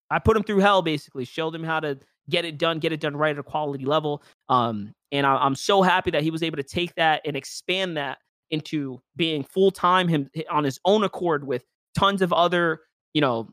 I 0.09 0.19
put 0.19 0.35
him 0.35 0.43
through 0.43 0.59
hell 0.59 0.81
basically, 0.81 1.23
showed 1.23 1.55
him 1.55 1.63
how 1.63 1.79
to 1.79 1.97
get 2.29 2.43
it 2.43 2.57
done, 2.57 2.79
get 2.79 2.91
it 2.91 2.99
done 2.99 3.15
right 3.15 3.31
at 3.35 3.39
a 3.39 3.43
quality 3.43 3.85
level. 3.85 4.21
Um, 4.49 4.93
and 5.11 5.25
I, 5.25 5.35
I'm 5.35 5.55
so 5.55 5.81
happy 5.81 6.11
that 6.11 6.23
he 6.23 6.31
was 6.31 6.43
able 6.43 6.57
to 6.57 6.63
take 6.63 6.93
that 6.95 7.21
and 7.25 7.35
expand 7.37 7.95
that 7.97 8.17
into 8.51 9.01
being 9.15 9.43
full 9.43 9.71
time 9.71 10.07
him 10.07 10.29
on 10.49 10.63
his 10.63 10.79
own 10.85 11.03
accord 11.03 11.45
with 11.45 11.65
tons 11.95 12.21
of 12.21 12.31
other, 12.33 12.81
you 13.13 13.21
know, 13.21 13.49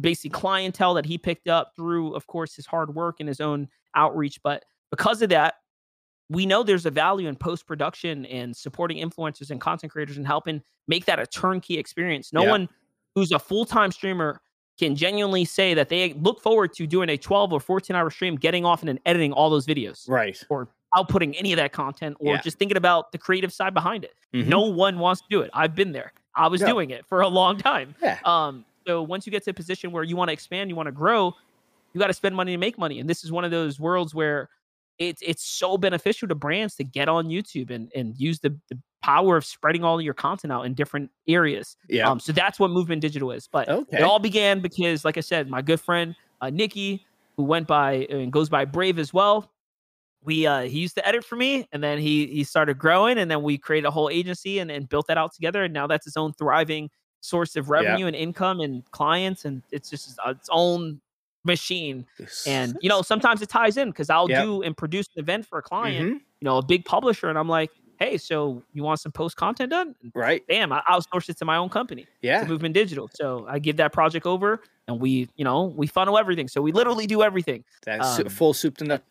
basic 0.00 0.32
clientele 0.32 0.94
that 0.94 1.06
he 1.06 1.16
picked 1.18 1.48
up 1.48 1.72
through, 1.74 2.14
of 2.14 2.26
course, 2.26 2.54
his 2.54 2.66
hard 2.66 2.94
work 2.94 3.16
and 3.20 3.28
his 3.28 3.40
own 3.40 3.68
outreach. 3.94 4.40
But 4.42 4.64
because 4.90 5.22
of 5.22 5.30
that, 5.30 5.54
we 6.28 6.44
know 6.44 6.62
there's 6.62 6.86
a 6.86 6.90
value 6.90 7.28
in 7.28 7.36
post 7.36 7.66
production 7.66 8.26
and 8.26 8.54
supporting 8.56 8.98
influencers 8.98 9.50
and 9.50 9.60
content 9.60 9.92
creators 9.92 10.16
and 10.16 10.26
helping 10.26 10.60
make 10.88 11.04
that 11.06 11.18
a 11.18 11.26
turnkey 11.26 11.78
experience. 11.78 12.32
No 12.32 12.42
Yeah. 12.42 12.50
one 12.50 12.68
who's 13.14 13.32
a 13.32 13.38
full 13.38 13.64
time 13.64 13.92
streamer 13.92 14.40
can 14.78 14.94
genuinely 14.94 15.44
say 15.46 15.72
that 15.72 15.88
they 15.88 16.12
look 16.14 16.42
forward 16.42 16.74
to 16.74 16.86
doing 16.86 17.08
a 17.08 17.16
12 17.16 17.52
or 17.52 17.60
14 17.60 17.96
hour 17.96 18.10
stream, 18.10 18.36
getting 18.36 18.64
off 18.66 18.80
and 18.82 18.88
then 18.88 18.98
editing 19.06 19.32
all 19.32 19.48
those 19.48 19.66
videos 19.66 20.06
Right. 20.08 20.38
or 20.50 20.68
outputting 20.96 21.34
any 21.38 21.52
of 21.52 21.56
that 21.58 21.72
content 21.72 22.16
or 22.20 22.34
Yeah. 22.34 22.40
just 22.40 22.58
thinking 22.58 22.76
about 22.76 23.12
the 23.12 23.18
creative 23.18 23.52
side 23.52 23.74
behind 23.74 24.04
it. 24.04 24.14
Mhm. 24.34 24.46
No 24.46 24.62
one 24.62 24.98
wants 24.98 25.20
to 25.22 25.26
do 25.28 25.40
it. 25.42 25.50
I've 25.52 25.74
been 25.74 25.92
there. 25.92 26.12
I 26.34 26.48
was 26.48 26.60
No. 26.60 26.68
doing 26.68 26.90
it 26.90 27.04
for 27.06 27.20
a 27.20 27.28
long 27.28 27.58
time. 27.58 27.94
Yeah. 28.02 28.18
Um, 28.24 28.64
so 28.86 29.02
once 29.02 29.26
you 29.26 29.30
get 29.30 29.44
to 29.44 29.50
a 29.50 29.54
position 29.54 29.92
where 29.92 30.02
you 30.04 30.16
want 30.16 30.28
to 30.28 30.32
expand, 30.32 30.70
you 30.70 30.76
want 30.76 30.86
to 30.86 30.92
grow, 30.92 31.34
you 31.92 31.98
got 32.00 32.06
to 32.08 32.12
spend 32.14 32.34
money 32.36 32.52
to 32.52 32.58
make 32.58 32.78
money. 32.78 32.98
And 33.00 33.08
this 33.08 33.24
is 33.24 33.32
one 33.32 33.44
of 33.44 33.50
those 33.50 33.78
worlds 33.80 34.14
where 34.14 34.48
it's 34.98 35.20
it's 35.22 35.42
so 35.44 35.76
beneficial 35.76 36.26
to 36.28 36.34
brands 36.34 36.74
to 36.76 36.84
get 36.84 37.08
on 37.08 37.26
YouTube 37.28 37.70
and 37.70 37.90
and 37.94 38.14
use 38.18 38.38
the, 38.40 38.56
the 38.70 38.78
power 39.02 39.36
of 39.36 39.44
spreading 39.44 39.84
all 39.84 39.98
of 39.98 40.04
your 40.04 40.14
content 40.14 40.50
out 40.52 40.62
in 40.66 40.72
different 40.74 41.10
areas. 41.28 41.76
Yeah. 41.88 42.08
Um, 42.10 42.18
so 42.18 42.32
that's 42.32 42.58
what 42.58 42.70
Movement 42.70 43.02
Digital 43.02 43.30
is. 43.30 43.46
But 43.46 43.68
Okay. 43.68 43.98
it 43.98 44.02
all 44.02 44.18
began 44.18 44.60
because, 44.60 45.04
like 45.04 45.16
I 45.16 45.20
said, 45.20 45.48
my 45.50 45.60
good 45.62 45.80
friend 45.80 46.16
uh, 46.40 46.50
Nikki, 46.50 47.04
who 47.36 47.44
went 47.44 47.66
by 47.66 48.06
and 48.10 48.32
goes 48.32 48.48
by 48.48 48.64
Brave 48.64 48.98
as 48.98 49.12
well. 49.14 49.50
We 50.26 50.46
uh, 50.46 50.62
he 50.62 50.80
used 50.80 50.96
to 50.96 51.06
edit 51.08 51.24
for 51.24 51.36
me, 51.36 51.68
and 51.72 51.82
then 51.84 51.98
he 52.00 52.26
he 52.26 52.44
started 52.44 52.78
growing, 52.78 53.18
and 53.18 53.30
then 53.30 53.42
we 53.42 53.58
created 53.58 53.86
a 53.86 53.92
whole 53.92 54.10
agency 54.10 54.58
and, 54.58 54.70
and 54.70 54.88
built 54.88 55.06
that 55.08 55.18
out 55.18 55.32
together. 55.34 55.64
And 55.64 55.72
now 55.74 55.86
that's 55.86 56.04
his 56.04 56.16
own 56.18 56.34
thriving 56.34 56.90
source 57.20 57.56
of 57.56 57.70
revenue 57.70 58.06
and 58.06 58.16
income 58.16 58.60
and 58.60 58.84
clients, 58.92 59.44
and 59.46 59.62
it's 59.72 59.88
just 59.90 60.18
its 60.26 60.48
own 60.52 61.00
machine. 61.44 62.06
And 62.44 62.76
you 62.80 62.88
know, 62.88 63.02
sometimes 63.02 63.40
it 63.42 63.48
ties 63.48 63.76
in 63.78 63.90
because 63.90 64.10
I'll 64.10 64.28
Yep. 64.28 64.36
do 64.46 64.62
and 64.62 64.76
produce 64.76 65.06
an 65.16 65.22
event 65.22 65.46
for 65.46 65.58
a 65.58 65.62
client, 65.62 66.08
Mhm. 66.08 66.20
you 66.40 66.44
know, 66.46 66.58
a 66.58 66.62
big 66.62 66.84
publisher, 66.84 67.28
and 67.28 67.38
I'm 67.38 67.48
like, 67.48 67.70
hey, 67.98 68.18
so 68.18 68.64
you 68.72 68.82
want 68.82 69.00
some 69.00 69.12
post 69.12 69.36
content 69.36 69.70
done? 69.70 69.94
Right. 70.14 70.46
Bam, 70.48 70.72
I 70.72 70.82
outsource 70.88 71.28
it 71.28 71.38
to 71.38 71.44
my 71.44 71.56
own 71.56 71.68
company 71.70 72.08
Yeah. 72.20 72.40
to 72.40 72.46
Movement 72.46 72.74
Digital. 72.74 73.08
So 73.14 73.46
I 73.48 73.58
give 73.58 73.76
that 73.78 73.92
project 73.92 74.26
over, 74.26 74.60
and 74.88 75.00
we, 75.00 75.28
you 75.36 75.44
know, 75.44 75.64
we 75.64 75.86
funnel 75.86 76.16
everything. 76.18 76.48
So 76.48 76.62
we 76.62 76.72
literally 76.72 77.06
do 77.06 77.22
everything. 77.22 77.64
That's 77.84 78.20
Um, 78.20 78.28
full 78.28 78.54
soup 78.54 78.76
to 78.78 78.84
nut 78.84 79.02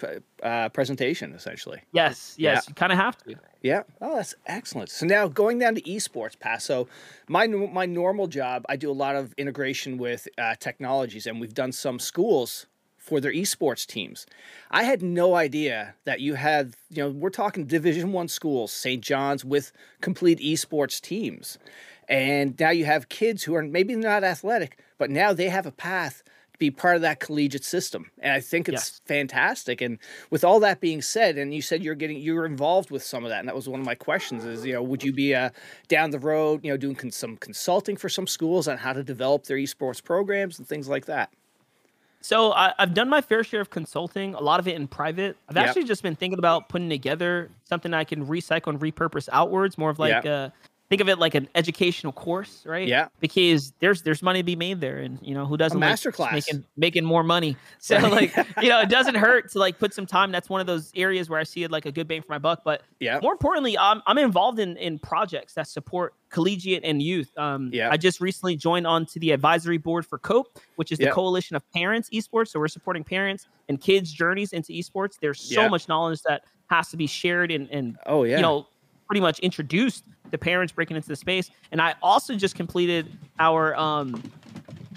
uh, 0.42 0.70
presentation, 0.70 1.34
essentially. 1.34 1.82
Yes, 1.92 2.36
Yeah. 2.38 2.54
yes, 2.54 2.68
you 2.70 2.76
kind 2.76 2.92
of 2.92 2.98
have 2.98 3.18
to. 3.24 3.36
Yeah. 3.62 3.84
Oh, 4.00 4.16
that's 4.16 4.36
excellent. 4.46 4.90
So 4.90 5.06
now 5.06 5.28
going 5.28 5.60
down 5.60 5.76
to 5.76 5.82
esports, 5.82 6.40
pass. 6.40 6.64
So 6.64 6.88
my 7.28 7.48
my 7.48 7.86
normal 7.86 8.28
job, 8.28 8.66
I 8.70 8.76
do 8.76 8.90
a 8.92 8.94
lot 9.06 9.16
of 9.16 9.34
integration 9.38 9.98
with 9.98 10.28
uh, 10.38 10.56
technologies, 10.60 11.28
and 11.28 11.42
we've 11.42 11.54
done 11.54 11.72
some 11.72 12.00
schools 12.00 12.68
for 12.98 13.20
their 13.20 13.34
esports 13.34 13.86
teams. 13.86 14.26
I 14.72 14.84
had 14.84 15.04
no 15.04 15.36
idea 15.36 15.94
that 16.06 16.22
you 16.22 16.34
had, 16.36 16.74
you 16.90 17.04
know, 17.04 17.10
we're 17.12 17.30
talking 17.30 17.66
Division 17.66 18.12
One 18.14 18.28
schools, 18.28 18.72
St. 18.72 19.04
John's, 19.04 19.46
with 19.46 19.72
complete 20.02 20.40
esports 20.40 21.00
teams, 21.00 21.60
and 22.08 22.60
now 22.60 22.72
you 22.72 22.86
have 22.86 23.08
kids 23.10 23.44
who 23.44 23.54
are 23.56 23.62
maybe 23.64 23.96
not 23.96 24.24
athletic, 24.24 24.80
but 24.98 25.10
now 25.10 25.34
they 25.34 25.50
have 25.50 25.66
a 25.66 25.72
path 25.72 26.24
to 26.54 26.60
be 26.60 26.72
part 26.72 26.96
of 26.96 27.02
that 27.02 27.20
collegiate 27.20 27.66
system, 27.66 28.10
and 28.20 28.32
I 28.32 28.40
think 28.40 28.70
it's 28.70 28.74
Yes. 28.74 29.02
fantastic. 29.06 29.82
And 29.82 30.00
with 30.30 30.44
all 30.44 30.60
that 30.62 30.80
being 30.80 31.02
said, 31.02 31.38
and 31.38 31.54
you 31.54 31.62
said 31.62 31.84
you're 31.84 31.96
getting 31.96 32.18
you're 32.18 32.46
involved 32.46 32.92
with 32.92 33.04
some 33.04 33.24
of 33.26 33.30
that, 33.30 33.40
and 33.40 33.48
that 33.48 33.56
was 33.56 33.68
one 33.68 33.80
of 33.82 33.86
my 33.86 33.96
questions: 33.96 34.46
is 34.46 34.66
you 34.66 34.74
know, 34.74 34.82
would 34.84 35.04
you 35.04 35.12
be 35.14 35.36
uh, 35.36 35.50
down 35.90 36.12
the 36.12 36.20
road, 36.20 36.64
you 36.64 36.72
know, 36.72 36.78
doing 36.78 36.96
con- 36.96 37.12
some 37.12 37.36
consulting 37.38 37.98
for 37.98 38.08
some 38.10 38.26
schools 38.28 38.68
on 38.68 38.78
how 38.78 38.94
to 38.94 39.04
develop 39.04 39.44
their 39.46 39.58
esports 39.58 40.02
programs 40.04 40.58
and 40.60 40.68
things 40.68 40.88
like 40.88 41.06
that? 41.06 41.32
So 42.22 42.54
I, 42.54 42.74
I've 42.80 42.96
done 42.96 43.08
my 43.08 43.22
fair 43.22 43.44
share 43.44 43.62
of 43.62 43.70
consulting, 43.70 44.34
a 44.34 44.42
lot 44.42 44.60
of 44.60 44.68
it 44.68 44.76
in 44.76 44.88
private. 44.88 45.38
I've 45.48 45.58
Yep. 45.58 45.66
actually 45.68 45.84
just 45.84 46.02
been 46.02 46.16
thinking 46.16 46.40
about 46.40 46.70
putting 46.70 46.90
together 46.90 47.52
something 47.66 47.94
I 47.94 48.04
can 48.04 48.26
recycle 48.26 48.68
and 48.70 48.80
repurpose 48.80 49.30
outwards, 49.32 49.78
more 49.78 49.92
of 49.92 50.00
like 50.00 50.24
Yep. 50.24 50.26
uh 50.26 50.50
think 50.90 51.02
of 51.02 51.10
it 51.10 51.18
like 51.18 51.34
an 51.36 51.50
educational 51.56 52.14
course, 52.14 52.64
right? 52.66 52.88
Yeah. 52.88 53.08
Because 53.20 53.74
there's 53.80 54.04
there's 54.04 54.22
money 54.22 54.40
to 54.40 54.44
be 54.44 54.56
made 54.56 54.82
there, 54.82 54.98
and 55.00 55.18
you 55.22 55.34
know 55.34 55.46
who 55.46 55.58
doesn't 55.58 55.80
like 55.80 55.90
just 55.92 56.06
masterclass. 56.06 56.32
making 56.34 56.64
making 56.78 57.06
more 57.06 57.24
money. 57.24 57.58
So 57.80 57.98
like 57.98 58.36
you 58.62 58.70
know 58.70 58.82
it 58.82 58.90
doesn't 58.90 59.16
hurt 59.16 59.52
to 59.52 59.60
like 59.60 59.80
put 59.80 59.94
some 59.94 60.06
time. 60.06 60.32
That's 60.32 60.50
one 60.50 60.62
of 60.62 60.68
those 60.68 60.92
areas 60.96 61.30
where 61.30 61.40
I 61.40 61.44
see 61.44 61.64
it 61.64 61.72
like 61.72 61.86
a 61.86 61.92
good 61.92 62.08
bang 62.08 62.22
for 62.22 62.32
my 62.34 62.38
buck. 62.40 62.62
But 62.64 62.82
Yeah. 63.00 63.20
more 63.22 63.32
importantly, 63.32 63.78
I'm 63.78 64.02
I'm 64.08 64.18
involved 64.18 64.60
in 64.60 64.78
in 64.78 65.00
projects 65.00 65.54
that 65.56 65.68
support 65.68 66.14
collegiate 66.30 66.84
and 66.84 67.02
youth. 67.02 67.32
Um, 67.38 67.70
Yeah. 67.74 67.90
I 67.92 67.98
just 67.98 68.20
recently 68.22 68.56
joined 68.56 68.86
on 68.88 69.06
to 69.08 69.20
the 69.20 69.32
advisory 69.32 69.78
board 69.78 70.06
for 70.06 70.18
COPE, 70.18 70.60
which 70.76 70.92
is 70.92 70.98
the 70.98 71.06
Yeah. 71.06 71.12
coalition 71.12 71.56
of 71.56 71.64
parents 71.72 72.10
esports. 72.12 72.50
So 72.50 72.60
we're 72.60 72.68
supporting 72.68 73.04
parents 73.04 73.48
and 73.70 73.80
kids' 73.80 74.12
journeys 74.12 74.52
into 74.54 74.74
esports. 74.74 75.18
There's 75.22 75.40
so 75.40 75.62
Yeah. 75.62 75.68
much 75.70 75.88
knowledge 75.88 76.22
that 76.28 76.44
has 76.70 76.90
to 76.90 76.98
be 76.98 77.08
shared 77.08 77.52
and 77.52 77.70
and 77.70 77.98
Oh 78.06 78.24
yeah. 78.24 78.36
you 78.38 78.42
know 78.42 78.68
pretty 79.08 79.22
much 79.22 79.40
introduced 79.40 80.04
the 80.32 80.38
parents 80.38 80.74
breaking 80.74 80.98
into 80.98 81.08
the 81.08 81.16
space. 81.16 81.50
And 81.72 81.82
I 81.82 81.96
also 82.02 82.36
just 82.36 82.56
completed 82.56 83.08
our 83.40 83.76
um 83.76 84.24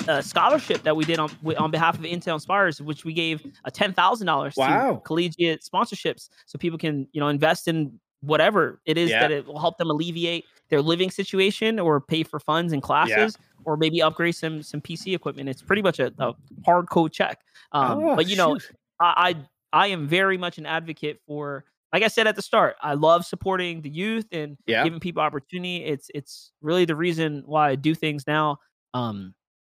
uh, 0.07 0.23
scholarship 0.23 0.83
that 0.85 0.97
we 0.97 1.05
did 1.05 1.19
on 1.19 1.31
on 1.59 1.71
behalf 1.71 1.99
of 1.99 2.05
Intel 2.05 2.35
Inspires, 2.35 2.81
which 2.81 3.05
we 3.05 3.13
gave 3.13 3.45
a 3.65 3.71
ten 3.71 3.93
thousand 3.93 4.27
dollars 4.27 4.55
Wow. 4.57 4.95
to 4.95 5.01
collegiate 5.01 5.61
sponsorships, 5.63 6.31
so 6.47 6.59
people 6.59 6.79
can 6.79 7.07
you 7.13 7.21
know 7.21 7.29
invest 7.29 7.69
in 7.69 7.99
whatever 8.21 8.81
it 8.87 8.97
is 8.99 9.11
Yeah. 9.11 9.21
that 9.21 9.31
it 9.31 9.47
will 9.47 9.61
help 9.61 9.77
them 9.79 9.91
alleviate 9.91 10.45
their 10.71 10.81
living 10.83 11.11
situation 11.11 11.79
or 11.79 12.01
pay 12.01 12.23
for 12.25 12.41
funds 12.41 12.73
and 12.73 12.83
classes 12.83 13.37
or 13.65 13.77
maybe 13.77 14.01
upgrade 14.03 14.35
some 14.35 14.63
some 14.63 14.81
PC 14.81 15.15
equipment. 15.15 15.49
It's 15.49 15.63
pretty 15.63 15.83
much 15.83 15.99
a, 16.01 16.13
a 16.19 16.33
hard 16.65 16.89
code 16.89 17.13
check. 17.13 17.41
Um, 17.73 18.01
Oh, 18.01 18.17
but 18.17 18.27
you 18.27 18.37
know, 18.37 18.57
shoot. 18.59 18.71
I, 19.01 19.35
I 19.73 19.85
I 19.85 19.87
am 19.89 20.09
very 20.09 20.39
much 20.39 20.57
an 20.59 20.65
advocate 20.65 21.21
for 21.27 21.65
like 21.93 22.03
I 22.03 22.09
said 22.09 22.27
at 22.27 22.37
the 22.37 22.43
start, 22.43 22.77
I 22.83 22.95
love 22.95 23.25
supporting 23.25 23.81
the 23.83 23.91
youth 23.91 24.27
and 24.33 24.57
Yeah. 24.67 24.85
giving 24.85 25.01
people 25.01 25.23
opportunity. 25.23 25.85
It's 25.85 26.11
it's 26.15 26.53
really 26.61 26.85
the 26.85 26.97
reason 26.97 27.43
why 27.47 27.71
I 27.71 27.75
do 27.77 27.95
things 27.95 28.27
now. 28.27 28.59
Um 28.95 29.35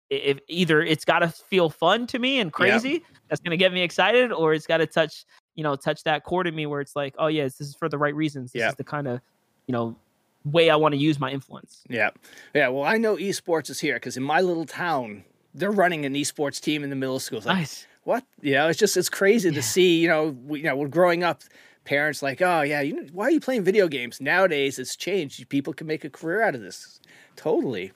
if 0.09 0.37
either 0.47 0.81
it's 0.81 1.05
got 1.05 1.19
to 1.19 1.27
feel 1.29 1.71
fun 1.71 2.05
to 2.05 2.19
me 2.19 2.39
and 2.39 2.53
crazy, 2.53 3.03
that's 3.29 3.41
going 3.41 3.49
to 3.49 3.57
get 3.57 3.73
me 3.73 3.81
excited 3.81 4.31
or 4.31 4.53
it's 4.53 4.67
got 4.67 4.77
to 4.77 4.85
touch, 4.85 5.25
you 5.55 5.63
know, 5.63 5.75
touch 5.75 6.03
that 6.03 6.23
chord 6.23 6.45
in 6.45 6.53
me 6.53 6.67
where 6.67 6.81
it's 6.81 6.95
like, 6.95 7.15
oh 7.17 7.25
yes, 7.27 7.55
this 7.57 7.67
is 7.69 7.73
for 7.75 7.89
the 7.89 7.97
right 7.97 8.13
reasons. 8.13 8.51
This 8.51 8.59
Yeah. 8.59 8.69
is 8.69 8.75
the 8.75 8.83
kind 8.83 9.07
of, 9.07 9.21
you 9.65 9.71
know, 9.71 9.95
way 10.45 10.69
I 10.69 10.75
want 10.75 10.93
to 10.93 10.99
use 10.99 11.19
my 11.19 11.31
influence. 11.31 11.81
Yeah. 11.89 12.11
Yeah. 12.53 12.67
Well, 12.67 12.83
I 12.83 12.97
know 12.97 13.15
esports 13.15 13.71
is 13.71 13.79
here 13.79 13.95
because 13.95 14.15
in 14.15 14.23
my 14.23 14.41
little 14.41 14.65
town, 14.65 15.23
they're 15.55 15.71
running 15.71 16.05
an 16.05 16.13
esports 16.13 16.59
team 16.61 16.83
in 16.83 16.91
the 16.91 16.95
middle 16.95 17.19
school. 17.19 17.37
It's 17.39 17.47
like, 17.47 17.57
Nice. 17.57 17.87
what? 18.03 18.23
You 18.41 18.53
know, 18.53 18.67
it's 18.67 18.77
just 18.77 18.95
it's 18.97 19.09
crazy 19.09 19.49
Yeah. 19.49 19.55
to 19.55 19.61
see. 19.63 19.99
You 19.99 20.09
know, 20.09 20.27
we, 20.45 20.59
you 20.59 20.65
know, 20.65 20.75
we're 20.75 20.89
growing 20.89 21.23
up, 21.23 21.41
parents 21.85 22.21
like, 22.21 22.41
oh 22.41 22.61
yeah, 22.61 22.81
you 22.81 23.07
why 23.11 23.25
are 23.25 23.31
you 23.31 23.39
playing 23.39 23.63
video 23.63 23.87
games? 23.87 24.21
Nowadays, 24.21 24.79
it's 24.79 24.95
changed. 24.95 25.47
People 25.49 25.73
can 25.73 25.87
make 25.87 26.03
a 26.03 26.09
career 26.09 26.41
out 26.41 26.55
of 26.55 26.61
this. 26.61 26.99
Totally. 27.35 27.91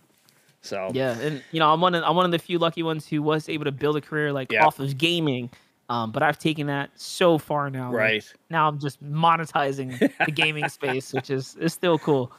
So 0.62 0.90
Yeah, 0.94 1.18
and 1.20 1.44
you 1.52 1.60
know, 1.60 1.72
I'm 1.72 1.82
one 1.82 1.96
of 1.96 2.04
I'm 2.04 2.16
one 2.16 2.26
of 2.26 2.32
the 2.32 2.40
few 2.40 2.60
lucky 2.60 2.84
ones 2.84 3.08
who 3.08 3.22
was 3.22 3.48
able 3.50 3.66
to 3.66 3.72
build 3.72 3.96
a 3.98 4.02
career 4.02 4.32
like 4.34 4.52
Yeah. 4.52 4.66
off 4.66 4.80
of 4.80 4.98
gaming. 4.98 5.50
Um, 5.90 6.12
but 6.12 6.22
I've 6.22 6.38
taken 6.38 6.68
that 6.68 6.90
so 6.96 7.38
far 7.38 7.70
now. 7.70 7.88
like, 7.92 7.98
right. 7.98 8.34
now 8.50 8.68
I'm 8.68 8.78
just 8.78 9.02
monetizing 9.02 9.98
the 10.26 10.32
gaming 10.32 10.68
space, 10.68 11.14
which 11.14 11.30
is 11.30 11.56
is 11.62 11.74
still 11.74 11.98
cool. 11.98 12.32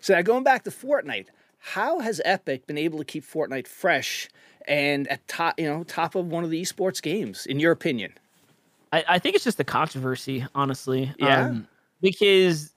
So 0.00 0.14
now 0.14 0.22
going 0.22 0.42
back 0.42 0.64
to 0.64 0.70
Fortnite, 0.70 1.28
how 1.58 2.00
has 2.00 2.20
Epic 2.24 2.66
been 2.66 2.78
able 2.78 2.98
to 2.98 3.04
keep 3.04 3.24
Fortnite 3.24 3.68
fresh 3.68 4.28
and 4.66 5.06
at 5.06 5.26
top, 5.28 5.54
you 5.58 5.66
know, 5.66 5.84
top 5.84 6.16
of 6.16 6.26
one 6.26 6.42
of 6.42 6.50
the 6.50 6.60
esports 6.60 7.00
games, 7.00 7.46
in 7.46 7.60
your 7.60 7.70
opinion? 7.70 8.12
I, 8.92 9.04
I 9.08 9.18
think 9.18 9.34
it's 9.34 9.44
just 9.44 9.58
the 9.58 9.64
controversy, 9.64 10.46
honestly. 10.54 11.12
Yeah? 11.18 11.46
Um, 11.46 11.68
because 12.00 12.72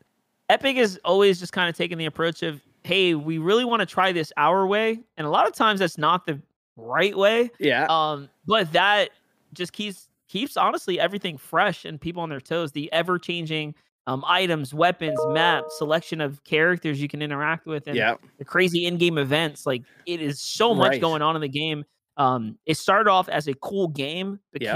Epic 0.50 0.78
is 0.78 1.00
always 1.06 1.40
just 1.40 1.54
kind 1.54 1.70
of 1.70 1.76
taking 1.76 1.98
the 1.98 2.06
approach 2.06 2.44
of 2.44 2.62
hey, 2.84 3.14
we 3.14 3.38
really 3.38 3.66
want 3.66 3.82
to 3.82 3.86
try 3.86 4.12
this 4.12 4.32
our 4.38 4.66
way, 4.66 5.00
and 5.18 5.28
a 5.28 5.30
lot 5.30 5.48
of 5.48 5.54
times 5.54 5.80
that's 5.80 5.98
not 5.98 6.26
the 6.26 6.42
right 6.76 7.16
way. 7.16 7.52
Yeah. 7.60 7.86
Um, 7.90 8.30
but 8.48 8.72
that 8.74 9.10
just 9.54 9.74
keeps 9.74 10.08
keeps 10.28 10.58
honestly 10.58 11.00
everything 11.00 11.38
fresh 11.38 11.86
and 11.86 12.00
people 12.00 12.22
on 12.24 12.30
their 12.30 12.40
toes. 12.40 12.72
The 12.72 12.92
ever 12.94 13.20
changing 13.20 13.76
um, 14.08 14.24
items, 14.26 14.74
weapons, 14.74 15.20
maps, 15.28 15.78
selection 15.78 16.22
of 16.22 16.44
characters 16.44 17.02
you 17.02 17.08
can 17.08 17.22
interact 17.22 17.68
with, 17.68 17.88
and 17.88 17.96
yeah. 17.96 18.16
the 18.38 18.46
crazy 18.46 18.86
in-game 18.86 19.18
events. 19.18 19.66
Like 19.66 19.84
it 20.06 20.22
is 20.22 20.42
so 20.42 20.74
much 20.74 20.92
Right. 20.92 21.02
going 21.02 21.22
on 21.22 21.36
in 21.36 21.42
the 21.42 21.50
game. 21.50 21.84
Um, 22.18 22.58
it 22.66 22.78
started 22.78 23.10
off 23.10 23.30
as 23.30 23.48
a 23.48 23.54
cool 23.56 23.88
game, 23.88 24.40
Yep. 24.60 24.76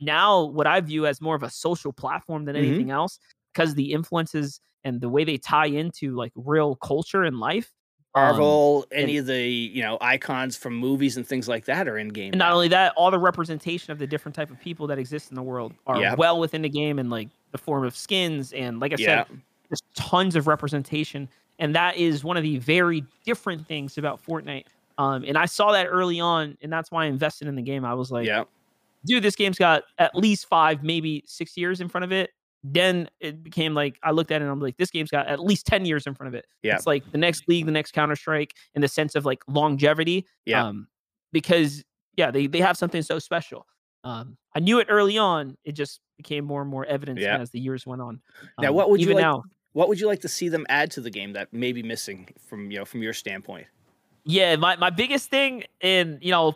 Now 0.00 0.44
what 0.44 0.66
I 0.66 0.80
view 0.80 1.06
as 1.06 1.20
more 1.20 1.34
of 1.36 1.42
a 1.42 1.50
social 1.50 1.92
platform 1.92 2.44
than 2.44 2.56
Mhm. 2.56 2.58
anything 2.58 2.90
else 2.90 3.18
because 3.52 3.74
the 3.74 3.92
influences 3.92 4.60
and 4.84 5.00
the 5.00 5.08
way 5.08 5.24
they 5.24 5.36
tie 5.36 5.66
into 5.66 6.14
like 6.16 6.32
real 6.34 6.76
culture 6.76 7.22
and 7.24 7.38
life. 7.40 7.72
um, 8.14 8.22
Marvel, 8.22 8.86
any 8.90 9.18
of 9.18 9.26
the 9.26 9.40
you 9.40 9.82
know 9.82 9.96
icons 10.00 10.56
from 10.56 10.74
movies 10.74 11.16
and 11.16 11.24
things 11.26 11.48
like 11.48 11.64
that 11.66 11.86
are 11.86 11.96
in 11.96 12.08
game. 12.08 12.32
And 12.32 12.38
not 12.40 12.52
only 12.52 12.66
that, 12.68 12.92
all 12.96 13.10
the 13.10 13.18
representation 13.20 13.92
of 13.92 13.98
the 13.98 14.06
different 14.06 14.34
type 14.34 14.50
of 14.50 14.58
people 14.60 14.86
that 14.88 14.98
exist 14.98 15.30
in 15.30 15.36
the 15.36 15.42
world 15.42 15.74
are 15.86 16.00
Yep. 16.00 16.18
well 16.18 16.40
within 16.40 16.62
the 16.62 16.68
game 16.68 16.98
in 16.98 17.08
like 17.08 17.28
the 17.52 17.58
form 17.58 17.84
of 17.84 17.96
skins 17.96 18.52
and 18.52 18.80
like 18.80 18.92
I 18.92 18.96
yeah, 18.96 19.24
said, 19.24 19.42
there's 19.68 19.82
tons 19.94 20.34
of 20.36 20.46
representation. 20.48 21.28
And 21.60 21.74
that 21.76 21.96
is 21.98 22.24
one 22.24 22.36
of 22.36 22.42
the 22.42 22.58
very 22.58 23.04
different 23.24 23.66
things 23.66 23.98
about 23.98 24.20
Fortnite. 24.24 24.64
Um, 24.98 25.24
and 25.24 25.36
I 25.38 25.46
saw 25.46 25.72
that 25.72 25.86
early 25.86 26.18
on, 26.18 26.56
and 26.62 26.72
that's 26.72 26.90
why 26.90 27.04
I 27.04 27.06
invested 27.06 27.48
in 27.48 27.54
the 27.54 27.62
game. 27.62 27.84
I 27.84 27.94
was 27.94 28.10
like, 28.10 28.26
yeah, 28.26 28.44
dude, 29.04 29.22
this 29.22 29.36
game's 29.36 29.58
got 29.58 29.84
at 29.98 30.14
least 30.14 30.46
five, 30.46 30.82
maybe 30.82 31.22
six 31.26 31.56
years 31.56 31.80
in 31.80 31.88
front 31.88 32.04
of 32.04 32.12
it. 32.12 32.30
Then 32.62 33.08
it 33.20 33.42
became 33.42 33.72
like 33.74 33.98
I 34.02 34.10
looked 34.10 34.30
at 34.30 34.42
it 34.42 34.44
and 34.44 34.50
I'm 34.52 34.60
like, 34.60 34.76
this 34.76 34.90
game's 34.90 35.10
got 35.10 35.26
at 35.28 35.40
least 35.40 35.66
10 35.66 35.86
years 35.86 36.06
in 36.06 36.14
front 36.14 36.28
of 36.28 36.34
it. 36.34 36.44
Yeah. 36.62 36.74
It's 36.74 36.86
like 36.86 37.10
the 37.10 37.16
next 37.18 37.44
league, 37.48 37.64
the 37.64 37.72
next 37.72 37.92
Counter 37.92 38.16
Strike, 38.16 38.54
in 38.74 38.82
the 38.82 38.88
sense 38.88 39.14
of 39.14 39.24
like 39.24 39.40
longevity. 39.48 40.26
Yeah. 40.44 40.66
Um, 40.66 40.86
because 41.32 41.82
yeah, 42.16 42.30
they, 42.30 42.46
they 42.46 42.58
have 42.60 42.76
something 42.76 43.00
so 43.02 43.18
special. 43.18 43.66
Um, 44.04 44.36
I 44.54 44.60
knew 44.60 44.78
it 44.78 44.88
early 44.90 45.16
on. 45.16 45.56
It 45.64 45.72
just 45.72 46.00
became 46.18 46.44
more 46.44 46.60
and 46.60 46.70
more 46.70 46.84
evident 46.84 47.18
Yeah. 47.18 47.38
as 47.38 47.50
the 47.50 47.60
years 47.60 47.86
went 47.86 48.02
on. 48.02 48.20
Now, 48.60 48.68
Um, 48.68 48.74
what 48.74 48.90
would 48.90 49.00
you 49.00 49.06
even 49.06 49.16
like- 49.16 49.22
now? 49.22 49.42
What 49.72 49.88
would 49.88 50.00
you 50.00 50.08
like 50.08 50.20
to 50.22 50.28
see 50.28 50.48
them 50.48 50.66
add 50.68 50.90
to 50.92 51.00
the 51.00 51.10
game 51.10 51.32
that 51.34 51.52
may 51.52 51.70
be 51.72 51.82
missing 51.84 52.28
from 52.48 52.72
you 52.72 52.78
know 52.80 52.84
from 52.84 53.02
your 53.02 53.12
standpoint? 53.12 53.68
Yeah, 54.24 54.56
my, 54.56 54.74
my 54.76 54.90
biggest 54.90 55.30
thing, 55.30 55.62
and 55.80 56.18
you 56.20 56.32
know, 56.32 56.54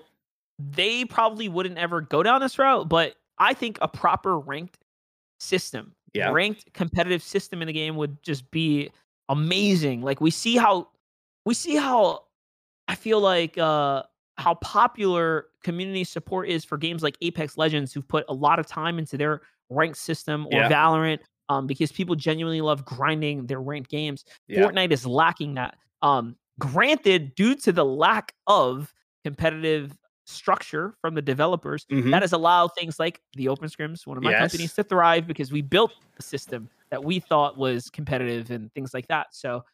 they 0.58 1.04
probably 1.04 1.48
wouldn't 1.48 1.78
ever 1.78 2.00
go 2.00 2.22
down 2.22 2.40
this 2.40 2.58
route, 2.58 2.88
but 2.88 3.14
I 3.38 3.54
think 3.54 3.78
a 3.82 3.88
proper 3.88 4.38
ranked 4.38 4.78
system, 5.40 5.94
Yeah. 6.12 6.30
ranked 6.30 6.72
competitive 6.72 7.22
system 7.22 7.60
in 7.62 7.66
the 7.66 7.72
game 7.72 7.96
would 7.96 8.22
just 8.22 8.50
be 8.50 8.90
amazing. 9.28 10.02
Like 10.02 10.20
we 10.20 10.30
see 10.30 10.56
how 10.56 10.88
we 11.44 11.54
see 11.54 11.76
how 11.76 12.24
I 12.88 12.94
feel 12.94 13.20
like 13.20 13.58
uh 13.58 14.04
how 14.36 14.54
popular 14.56 15.46
community 15.62 16.04
support 16.04 16.48
is 16.48 16.64
for 16.64 16.76
games 16.76 17.02
like 17.02 17.16
Apex 17.22 17.56
Legends 17.56 17.92
who've 17.92 18.06
put 18.06 18.24
a 18.28 18.34
lot 18.34 18.58
of 18.58 18.66
time 18.66 18.98
into 18.98 19.16
their 19.16 19.42
ranked 19.70 19.98
system 19.98 20.46
or 20.46 20.60
Yeah. 20.60 20.68
Valorant 20.68 21.18
um 21.48 21.66
because 21.66 21.90
people 21.92 22.14
genuinely 22.14 22.60
love 22.60 22.84
grinding 22.84 23.46
their 23.46 23.60
ranked 23.60 23.90
games. 23.90 24.24
Yeah, 24.46 24.60
Fortnite 24.62 24.92
is 24.92 25.06
lacking 25.06 25.54
that. 25.54 25.76
Um, 26.02 26.36
granted, 26.58 27.34
due 27.34 27.54
to 27.56 27.72
the 27.72 27.84
lack 27.84 28.34
of 28.46 28.92
competitive 29.24 29.98
structure 30.26 30.94
from 31.00 31.14
the 31.14 31.22
developers, 31.22 31.86
Mhm. 31.90 32.12
that 32.12 32.22
has 32.22 32.32
allowed 32.32 32.70
things 32.78 32.98
like 32.98 33.20
the 33.34 33.48
Open 33.48 33.68
Scrims, 33.68 34.06
one 34.06 34.16
of 34.18 34.22
my 34.24 34.32
Yes. 34.32 34.34
companies, 34.34 34.74
to 34.74 34.84
thrive 34.84 35.26
because 35.26 35.52
we 35.52 35.62
built 35.62 35.92
a 36.18 36.22
system 36.22 36.70
that 36.90 37.04
we 37.04 37.20
thought 37.20 37.56
was 37.58 37.90
competitive 37.90 38.50
and 38.50 38.72
things 38.74 38.94
like 38.94 39.08
that. 39.08 39.28
So, 39.32 39.64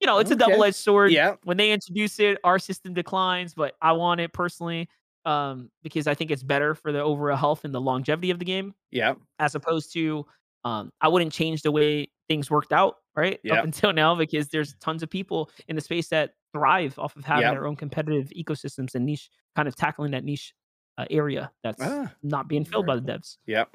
you 0.00 0.06
know, 0.06 0.18
it's 0.18 0.30
Okay. 0.30 0.32
a 0.32 0.36
double-edged 0.36 0.76
sword. 0.76 1.12
yeah, 1.12 1.36
When 1.44 1.56
they 1.56 1.72
introduce 1.72 2.18
it, 2.20 2.38
our 2.44 2.58
system 2.58 2.94
declines, 2.94 3.54
but 3.54 3.74
I 3.82 3.92
want 3.92 4.20
it 4.20 4.32
personally 4.32 4.88
um, 5.26 5.70
because 5.82 6.06
I 6.06 6.14
think 6.14 6.30
it's 6.30 6.42
better 6.42 6.74
for 6.74 6.92
the 6.92 7.02
overall 7.02 7.36
health 7.36 7.64
and 7.64 7.74
the 7.74 7.80
longevity 7.80 8.30
of 8.30 8.38
the 8.38 8.44
game 8.46 8.74
yeah, 8.90 9.14
as 9.38 9.54
opposed 9.54 9.92
to 9.94 10.26
um, 10.64 10.92
I 11.00 11.08
wouldn't 11.08 11.32
change 11.32 11.62
the 11.62 11.72
way 11.72 12.08
things 12.28 12.50
worked 12.50 12.72
out 12.72 12.96
right 13.16 13.40
Yeah. 13.42 13.50
up 13.50 13.64
until 13.64 13.92
now 13.92 14.14
because 14.14 14.48
there's 14.50 14.74
tons 14.80 15.02
of 15.02 15.10
people 15.10 15.50
in 15.68 15.76
the 15.76 15.82
space 15.82 16.08
that 16.08 16.32
thrive 16.52 16.98
off 16.98 17.16
of 17.16 17.24
having 17.24 17.50
Yeah. 17.50 17.52
their 17.52 17.66
own 17.66 17.76
competitive 17.76 18.30
ecosystems 18.36 18.94
and 18.94 19.06
niche 19.06 19.30
kind 19.56 19.68
of 19.68 19.76
tackling 19.76 20.12
that 20.12 20.24
niche 20.24 20.54
uh, 20.98 21.04
area 21.10 21.50
that's 21.62 21.80
Ah, 21.82 22.12
not 22.22 22.48
being 22.48 22.64
filled 22.64 22.86
by 22.86 22.96
the 22.96 23.02
devs. 23.02 23.36
Yep. 23.46 23.70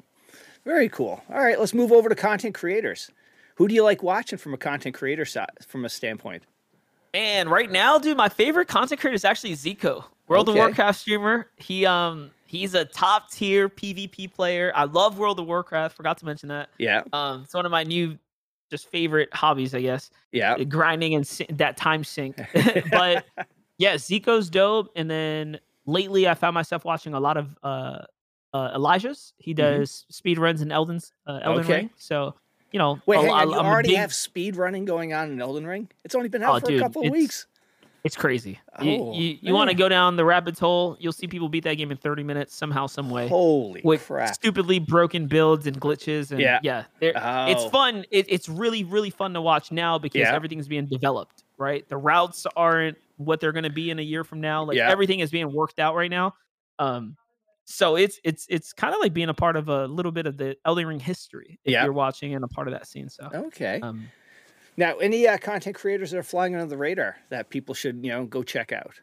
Very 0.64 0.88
cool. 0.88 1.22
All 1.30 1.42
right, 1.42 1.58
let's 1.58 1.74
move 1.74 1.92
over 1.92 2.08
to 2.08 2.14
content 2.14 2.54
creators. 2.54 3.10
Who 3.56 3.68
do 3.68 3.74
you 3.74 3.82
like 3.84 4.02
watching 4.02 4.38
from 4.38 4.52
a 4.54 4.58
content 4.58 4.94
creator 4.94 5.24
side, 5.24 5.50
from 5.66 5.84
a 5.84 5.88
standpoint? 5.88 6.42
And 7.14 7.50
right 7.50 7.70
now, 7.70 7.98
dude, 7.98 8.16
my 8.16 8.28
favorite 8.28 8.68
content 8.68 9.00
creator 9.00 9.14
is 9.14 9.24
actually 9.24 9.52
Ziqo, 9.54 10.04
World 10.28 10.48
Okay. 10.48 10.58
of 10.58 10.64
Warcraft 10.66 10.98
streamer. 11.00 11.50
He 11.56 11.86
um 11.86 12.30
he's 12.46 12.74
a 12.74 12.84
top 12.84 13.30
tier 13.30 13.68
PvP 13.68 14.32
player. 14.34 14.72
I 14.74 14.84
love 14.84 15.18
World 15.18 15.38
of 15.40 15.46
Warcraft. 15.46 15.96
Forgot 15.96 16.18
to 16.18 16.26
mention 16.26 16.48
that. 16.50 16.68
Yeah, 16.78 17.02
Um, 17.12 17.42
it's 17.44 17.54
one 17.54 17.64
of 17.64 17.72
my 17.72 17.84
new 17.84 18.18
just 18.70 18.90
favorite 18.90 19.32
hobbies, 19.32 19.74
I 19.74 19.80
guess. 19.80 20.10
yeah, 20.32 20.58
grinding 20.64 21.14
and 21.14 21.24
that 21.50 21.76
time 21.76 22.02
sink. 22.04 22.36
but 22.90 23.24
yeah, 23.78 23.94
Ziqo's 23.94 24.50
dope. 24.50 24.90
And 24.96 25.08
then 25.10 25.60
lately, 25.86 26.28
I 26.28 26.34
found 26.34 26.54
myself 26.54 26.84
watching 26.84 27.14
a 27.14 27.20
lot 27.20 27.36
of 27.36 27.56
uh, 27.62 27.98
uh, 28.52 28.70
Elijah's. 28.74 29.32
He 29.38 29.54
does 29.54 30.04
speed 30.10 30.38
runs 30.38 30.62
in 30.62 30.70
Elden's 30.72 31.12
uh, 31.26 31.40
Elden 31.42 31.62
Mm-hmm. 31.62 31.70
Okay. 31.72 31.80
Ring. 31.82 31.90
So 31.96 32.34
you 32.72 32.78
know, 32.78 33.00
Wait, 33.06 33.16
a- 33.18 33.20
hang 33.22 33.30
on. 33.30 33.48
You 33.50 33.54
I'm 33.58 33.66
already 33.66 33.90
big- 33.90 33.98
have 33.98 34.12
speed 34.12 34.56
running 34.56 34.84
going 34.84 35.12
on 35.14 35.30
in 35.30 35.40
Elden 35.40 35.66
Ring? 35.66 35.88
It's 36.04 36.14
only 36.14 36.28
been 36.28 36.42
out 36.42 36.56
Oh, 36.56 36.60
for 36.60 36.66
dude, 36.66 36.80
a 36.80 36.82
couple 36.82 37.06
of 37.06 37.10
weeks. 37.12 37.46
It's 38.04 38.16
crazy. 38.16 38.60
Oh, 38.78 38.84
you 38.84 39.12
you, 39.14 39.38
you 39.40 39.52
want 39.54 39.68
to 39.70 39.74
go 39.74 39.88
down 39.88 40.14
the 40.14 40.24
rabbit 40.24 40.56
hole? 40.60 40.96
You'll 41.00 41.12
see 41.12 41.26
people 41.26 41.48
beat 41.48 41.64
that 41.64 41.74
game 41.74 41.90
in 41.90 41.96
30 41.96 42.22
minutes 42.22 42.54
somehow, 42.54 42.86
some 42.86 43.10
way. 43.10 43.26
Holy 43.26 43.80
with 43.82 44.06
crap! 44.06 44.32
stupidly 44.32 44.78
broken 44.78 45.26
builds 45.26 45.66
and 45.66 45.80
glitches 45.80 46.30
and 46.30 46.38
Yeah. 46.40 46.60
yeah, 46.62 46.84
they're- 47.00 47.14
it's 47.16 47.62
Oh. 47.64 47.68
fun 47.70 48.04
it, 48.12 48.26
it's 48.28 48.48
really 48.48 48.84
really 48.84 49.10
fun 49.10 49.32
to 49.34 49.40
watch 49.40 49.72
now 49.72 49.98
because 49.98 50.20
Yeah. 50.20 50.34
everything's 50.36 50.68
being 50.68 50.86
developed 50.86 51.42
right 51.58 51.88
the 51.88 51.96
routes 51.96 52.46
aren't 52.54 52.96
what 53.16 53.40
they're 53.40 53.52
going 53.52 53.64
to 53.64 53.70
be 53.70 53.90
in 53.90 53.98
a 53.98 54.02
year 54.02 54.24
from 54.24 54.40
now 54.40 54.64
like 54.64 54.76
Yeah. 54.76 54.90
everything 54.90 55.20
is 55.20 55.30
being 55.30 55.52
worked 55.52 55.78
out 55.78 55.94
right 55.94 56.10
now 56.10 56.34
um 56.78 57.16
so 57.64 57.96
it's 57.96 58.20
it's 58.22 58.46
it's 58.48 58.72
kind 58.72 58.94
of 58.94 59.00
like 59.00 59.12
being 59.12 59.28
a 59.28 59.34
part 59.34 59.56
of 59.56 59.68
a 59.68 59.86
little 59.86 60.12
bit 60.12 60.26
of 60.26 60.36
the 60.36 60.56
Elden 60.64 60.86
Ring 60.86 61.00
history 61.00 61.58
if 61.64 61.72
Yeah. 61.72 61.84
you're 61.84 61.92
watching 61.92 62.34
and 62.34 62.44
a 62.44 62.48
part 62.48 62.68
of 62.68 62.72
that 62.72 62.86
scene 62.86 63.08
so 63.08 63.28
Okay. 63.32 63.80
um 63.82 64.08
Now, 64.76 64.96
any 64.98 65.26
uh, 65.26 65.38
content 65.38 65.74
creators 65.74 66.10
that 66.10 66.18
are 66.18 66.22
flying 66.22 66.54
under 66.54 66.66
the 66.66 66.76
radar 66.76 67.16
that 67.30 67.48
people 67.48 67.74
should, 67.74 68.04
you 68.04 68.10
know, 68.10 68.26
go 68.26 68.42
check 68.42 68.72
out? 68.72 69.00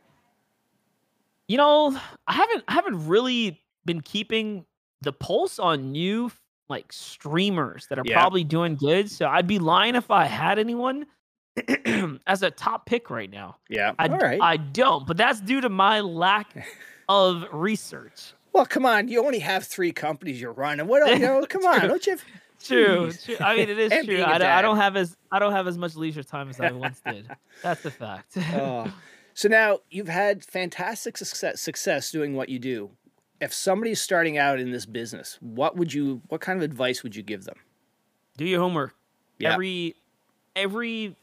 you 1.48 1.58
know 1.58 2.00
i 2.28 2.34
haven't 2.34 2.64
i 2.70 2.74
haven't 2.74 3.06
really 3.08 3.62
been 3.86 4.00
keeping 4.02 4.66
the 5.02 5.12
pulse 5.12 5.60
on 5.60 5.92
new 5.92 6.32
like 6.70 6.92
streamers 6.94 7.86
that 7.88 8.00
are 8.00 8.04
Yeah. 8.06 8.18
probably 8.18 8.44
doing 8.46 8.76
good 8.76 9.12
so 9.12 9.28
i'd 9.28 9.46
be 9.48 9.60
lying 9.60 9.96
if 9.96 10.10
i 10.10 10.24
had 10.26 10.58
anyone 10.58 11.06
as 12.28 12.42
a 12.44 12.50
top 12.52 12.86
pick 12.86 13.10
right 13.10 13.30
now 13.30 13.58
Yeah. 13.70 13.94
I, 14.00 14.08
All 14.08 14.18
right. 14.18 14.42
I 14.42 14.58
don't 14.58 15.06
but 15.06 15.18
that's 15.18 15.40
due 15.40 15.62
to 15.62 15.70
my 15.70 16.00
lack 16.02 16.66
of 17.10 17.46
research 17.52 18.34
well, 18.54 18.68
come 18.68 18.86
on. 18.86 19.08
You 19.08 19.26
only 19.26 19.40
have 19.40 19.64
three 19.66 19.92
companies 19.92 20.40
you're 20.40 20.52
running. 20.54 20.86
What? 20.86 21.02
else- 21.02 21.14
You 21.20 21.26
know, 21.26 21.44
come 21.50 21.66
on. 21.66 21.88
Don't 21.88 22.06
you? 22.06 22.18
true, 22.64 23.12
true 23.12 23.36
i 23.42 23.56
mean 23.58 23.68
it 23.68 23.78
is 23.80 23.92
true 24.06 24.06
being 24.06 24.22
a 24.22 24.26
I 24.26 24.38
don't, 24.38 24.42
I 24.48 24.56
dad. 24.58 24.62
don't 24.62 24.78
have 24.78 24.96
as 24.96 25.18
i 25.32 25.38
don't 25.40 25.52
have 25.52 25.68
as 25.68 25.78
much 25.78 25.96
leisure 25.96 26.24
time 26.24 26.48
as 26.50 26.60
i 26.62 26.72
once 26.72 27.02
did 27.06 27.28
that's 27.62 27.84
a 27.84 27.92
fact 27.92 28.38
Oh. 28.54 28.94
So 29.34 29.50
now 29.50 29.80
you've 29.90 30.08
had 30.08 30.46
fantastic 30.46 31.18
success, 31.18 31.60
success 31.60 32.12
doing 32.12 32.36
what 32.36 32.50
you 32.50 32.60
do. 32.60 32.92
If 33.42 33.52
somebody's 33.52 34.00
starting 34.00 34.38
out 34.38 34.60
in 34.60 34.70
this 34.72 34.86
business, 34.86 35.40
what 35.42 35.76
would 35.76 35.92
you? 35.92 36.22
What 36.28 36.40
kind 36.40 36.56
of 36.58 36.64
advice 36.64 37.02
would 37.02 37.16
you 37.16 37.24
give 37.24 37.44
them? 37.46 37.56
do 38.38 38.46
your 38.46 38.60
homework 38.62 38.94
Yeah. 39.40 39.54
every 39.54 39.96
every 40.56 41.16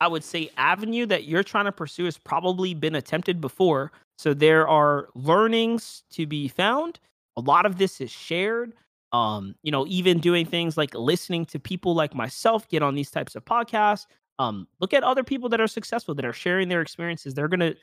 i 0.00 0.08
would 0.08 0.24
say 0.24 0.50
avenue 0.56 1.06
that 1.06 1.24
you're 1.24 1.42
trying 1.42 1.64
to 1.66 1.72
pursue 1.72 2.04
has 2.04 2.18
probably 2.18 2.74
been 2.74 2.94
attempted 2.94 3.40
before. 3.40 3.92
So 4.18 4.34
there 4.34 4.68
are 4.68 5.08
learnings 5.14 6.02
to 6.10 6.26
be 6.26 6.48
found. 6.48 7.00
A 7.36 7.40
lot 7.40 7.64
of 7.66 7.78
this 7.78 8.00
is 8.00 8.10
shared. 8.10 8.74
Um 9.12 9.54
you 9.62 9.72
know 9.72 9.86
even 9.88 10.20
doing 10.20 10.46
things 10.46 10.76
like 10.76 10.94
listening 10.94 11.44
to 11.46 11.58
people 11.58 11.94
like 11.94 12.14
myself 12.14 12.68
get 12.68 12.82
on 12.82 12.94
these 12.94 13.10
types 13.10 13.34
of 13.34 13.44
podcasts. 13.44 14.06
Um 14.38 14.68
look 14.80 14.92
at 14.94 15.02
other 15.04 15.24
people 15.24 15.48
that 15.50 15.60
are 15.60 15.68
successful 15.68 16.14
that 16.14 16.24
are 16.24 16.32
sharing 16.32 16.68
their 16.68 16.80
experiences. 16.82 17.34
They're 17.34 17.48
going 17.48 17.60
to 17.60 17.76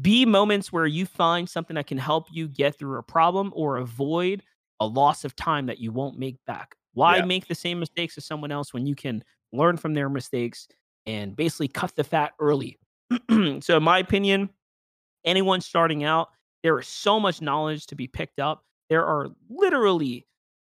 be 0.00 0.26
moments 0.26 0.72
where 0.72 0.86
you 0.86 1.06
find 1.06 1.48
something 1.48 1.74
that 1.76 1.86
can 1.86 1.98
help 1.98 2.26
you 2.30 2.48
get 2.48 2.76
through 2.78 2.98
a 2.98 3.02
problem 3.02 3.52
or 3.54 3.76
avoid 3.76 4.42
a 4.80 4.86
loss 4.86 5.24
of 5.24 5.36
time 5.36 5.66
that 5.66 5.78
you 5.78 5.92
won't 5.92 6.18
make 6.18 6.36
back. 6.46 6.74
Why 6.92 7.20
Yeah. 7.20 7.22
make 7.22 7.46
the 7.46 7.54
same 7.54 7.78
mistakes 7.78 8.18
as 8.18 8.24
someone 8.24 8.50
else 8.50 8.74
when 8.74 8.86
you 8.86 8.94
can 8.94 9.22
learn 9.52 9.76
from 9.76 9.94
their 9.94 10.08
mistakes 10.08 10.66
and 11.06 11.36
basically 11.36 11.68
cut 11.68 11.94
the 11.96 12.04
fat 12.04 12.32
early? 12.40 12.78
so, 13.60 13.76
in 13.76 13.82
my 13.82 13.98
opinion, 13.98 14.50
anyone 15.24 15.60
starting 15.60 16.04
out, 16.04 16.28
there 16.62 16.78
is 16.78 16.88
so 16.88 17.20
much 17.20 17.40
knowledge 17.40 17.86
to 17.88 17.94
be 17.94 18.06
picked 18.08 18.40
up. 18.40 18.64
There 18.88 19.04
are 19.04 19.28
literally 19.48 20.26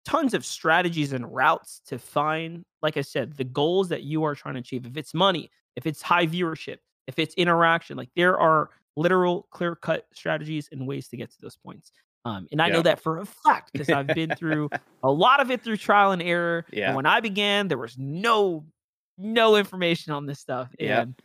tons 0.06 0.34
of 0.34 0.46
strategies 0.46 1.14
and 1.14 1.34
routes 1.34 1.82
to 1.88 2.00
find, 2.00 2.64
like 2.82 2.98
I 2.98 3.02
said, 3.02 3.38
the 3.38 3.44
goals 3.44 3.90
that 3.90 4.04
you 4.04 4.24
are 4.24 4.36
trying 4.36 4.56
to 4.56 4.60
achieve. 4.62 4.86
If 4.86 4.98
it's 4.98 5.14
money, 5.14 5.52
if 5.76 5.86
it's 5.86 6.02
high 6.02 6.26
viewership, 6.28 6.78
if 7.08 7.20
it's 7.20 7.36
interaction, 7.36 7.98
like 7.98 8.10
there 8.16 8.40
are 8.40 8.70
literal 8.96 9.48
clear 9.52 9.76
cut 9.76 10.08
strategies 10.14 10.70
and 10.72 10.88
ways 10.88 11.08
to 11.10 11.18
get 11.18 11.32
to 11.32 11.38
those 11.42 11.58
points. 11.58 11.92
Um, 12.26 12.48
and 12.52 12.62
I 12.62 12.68
Yeah. 12.68 12.74
know 12.74 12.82
that 12.82 13.00
for 13.00 13.20
a 13.20 13.26
fact 13.26 13.72
because 13.74 13.92
I've 13.92 14.14
been 14.14 14.34
through 14.34 14.72
a 15.04 15.12
lot 15.12 15.40
of 15.42 15.52
it 15.52 15.64
through 15.64 15.78
trial 15.78 16.12
and 16.12 16.22
error. 16.22 16.66
Yeah. 16.72 16.88
And 16.88 16.96
when 16.96 17.06
I 17.06 17.20
began, 17.20 17.68
there 17.68 17.78
was 17.78 17.98
no 17.98 18.66
no 19.20 19.56
information 19.58 20.14
on 20.14 20.26
this 20.26 20.40
stuff. 20.40 20.70
Yeah. 20.80 21.02
And 21.02 21.16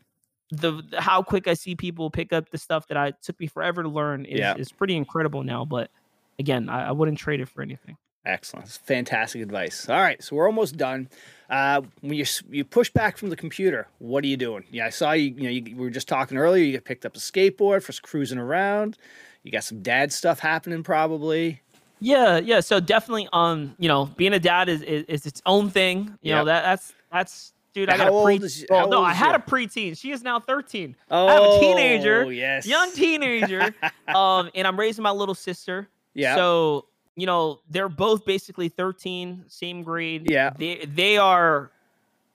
the, 0.51 0.83
how 0.99 1.23
quick 1.23 1.49
I 1.49 1.55
see 1.55 1.75
people 1.75 2.11
pick 2.11 2.33
up 2.33 2.51
the 2.51 2.59
stuff 2.59 2.87
that 2.89 2.97
I 2.97 3.13
took 3.23 3.39
me 3.41 3.47
forever 3.47 3.83
to 3.83 3.89
learn 3.89 4.25
is, 4.25 4.39
Yeah. 4.41 4.57
is 4.57 4.71
pretty 4.73 4.97
incredible 4.97 5.43
now. 5.43 5.65
But 5.65 5.91
again, 6.39 6.69
I, 6.69 6.89
I 6.89 6.93
wouldn't 6.93 7.19
trade 7.19 7.41
it 7.41 7.49
for 7.49 7.63
anything. 7.63 7.97
Excellent. 8.27 8.65
That's 8.65 8.79
fantastic 8.79 9.43
advice. 9.43 9.89
All 9.89 10.01
right, 10.01 10.23
so 10.23 10.35
we're 10.37 10.47
almost 10.47 10.77
done. 10.79 11.09
Uh, 11.51 11.83
when 12.01 12.15
you 12.15 12.25
you 12.51 12.65
push 12.65 12.89
back 12.91 13.19
from 13.19 13.29
the 13.29 13.37
computer, 13.37 13.87
what 13.99 14.25
are 14.25 14.27
you 14.27 14.39
doing? 14.39 14.65
Yeah, 14.71 14.87
I 14.87 14.91
saw 14.91 15.13
you. 15.13 15.35
You 15.37 15.43
know, 15.43 15.51
you, 15.51 15.63
we 15.77 15.85
were 15.85 15.91
just 15.91 16.09
talking 16.09 16.39
earlier. 16.39 16.65
You 16.65 16.81
picked 16.81 17.05
up 17.05 17.17
a 17.17 17.21
skateboard 17.21 17.83
for 17.83 17.93
cruising 18.01 18.39
around. 18.39 18.97
You 19.43 19.53
got 19.53 19.65
some 19.65 19.83
dad 19.83 20.11
stuff 20.11 20.39
happening, 20.39 20.83
probably. 20.83 21.61
Yeah, 22.01 22.39
yeah. 22.39 22.61
So 22.61 22.81
definitely, 22.81 23.29
um, 23.35 23.75
you 23.79 23.89
know, 23.89 24.07
being 24.07 24.33
a 24.33 24.39
dad 24.39 24.71
is 24.71 24.81
is, 24.83 25.05
is 25.05 25.27
its 25.27 25.43
own 25.45 25.69
thing. 25.69 26.17
You 26.23 26.33
know 26.33 26.45
that 26.47 26.63
that's 26.63 26.95
that's 27.13 27.53
dude. 27.75 27.91
I 27.91 27.93
How 27.93 28.05
got 28.05 28.09
a 28.09 28.11
old 28.13 28.27
pre. 28.41 28.51
well, 28.71 28.89
no, 28.89 29.03
I 29.03 29.13
had 29.13 29.35
a 29.35 29.39
preteen. 29.39 29.99
She 29.99 30.11
is 30.13 30.23
now 30.23 30.41
thirteen. 30.41 30.97
Oh, 31.11 31.27
I 31.27 31.33
have 31.35 31.43
a 31.43 31.59
teenager, 31.61 32.33
Yes, 32.33 32.67
young 32.67 32.91
teenager. 32.93 33.75
um, 34.09 34.51
and 34.55 34.67
I'm 34.67 34.79
raising 34.79 35.03
my 35.03 35.11
little 35.11 35.35
sister. 35.35 35.89
Yeah. 36.15 36.37
So 36.37 36.87
you 37.17 37.27
know 37.27 37.61
they're 37.71 37.89
both 37.89 38.25
basically 38.25 38.69
13, 38.69 39.45
same 39.49 39.83
grade. 39.83 40.31
Yeah. 40.31 40.51
They 40.59 40.85
they 40.89 41.19
are 41.19 41.71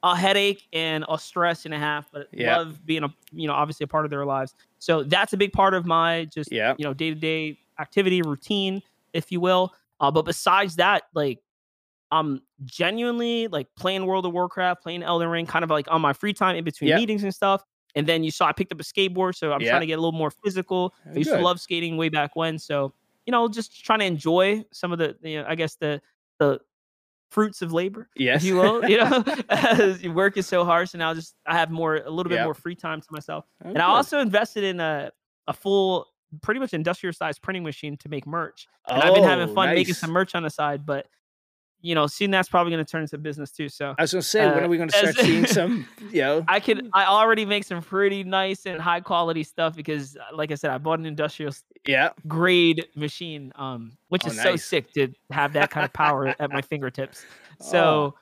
a 0.03 0.15
headache 0.15 0.65
and 0.71 1.03
a 1.09 1.17
stress 1.19 1.65
and 1.65 1.73
a 1.73 1.77
half, 1.79 2.09
but 2.11 2.27
Yeah. 2.31 2.57
love 2.57 2.85
being 2.85 3.03
a 3.03 3.13
you 3.31 3.47
know 3.47 3.53
obviously 3.53 3.85
a 3.85 3.87
part 3.87 4.05
of 4.05 4.11
their 4.11 4.25
lives. 4.25 4.53
So 4.79 5.03
that's 5.03 5.33
a 5.33 5.37
big 5.37 5.51
part 5.53 5.73
of 5.73 5.85
my 5.85 6.25
just 6.25 6.51
Yeah. 6.51 6.75
you 6.77 6.85
know 6.85 6.93
day 6.93 7.09
to 7.09 7.15
day 7.15 7.59
activity 7.79 8.21
routine, 8.21 8.81
if 9.13 9.31
you 9.31 9.39
will. 9.41 9.73
Uh, 10.01 10.09
but 10.11 10.23
besides 10.23 10.77
that, 10.77 11.03
like 11.13 11.39
I'm 12.11 12.41
genuinely 12.65 13.47
like 13.47 13.67
playing 13.77 14.05
World 14.05 14.25
of 14.25 14.33
Warcraft, 14.33 14.81
playing 14.81 15.03
Elden 15.03 15.27
Ring, 15.29 15.45
kind 15.45 15.63
of 15.63 15.69
like 15.69 15.89
on 15.91 16.01
my 16.01 16.13
free 16.13 16.33
time 16.33 16.55
in 16.55 16.63
between 16.63 16.89
Yeah. 16.89 16.95
meetings 16.97 17.23
and 17.23 17.33
stuff. 17.33 17.63
And 17.95 18.07
then 18.07 18.23
you 18.23 18.31
saw 18.31 18.45
I 18.47 18.51
picked 18.53 18.71
up 18.71 18.79
a 18.79 18.83
skateboard, 18.83 19.35
so 19.35 19.51
I'm 19.51 19.61
Yeah. 19.61 19.69
trying 19.71 19.81
to 19.81 19.87
get 19.87 19.93
a 19.99 20.01
little 20.01 20.17
more 20.17 20.31
physical. 20.31 20.93
I 21.05 21.17
used 21.17 21.29
to 21.31 21.39
love 21.39 21.59
skating 21.59 21.97
way 21.97 22.09
back 22.09 22.35
when, 22.35 22.57
so 22.59 22.93
you 23.25 23.31
know, 23.31 23.47
just 23.47 23.83
trying 23.85 23.99
to 23.99 24.05
enjoy 24.05 24.63
some 24.71 24.91
of 24.91 24.97
the, 24.97 25.15
you 25.21 25.39
know, 25.41 25.45
I 25.47 25.55
guess 25.55 25.75
the 25.75 26.01
the 26.39 26.59
fruits 27.29 27.61
of 27.61 27.71
labor, 27.71 28.09
Yes. 28.15 28.43
you 28.43 28.55
will. 28.55 28.83
You 28.89 28.97
know, 28.97 29.23
as 29.49 30.01
you 30.01 30.11
work 30.11 30.35
is 30.37 30.47
so 30.47 30.65
hard, 30.65 30.89
so 30.89 30.97
now 30.97 31.13
just 31.13 31.35
I 31.45 31.55
have 31.57 31.69
more 31.69 31.97
a 31.97 32.09
little 32.09 32.29
bit 32.29 32.37
Yeah. 32.37 32.45
more 32.45 32.55
free 32.55 32.75
time 32.75 33.01
to 33.01 33.07
myself. 33.11 33.45
Oh, 33.63 33.69
And 33.69 33.77
I 33.79 33.85
also 33.85 34.19
invested 34.19 34.63
in 34.63 34.79
a 34.79 35.11
a 35.47 35.53
full, 35.53 36.07
pretty 36.41 36.59
much 36.59 36.73
industrial 36.75 37.13
sized 37.13 37.41
printing 37.41 37.63
machine 37.63 37.97
to 37.97 38.09
make 38.09 38.25
merch. 38.27 38.67
And 38.87 39.01
I've 39.01 39.13
been 39.15 39.23
having 39.23 39.49
Oh, 39.49 39.53
fun 39.53 39.73
making 39.75 39.95
some 39.95 40.11
merch 40.11 40.33
on 40.35 40.43
the 40.43 40.49
side, 40.51 40.85
but 40.85 41.07
you 41.81 41.95
know, 41.95 42.07
soon 42.07 42.29
that's 42.31 42.49
probably 42.49 42.71
going 42.71 42.83
to 42.83 42.89
turn 42.91 43.01
into 43.03 43.17
business 43.17 43.51
too. 43.51 43.69
So 43.69 43.95
I 43.97 44.01
was 44.03 44.11
going 44.11 44.21
to 44.21 44.27
say, 44.27 44.45
when 44.45 44.59
uh, 44.59 44.65
are 44.65 44.67
we 44.67 44.77
going 44.77 44.89
to 44.89 44.97
start 44.97 45.15
seeing 45.15 45.45
some? 45.57 45.87
You 46.11 46.21
know, 46.21 46.45
I 46.47 46.59
could, 46.59 46.89
I 46.93 47.05
already 47.05 47.45
make 47.45 47.63
some 47.63 47.81
pretty 47.81 48.23
nice 48.23 48.65
and 48.65 48.81
high 48.81 48.99
quality 48.99 49.43
stuff 49.43 49.75
because, 49.75 50.17
uh, 50.17 50.35
like 50.35 50.51
I 50.51 50.55
said, 50.55 50.71
I 50.71 50.77
bought 50.77 50.99
an 50.99 51.05
industrial 51.05 51.53
yeah. 51.87 52.09
grade 52.27 52.85
machine, 52.95 53.51
um, 53.55 53.93
which 54.09 54.23
Oh, 54.25 54.29
is 54.29 54.41
so 54.41 54.55
sick 54.55 54.91
to 54.93 55.07
have 55.31 55.53
that 55.53 55.69
kind 55.69 55.85
of 55.85 55.93
power 55.93 56.35
at 56.39 56.51
my 56.51 56.61
fingertips. 56.61 57.25
Oh. 57.61 57.65
So, 57.65 58.15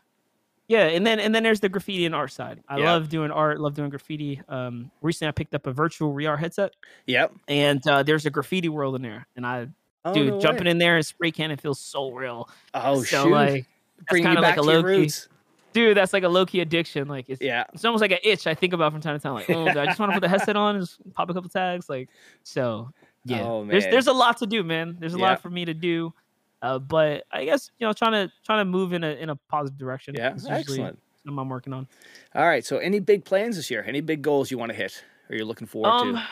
yeah, 0.67 0.85
and 0.87 1.05
then 1.05 1.19
and 1.19 1.33
then 1.33 1.43
there's 1.43 1.59
the 1.59 1.69
graffiti 1.69 2.07
and 2.07 2.15
art 2.15 2.31
side. 2.31 2.61
I 2.67 2.79
Yeah. 2.79 2.85
love 2.93 3.07
doing 3.07 3.29
art, 3.29 3.59
love 3.59 3.75
doing 3.75 3.89
graffiti. 3.91 4.41
Um, 4.49 4.89
recently 5.03 5.29
I 5.29 5.31
picked 5.31 5.53
up 5.53 5.67
a 5.67 5.71
virtual 5.71 6.11
VR 6.13 6.37
headset, 6.39 6.73
Yep. 7.05 7.33
and 7.47 7.87
uh, 7.87 8.01
there's 8.01 8.25
a 8.25 8.31
graffiti 8.31 8.67
world 8.67 8.95
in 8.95 9.03
there, 9.03 9.27
and 9.35 9.45
I, 9.45 9.67
Oh, 9.67 9.67
dude, 10.13 10.33
no 10.33 10.39
jumping 10.39 10.65
way. 10.65 10.71
in 10.71 10.77
there 10.77 10.95
and 10.97 11.05
spray 11.05 11.31
canning 11.31 11.57
feels 11.57 11.79
so 11.79 12.11
real. 12.11 12.49
Oh, 12.73 13.03
so 13.03 13.23
shoot. 13.25 13.31
like, 13.31 13.65
Bringing 14.09 14.29
you 14.33 14.41
back 14.41 14.57
like 14.57 14.75
a 14.75 14.83
roots. 14.83 15.27
dude, 15.73 15.97
that's 15.97 16.13
like 16.13 16.23
a 16.23 16.29
low 16.29 16.45
key 16.45 16.59
addiction. 16.61 17.07
Like 17.07 17.25
it's 17.29 17.41
Yeah. 17.41 17.63
it's 17.73 17.83
almost 17.85 18.01
like 18.01 18.11
an 18.11 18.19
itch 18.23 18.45
I 18.47 18.53
think 18.53 18.73
about 18.73 18.91
from 18.91 19.01
time 19.01 19.17
to 19.17 19.21
time. 19.23 19.33
Like, 19.33 19.49
oh, 19.49 19.67
I 19.67 19.85
just 19.85 19.99
want 19.99 20.11
to 20.11 20.13
put 20.15 20.21
the 20.21 20.29
headset 20.29 20.55
on 20.55 20.75
and 20.75 20.83
just 20.85 20.99
pop 21.13 21.29
a 21.29 21.33
couple 21.33 21.49
tags. 21.49 21.89
Like, 21.89 22.09
so 22.43 22.91
yeah, 23.25 23.41
Oh, 23.43 23.65
there's 23.65 23.83
man. 23.85 23.91
there's 23.91 24.07
a 24.07 24.13
lot 24.13 24.37
to 24.37 24.45
do, 24.45 24.63
man. 24.63 24.97
There's 24.99 25.15
a 25.15 25.17
Yeah. 25.17 25.29
lot 25.29 25.41
for 25.41 25.49
me 25.49 25.65
to 25.65 25.73
do. 25.73 26.13
Uh, 26.61 26.79
but 26.79 27.23
I 27.31 27.45
guess 27.45 27.71
you 27.79 27.85
know, 27.87 27.93
trying 27.93 28.13
to 28.13 28.31
trying 28.45 28.59
to 28.61 28.65
move 28.65 28.93
in 28.93 29.03
a 29.03 29.09
in 29.09 29.29
a 29.29 29.35
positive 29.35 29.77
direction. 29.77 30.15
Yeah. 30.17 30.33
Excellent. 30.49 30.99
something 31.25 31.39
I'm 31.39 31.49
working 31.49 31.73
on. 31.73 31.87
All 32.35 32.45
right. 32.47 32.63
So, 32.65 32.77
any 32.77 32.99
big 32.99 33.25
plans 33.25 33.55
this 33.57 33.69
year? 33.69 33.83
Any 33.85 33.99
big 34.01 34.21
goals 34.21 34.49
you 34.49 34.57
want 34.57 34.71
to 34.71 34.75
hit 34.77 35.03
or 35.29 35.35
you're 35.35 35.45
looking 35.45 35.67
forward 35.67 35.89
Um, 35.89 36.13
to? 36.15 36.23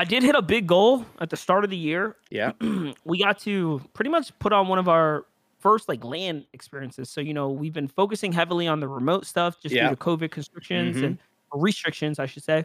I 0.00 0.04
did 0.04 0.22
hit 0.22 0.34
a 0.34 0.40
big 0.40 0.66
goal 0.66 1.04
at 1.20 1.28
the 1.28 1.36
start 1.36 1.62
of 1.62 1.68
the 1.68 1.76
year. 1.76 2.16
Yeah. 2.30 2.52
we 3.04 3.18
got 3.18 3.38
to 3.40 3.82
pretty 3.92 4.10
much 4.10 4.36
put 4.38 4.50
on 4.50 4.66
one 4.66 4.78
of 4.78 4.88
our 4.88 5.26
first 5.58 5.90
like 5.90 6.02
land 6.02 6.46
experiences. 6.54 7.10
So 7.10 7.20
you 7.20 7.34
know 7.34 7.50
we've 7.50 7.74
been 7.74 7.86
focusing 7.88 8.32
heavily 8.32 8.66
on 8.66 8.80
the 8.80 8.88
remote 8.88 9.26
stuff 9.26 9.60
just 9.60 9.74
Yeah. 9.74 9.90
due 9.90 9.96
to 9.96 10.00
COVID 10.00 10.30
constrictions 10.30 10.96
Mhm. 10.96 11.04
and 11.04 11.18
restrictions, 11.52 12.18
I 12.18 12.24
should 12.24 12.42
say. 12.42 12.64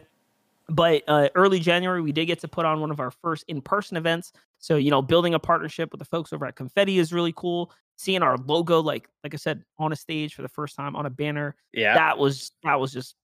But 0.70 1.02
uh, 1.08 1.28
early 1.34 1.60
January, 1.60 2.00
we 2.00 2.10
did 2.10 2.24
get 2.24 2.38
to 2.40 2.48
put 2.48 2.64
on 2.64 2.80
one 2.80 2.90
of 2.90 3.00
our 3.00 3.10
first 3.10 3.44
in-person 3.48 3.98
events. 3.98 4.32
So 4.58 4.76
you 4.76 4.90
know, 4.90 5.02
building 5.02 5.34
a 5.34 5.38
partnership 5.38 5.92
with 5.92 5.98
the 5.98 6.06
folks 6.06 6.32
over 6.32 6.46
at 6.46 6.56
Confetti 6.56 6.98
is 6.98 7.12
really 7.12 7.34
cool. 7.36 7.70
Seeing 7.98 8.22
our 8.22 8.38
logo, 8.38 8.80
like 8.80 9.10
like 9.22 9.34
I 9.34 9.36
said, 9.36 9.62
on 9.78 9.92
a 9.92 9.96
stage 9.96 10.34
for 10.34 10.40
the 10.40 10.48
first 10.48 10.74
time 10.74 10.96
on 10.96 11.04
a 11.04 11.10
banner, 11.10 11.54
Yeah. 11.74 11.92
that 11.94 12.16
was 12.16 12.52
that 12.64 12.80
was 12.80 12.94
just 12.94 13.14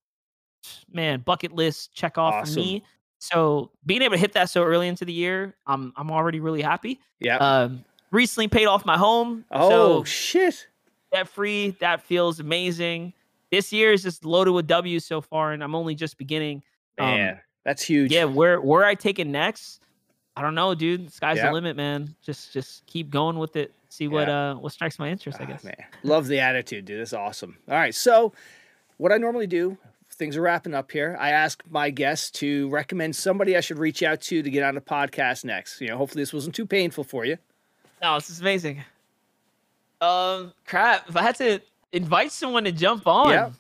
man 0.93 1.21
bucket 1.21 1.53
list 1.53 1.95
check 1.95 2.19
off 2.19 2.47
for 2.47 2.55
me. 2.57 2.85
So 3.23 3.71
being 3.87 4.03
able 4.03 4.17
to 4.17 4.21
hit 4.21 4.33
that 4.33 4.51
so 4.51 4.65
early 4.65 4.89
into 4.89 5.05
the 5.05 5.13
year, 5.13 5.55
I'm 5.65 5.93
I'm 5.97 6.11
already 6.11 6.41
really 6.41 6.61
happy. 6.61 6.99
yeah. 7.21 7.37
Um, 7.37 7.85
recently 8.11 8.49
paid 8.49 8.67
off 8.67 8.85
my 8.85 8.99
home, 8.99 9.45
oh, 9.53 9.71
so 9.71 10.05
shit. 10.05 10.67
debt 11.13 11.29
free. 11.29 11.71
That 11.79 12.03
feels 12.03 12.41
amazing. 12.41 13.13
This 13.53 13.73
year 13.73 13.93
is 13.93 14.03
just 14.03 14.25
loaded 14.25 14.51
with 14.51 14.67
W's 14.67 15.05
so 15.05 15.21
far, 15.21 15.53
and 15.53 15.63
I'm 15.63 15.77
only 15.77 15.95
just 15.95 16.19
beginning. 16.19 16.65
Um, 16.99 17.07
Man, 17.07 17.41
that's 17.65 17.85
huge. 17.85 18.11
yeah, 18.11 18.25
where 18.25 18.61
where 18.61 18.85
I 18.85 18.97
take 18.97 19.21
it 19.21 19.29
next, 19.29 19.81
I 20.37 20.43
don't 20.43 20.57
know, 20.57 20.75
dude. 20.75 21.13
Sky's 21.13 21.37
Yeah. 21.37 21.47
the 21.47 21.53
limit, 21.53 21.77
man. 21.77 22.17
Just 22.23 22.53
just 22.53 22.85
keep 22.87 23.09
going 23.09 23.39
with 23.39 23.55
it. 23.55 23.73
See 23.89 24.09
what 24.09 24.29
uh 24.29 24.57
what 24.57 24.73
strikes 24.73 24.99
my 24.99 25.09
interest, 25.09 25.41
I 25.41 25.45
Ah, 25.45 25.47
guess. 25.47 25.63
man. 25.63 25.77
Love 26.03 26.27
the 26.27 26.41
attitude, 26.41 26.87
dude. 26.87 27.01
That's 27.01 27.13
awesome. 27.13 27.57
All 27.69 27.75
right. 27.77 27.95
So, 27.95 28.33
what 28.97 29.13
I 29.13 29.19
normally 29.19 29.47
do, 29.47 29.79
things 30.15 30.37
are 30.37 30.43
wrapping 30.43 30.75
up 30.75 30.91
here. 30.91 31.17
I 31.19 31.31
ask 31.31 31.63
my 31.71 31.91
guests 31.91 32.31
to 32.41 32.69
recommend 32.71 33.17
somebody 33.17 33.57
I 33.57 33.61
should 33.61 33.79
reach 33.79 34.03
out 34.03 34.21
to 34.23 34.43
to 34.43 34.51
get 34.51 34.63
on 34.63 34.75
the 34.75 34.81
podcast 34.81 35.45
next. 35.45 35.81
You 35.81 35.89
know, 35.89 35.97
hopefully 35.97 36.23
this 36.23 36.33
wasn't 36.33 36.55
too 36.55 36.67
painful 36.67 37.05
for 37.05 37.25
you. 37.25 37.37
No, 38.03 38.15
this 38.17 38.31
is 38.31 38.41
amazing. 38.41 38.83
Um, 40.01 40.53
crap. 40.67 41.09
If 41.09 41.17
I 41.17 41.23
had 41.23 41.37
to 41.37 41.61
invite 41.93 42.33
someone 42.33 42.65
to 42.65 42.73
jump 42.73 43.07
on, 43.07 43.31
Yeah. 43.31 43.51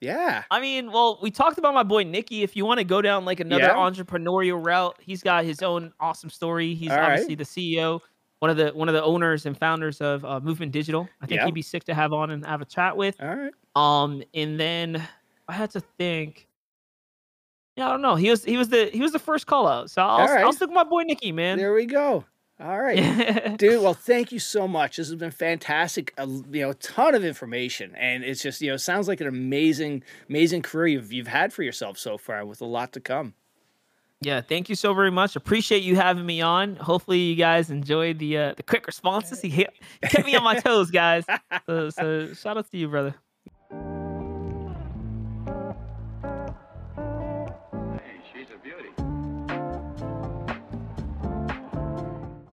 Yeah. 0.00 0.42
I 0.50 0.60
mean, 0.60 0.90
well, 0.90 1.18
we 1.22 1.30
talked 1.30 1.58
about 1.58 1.74
my 1.74 1.84
boy 1.84 2.02
Nicky. 2.02 2.42
If 2.42 2.56
you 2.56 2.64
want 2.64 2.78
to 2.78 2.84
go 2.84 3.00
down 3.02 3.24
like 3.24 3.38
another 3.38 3.62
Yeah. 3.64 3.74
entrepreneurial 3.76 4.64
route, 4.64 4.96
he's 5.00 5.22
got 5.22 5.44
his 5.44 5.62
own 5.62 5.92
awesome 6.00 6.28
story. 6.30 6.74
He's 6.74 6.90
All 6.90 6.96
right. 6.96 7.10
obviously 7.12 7.36
the 7.36 7.44
CEO, 7.44 8.00
one 8.40 8.50
of 8.50 8.56
the 8.56 8.70
one 8.70 8.88
of 8.88 8.94
the 8.94 9.02
owners 9.04 9.46
and 9.46 9.56
founders 9.56 10.00
of 10.00 10.24
uh, 10.24 10.40
Movement 10.40 10.72
Digital. 10.72 11.08
I 11.20 11.26
think 11.26 11.38
Yeah. 11.38 11.44
he'd 11.44 11.54
be 11.54 11.62
sick 11.62 11.84
to 11.84 11.94
have 11.94 12.12
on 12.12 12.30
and 12.30 12.44
have 12.44 12.60
a 12.60 12.64
chat 12.64 12.96
with. 12.96 13.14
All 13.22 13.28
right. 13.36 13.52
Um, 13.76 14.24
and 14.34 14.58
then 14.58 15.06
I 15.52 15.54
had 15.54 15.70
to 15.72 15.80
think. 15.80 16.48
Yeah, 17.76 17.88
I 17.88 17.90
don't 17.90 18.00
know. 18.00 18.14
He 18.14 18.30
was 18.30 18.42
he 18.42 18.56
was 18.56 18.70
the 18.70 18.88
he 18.90 19.02
was 19.02 19.12
the 19.12 19.18
first 19.18 19.46
call 19.46 19.68
out, 19.68 19.90
so 19.90 20.00
I'll, 20.00 20.26
right. 20.26 20.42
I'll 20.42 20.52
stick 20.54 20.68
with 20.68 20.74
my 20.74 20.84
boy 20.84 21.02
Nicky, 21.02 21.30
man. 21.30 21.58
There 21.58 21.74
we 21.74 21.84
go. 21.84 22.24
All 22.58 22.80
right. 22.80 23.54
Dude, 23.58 23.82
well, 23.82 23.92
thank 23.92 24.32
you 24.32 24.38
so 24.38 24.66
much. 24.66 24.96
This 24.96 25.08
has 25.08 25.16
been 25.16 25.30
fantastic. 25.30 26.14
A, 26.16 26.26
you 26.26 26.62
know, 26.62 26.70
a 26.70 26.74
ton 26.74 27.14
of 27.14 27.22
information, 27.22 27.94
and 27.98 28.24
it's 28.24 28.40
just 28.40 28.62
you 28.62 28.70
know, 28.70 28.78
sounds 28.78 29.08
like 29.08 29.20
an 29.20 29.26
amazing, 29.26 30.04
amazing 30.30 30.62
career 30.62 30.86
you've 30.86 31.12
you've 31.12 31.26
had 31.26 31.52
for 31.52 31.62
yourself 31.62 31.98
so 31.98 32.16
far, 32.16 32.46
with 32.46 32.62
a 32.62 32.66
lot 32.66 32.94
to 32.94 33.00
come. 33.00 33.34
Yeah, 34.22 34.40
thank 34.40 34.70
you 34.70 34.74
so 34.74 34.94
very 34.94 35.10
much. 35.10 35.36
Appreciate 35.36 35.82
you 35.82 35.96
having 35.96 36.24
me 36.24 36.40
on. 36.40 36.76
Hopefully, 36.76 37.18
you 37.18 37.34
guys 37.34 37.70
enjoyed 37.70 38.18
the 38.18 38.38
uh, 38.38 38.54
the 38.54 38.62
quick 38.62 38.86
responses. 38.86 39.40
He 39.42 39.50
hit, 39.50 39.70
he 40.00 40.08
kept 40.08 40.24
me 40.24 40.34
on 40.34 40.44
my 40.44 40.58
toes, 40.60 40.90
guys. 40.90 41.24
So, 41.66 41.90
so 41.90 42.32
shout 42.32 42.56
out 42.56 42.70
to 42.70 42.78
you, 42.78 42.88
brother. 42.88 43.16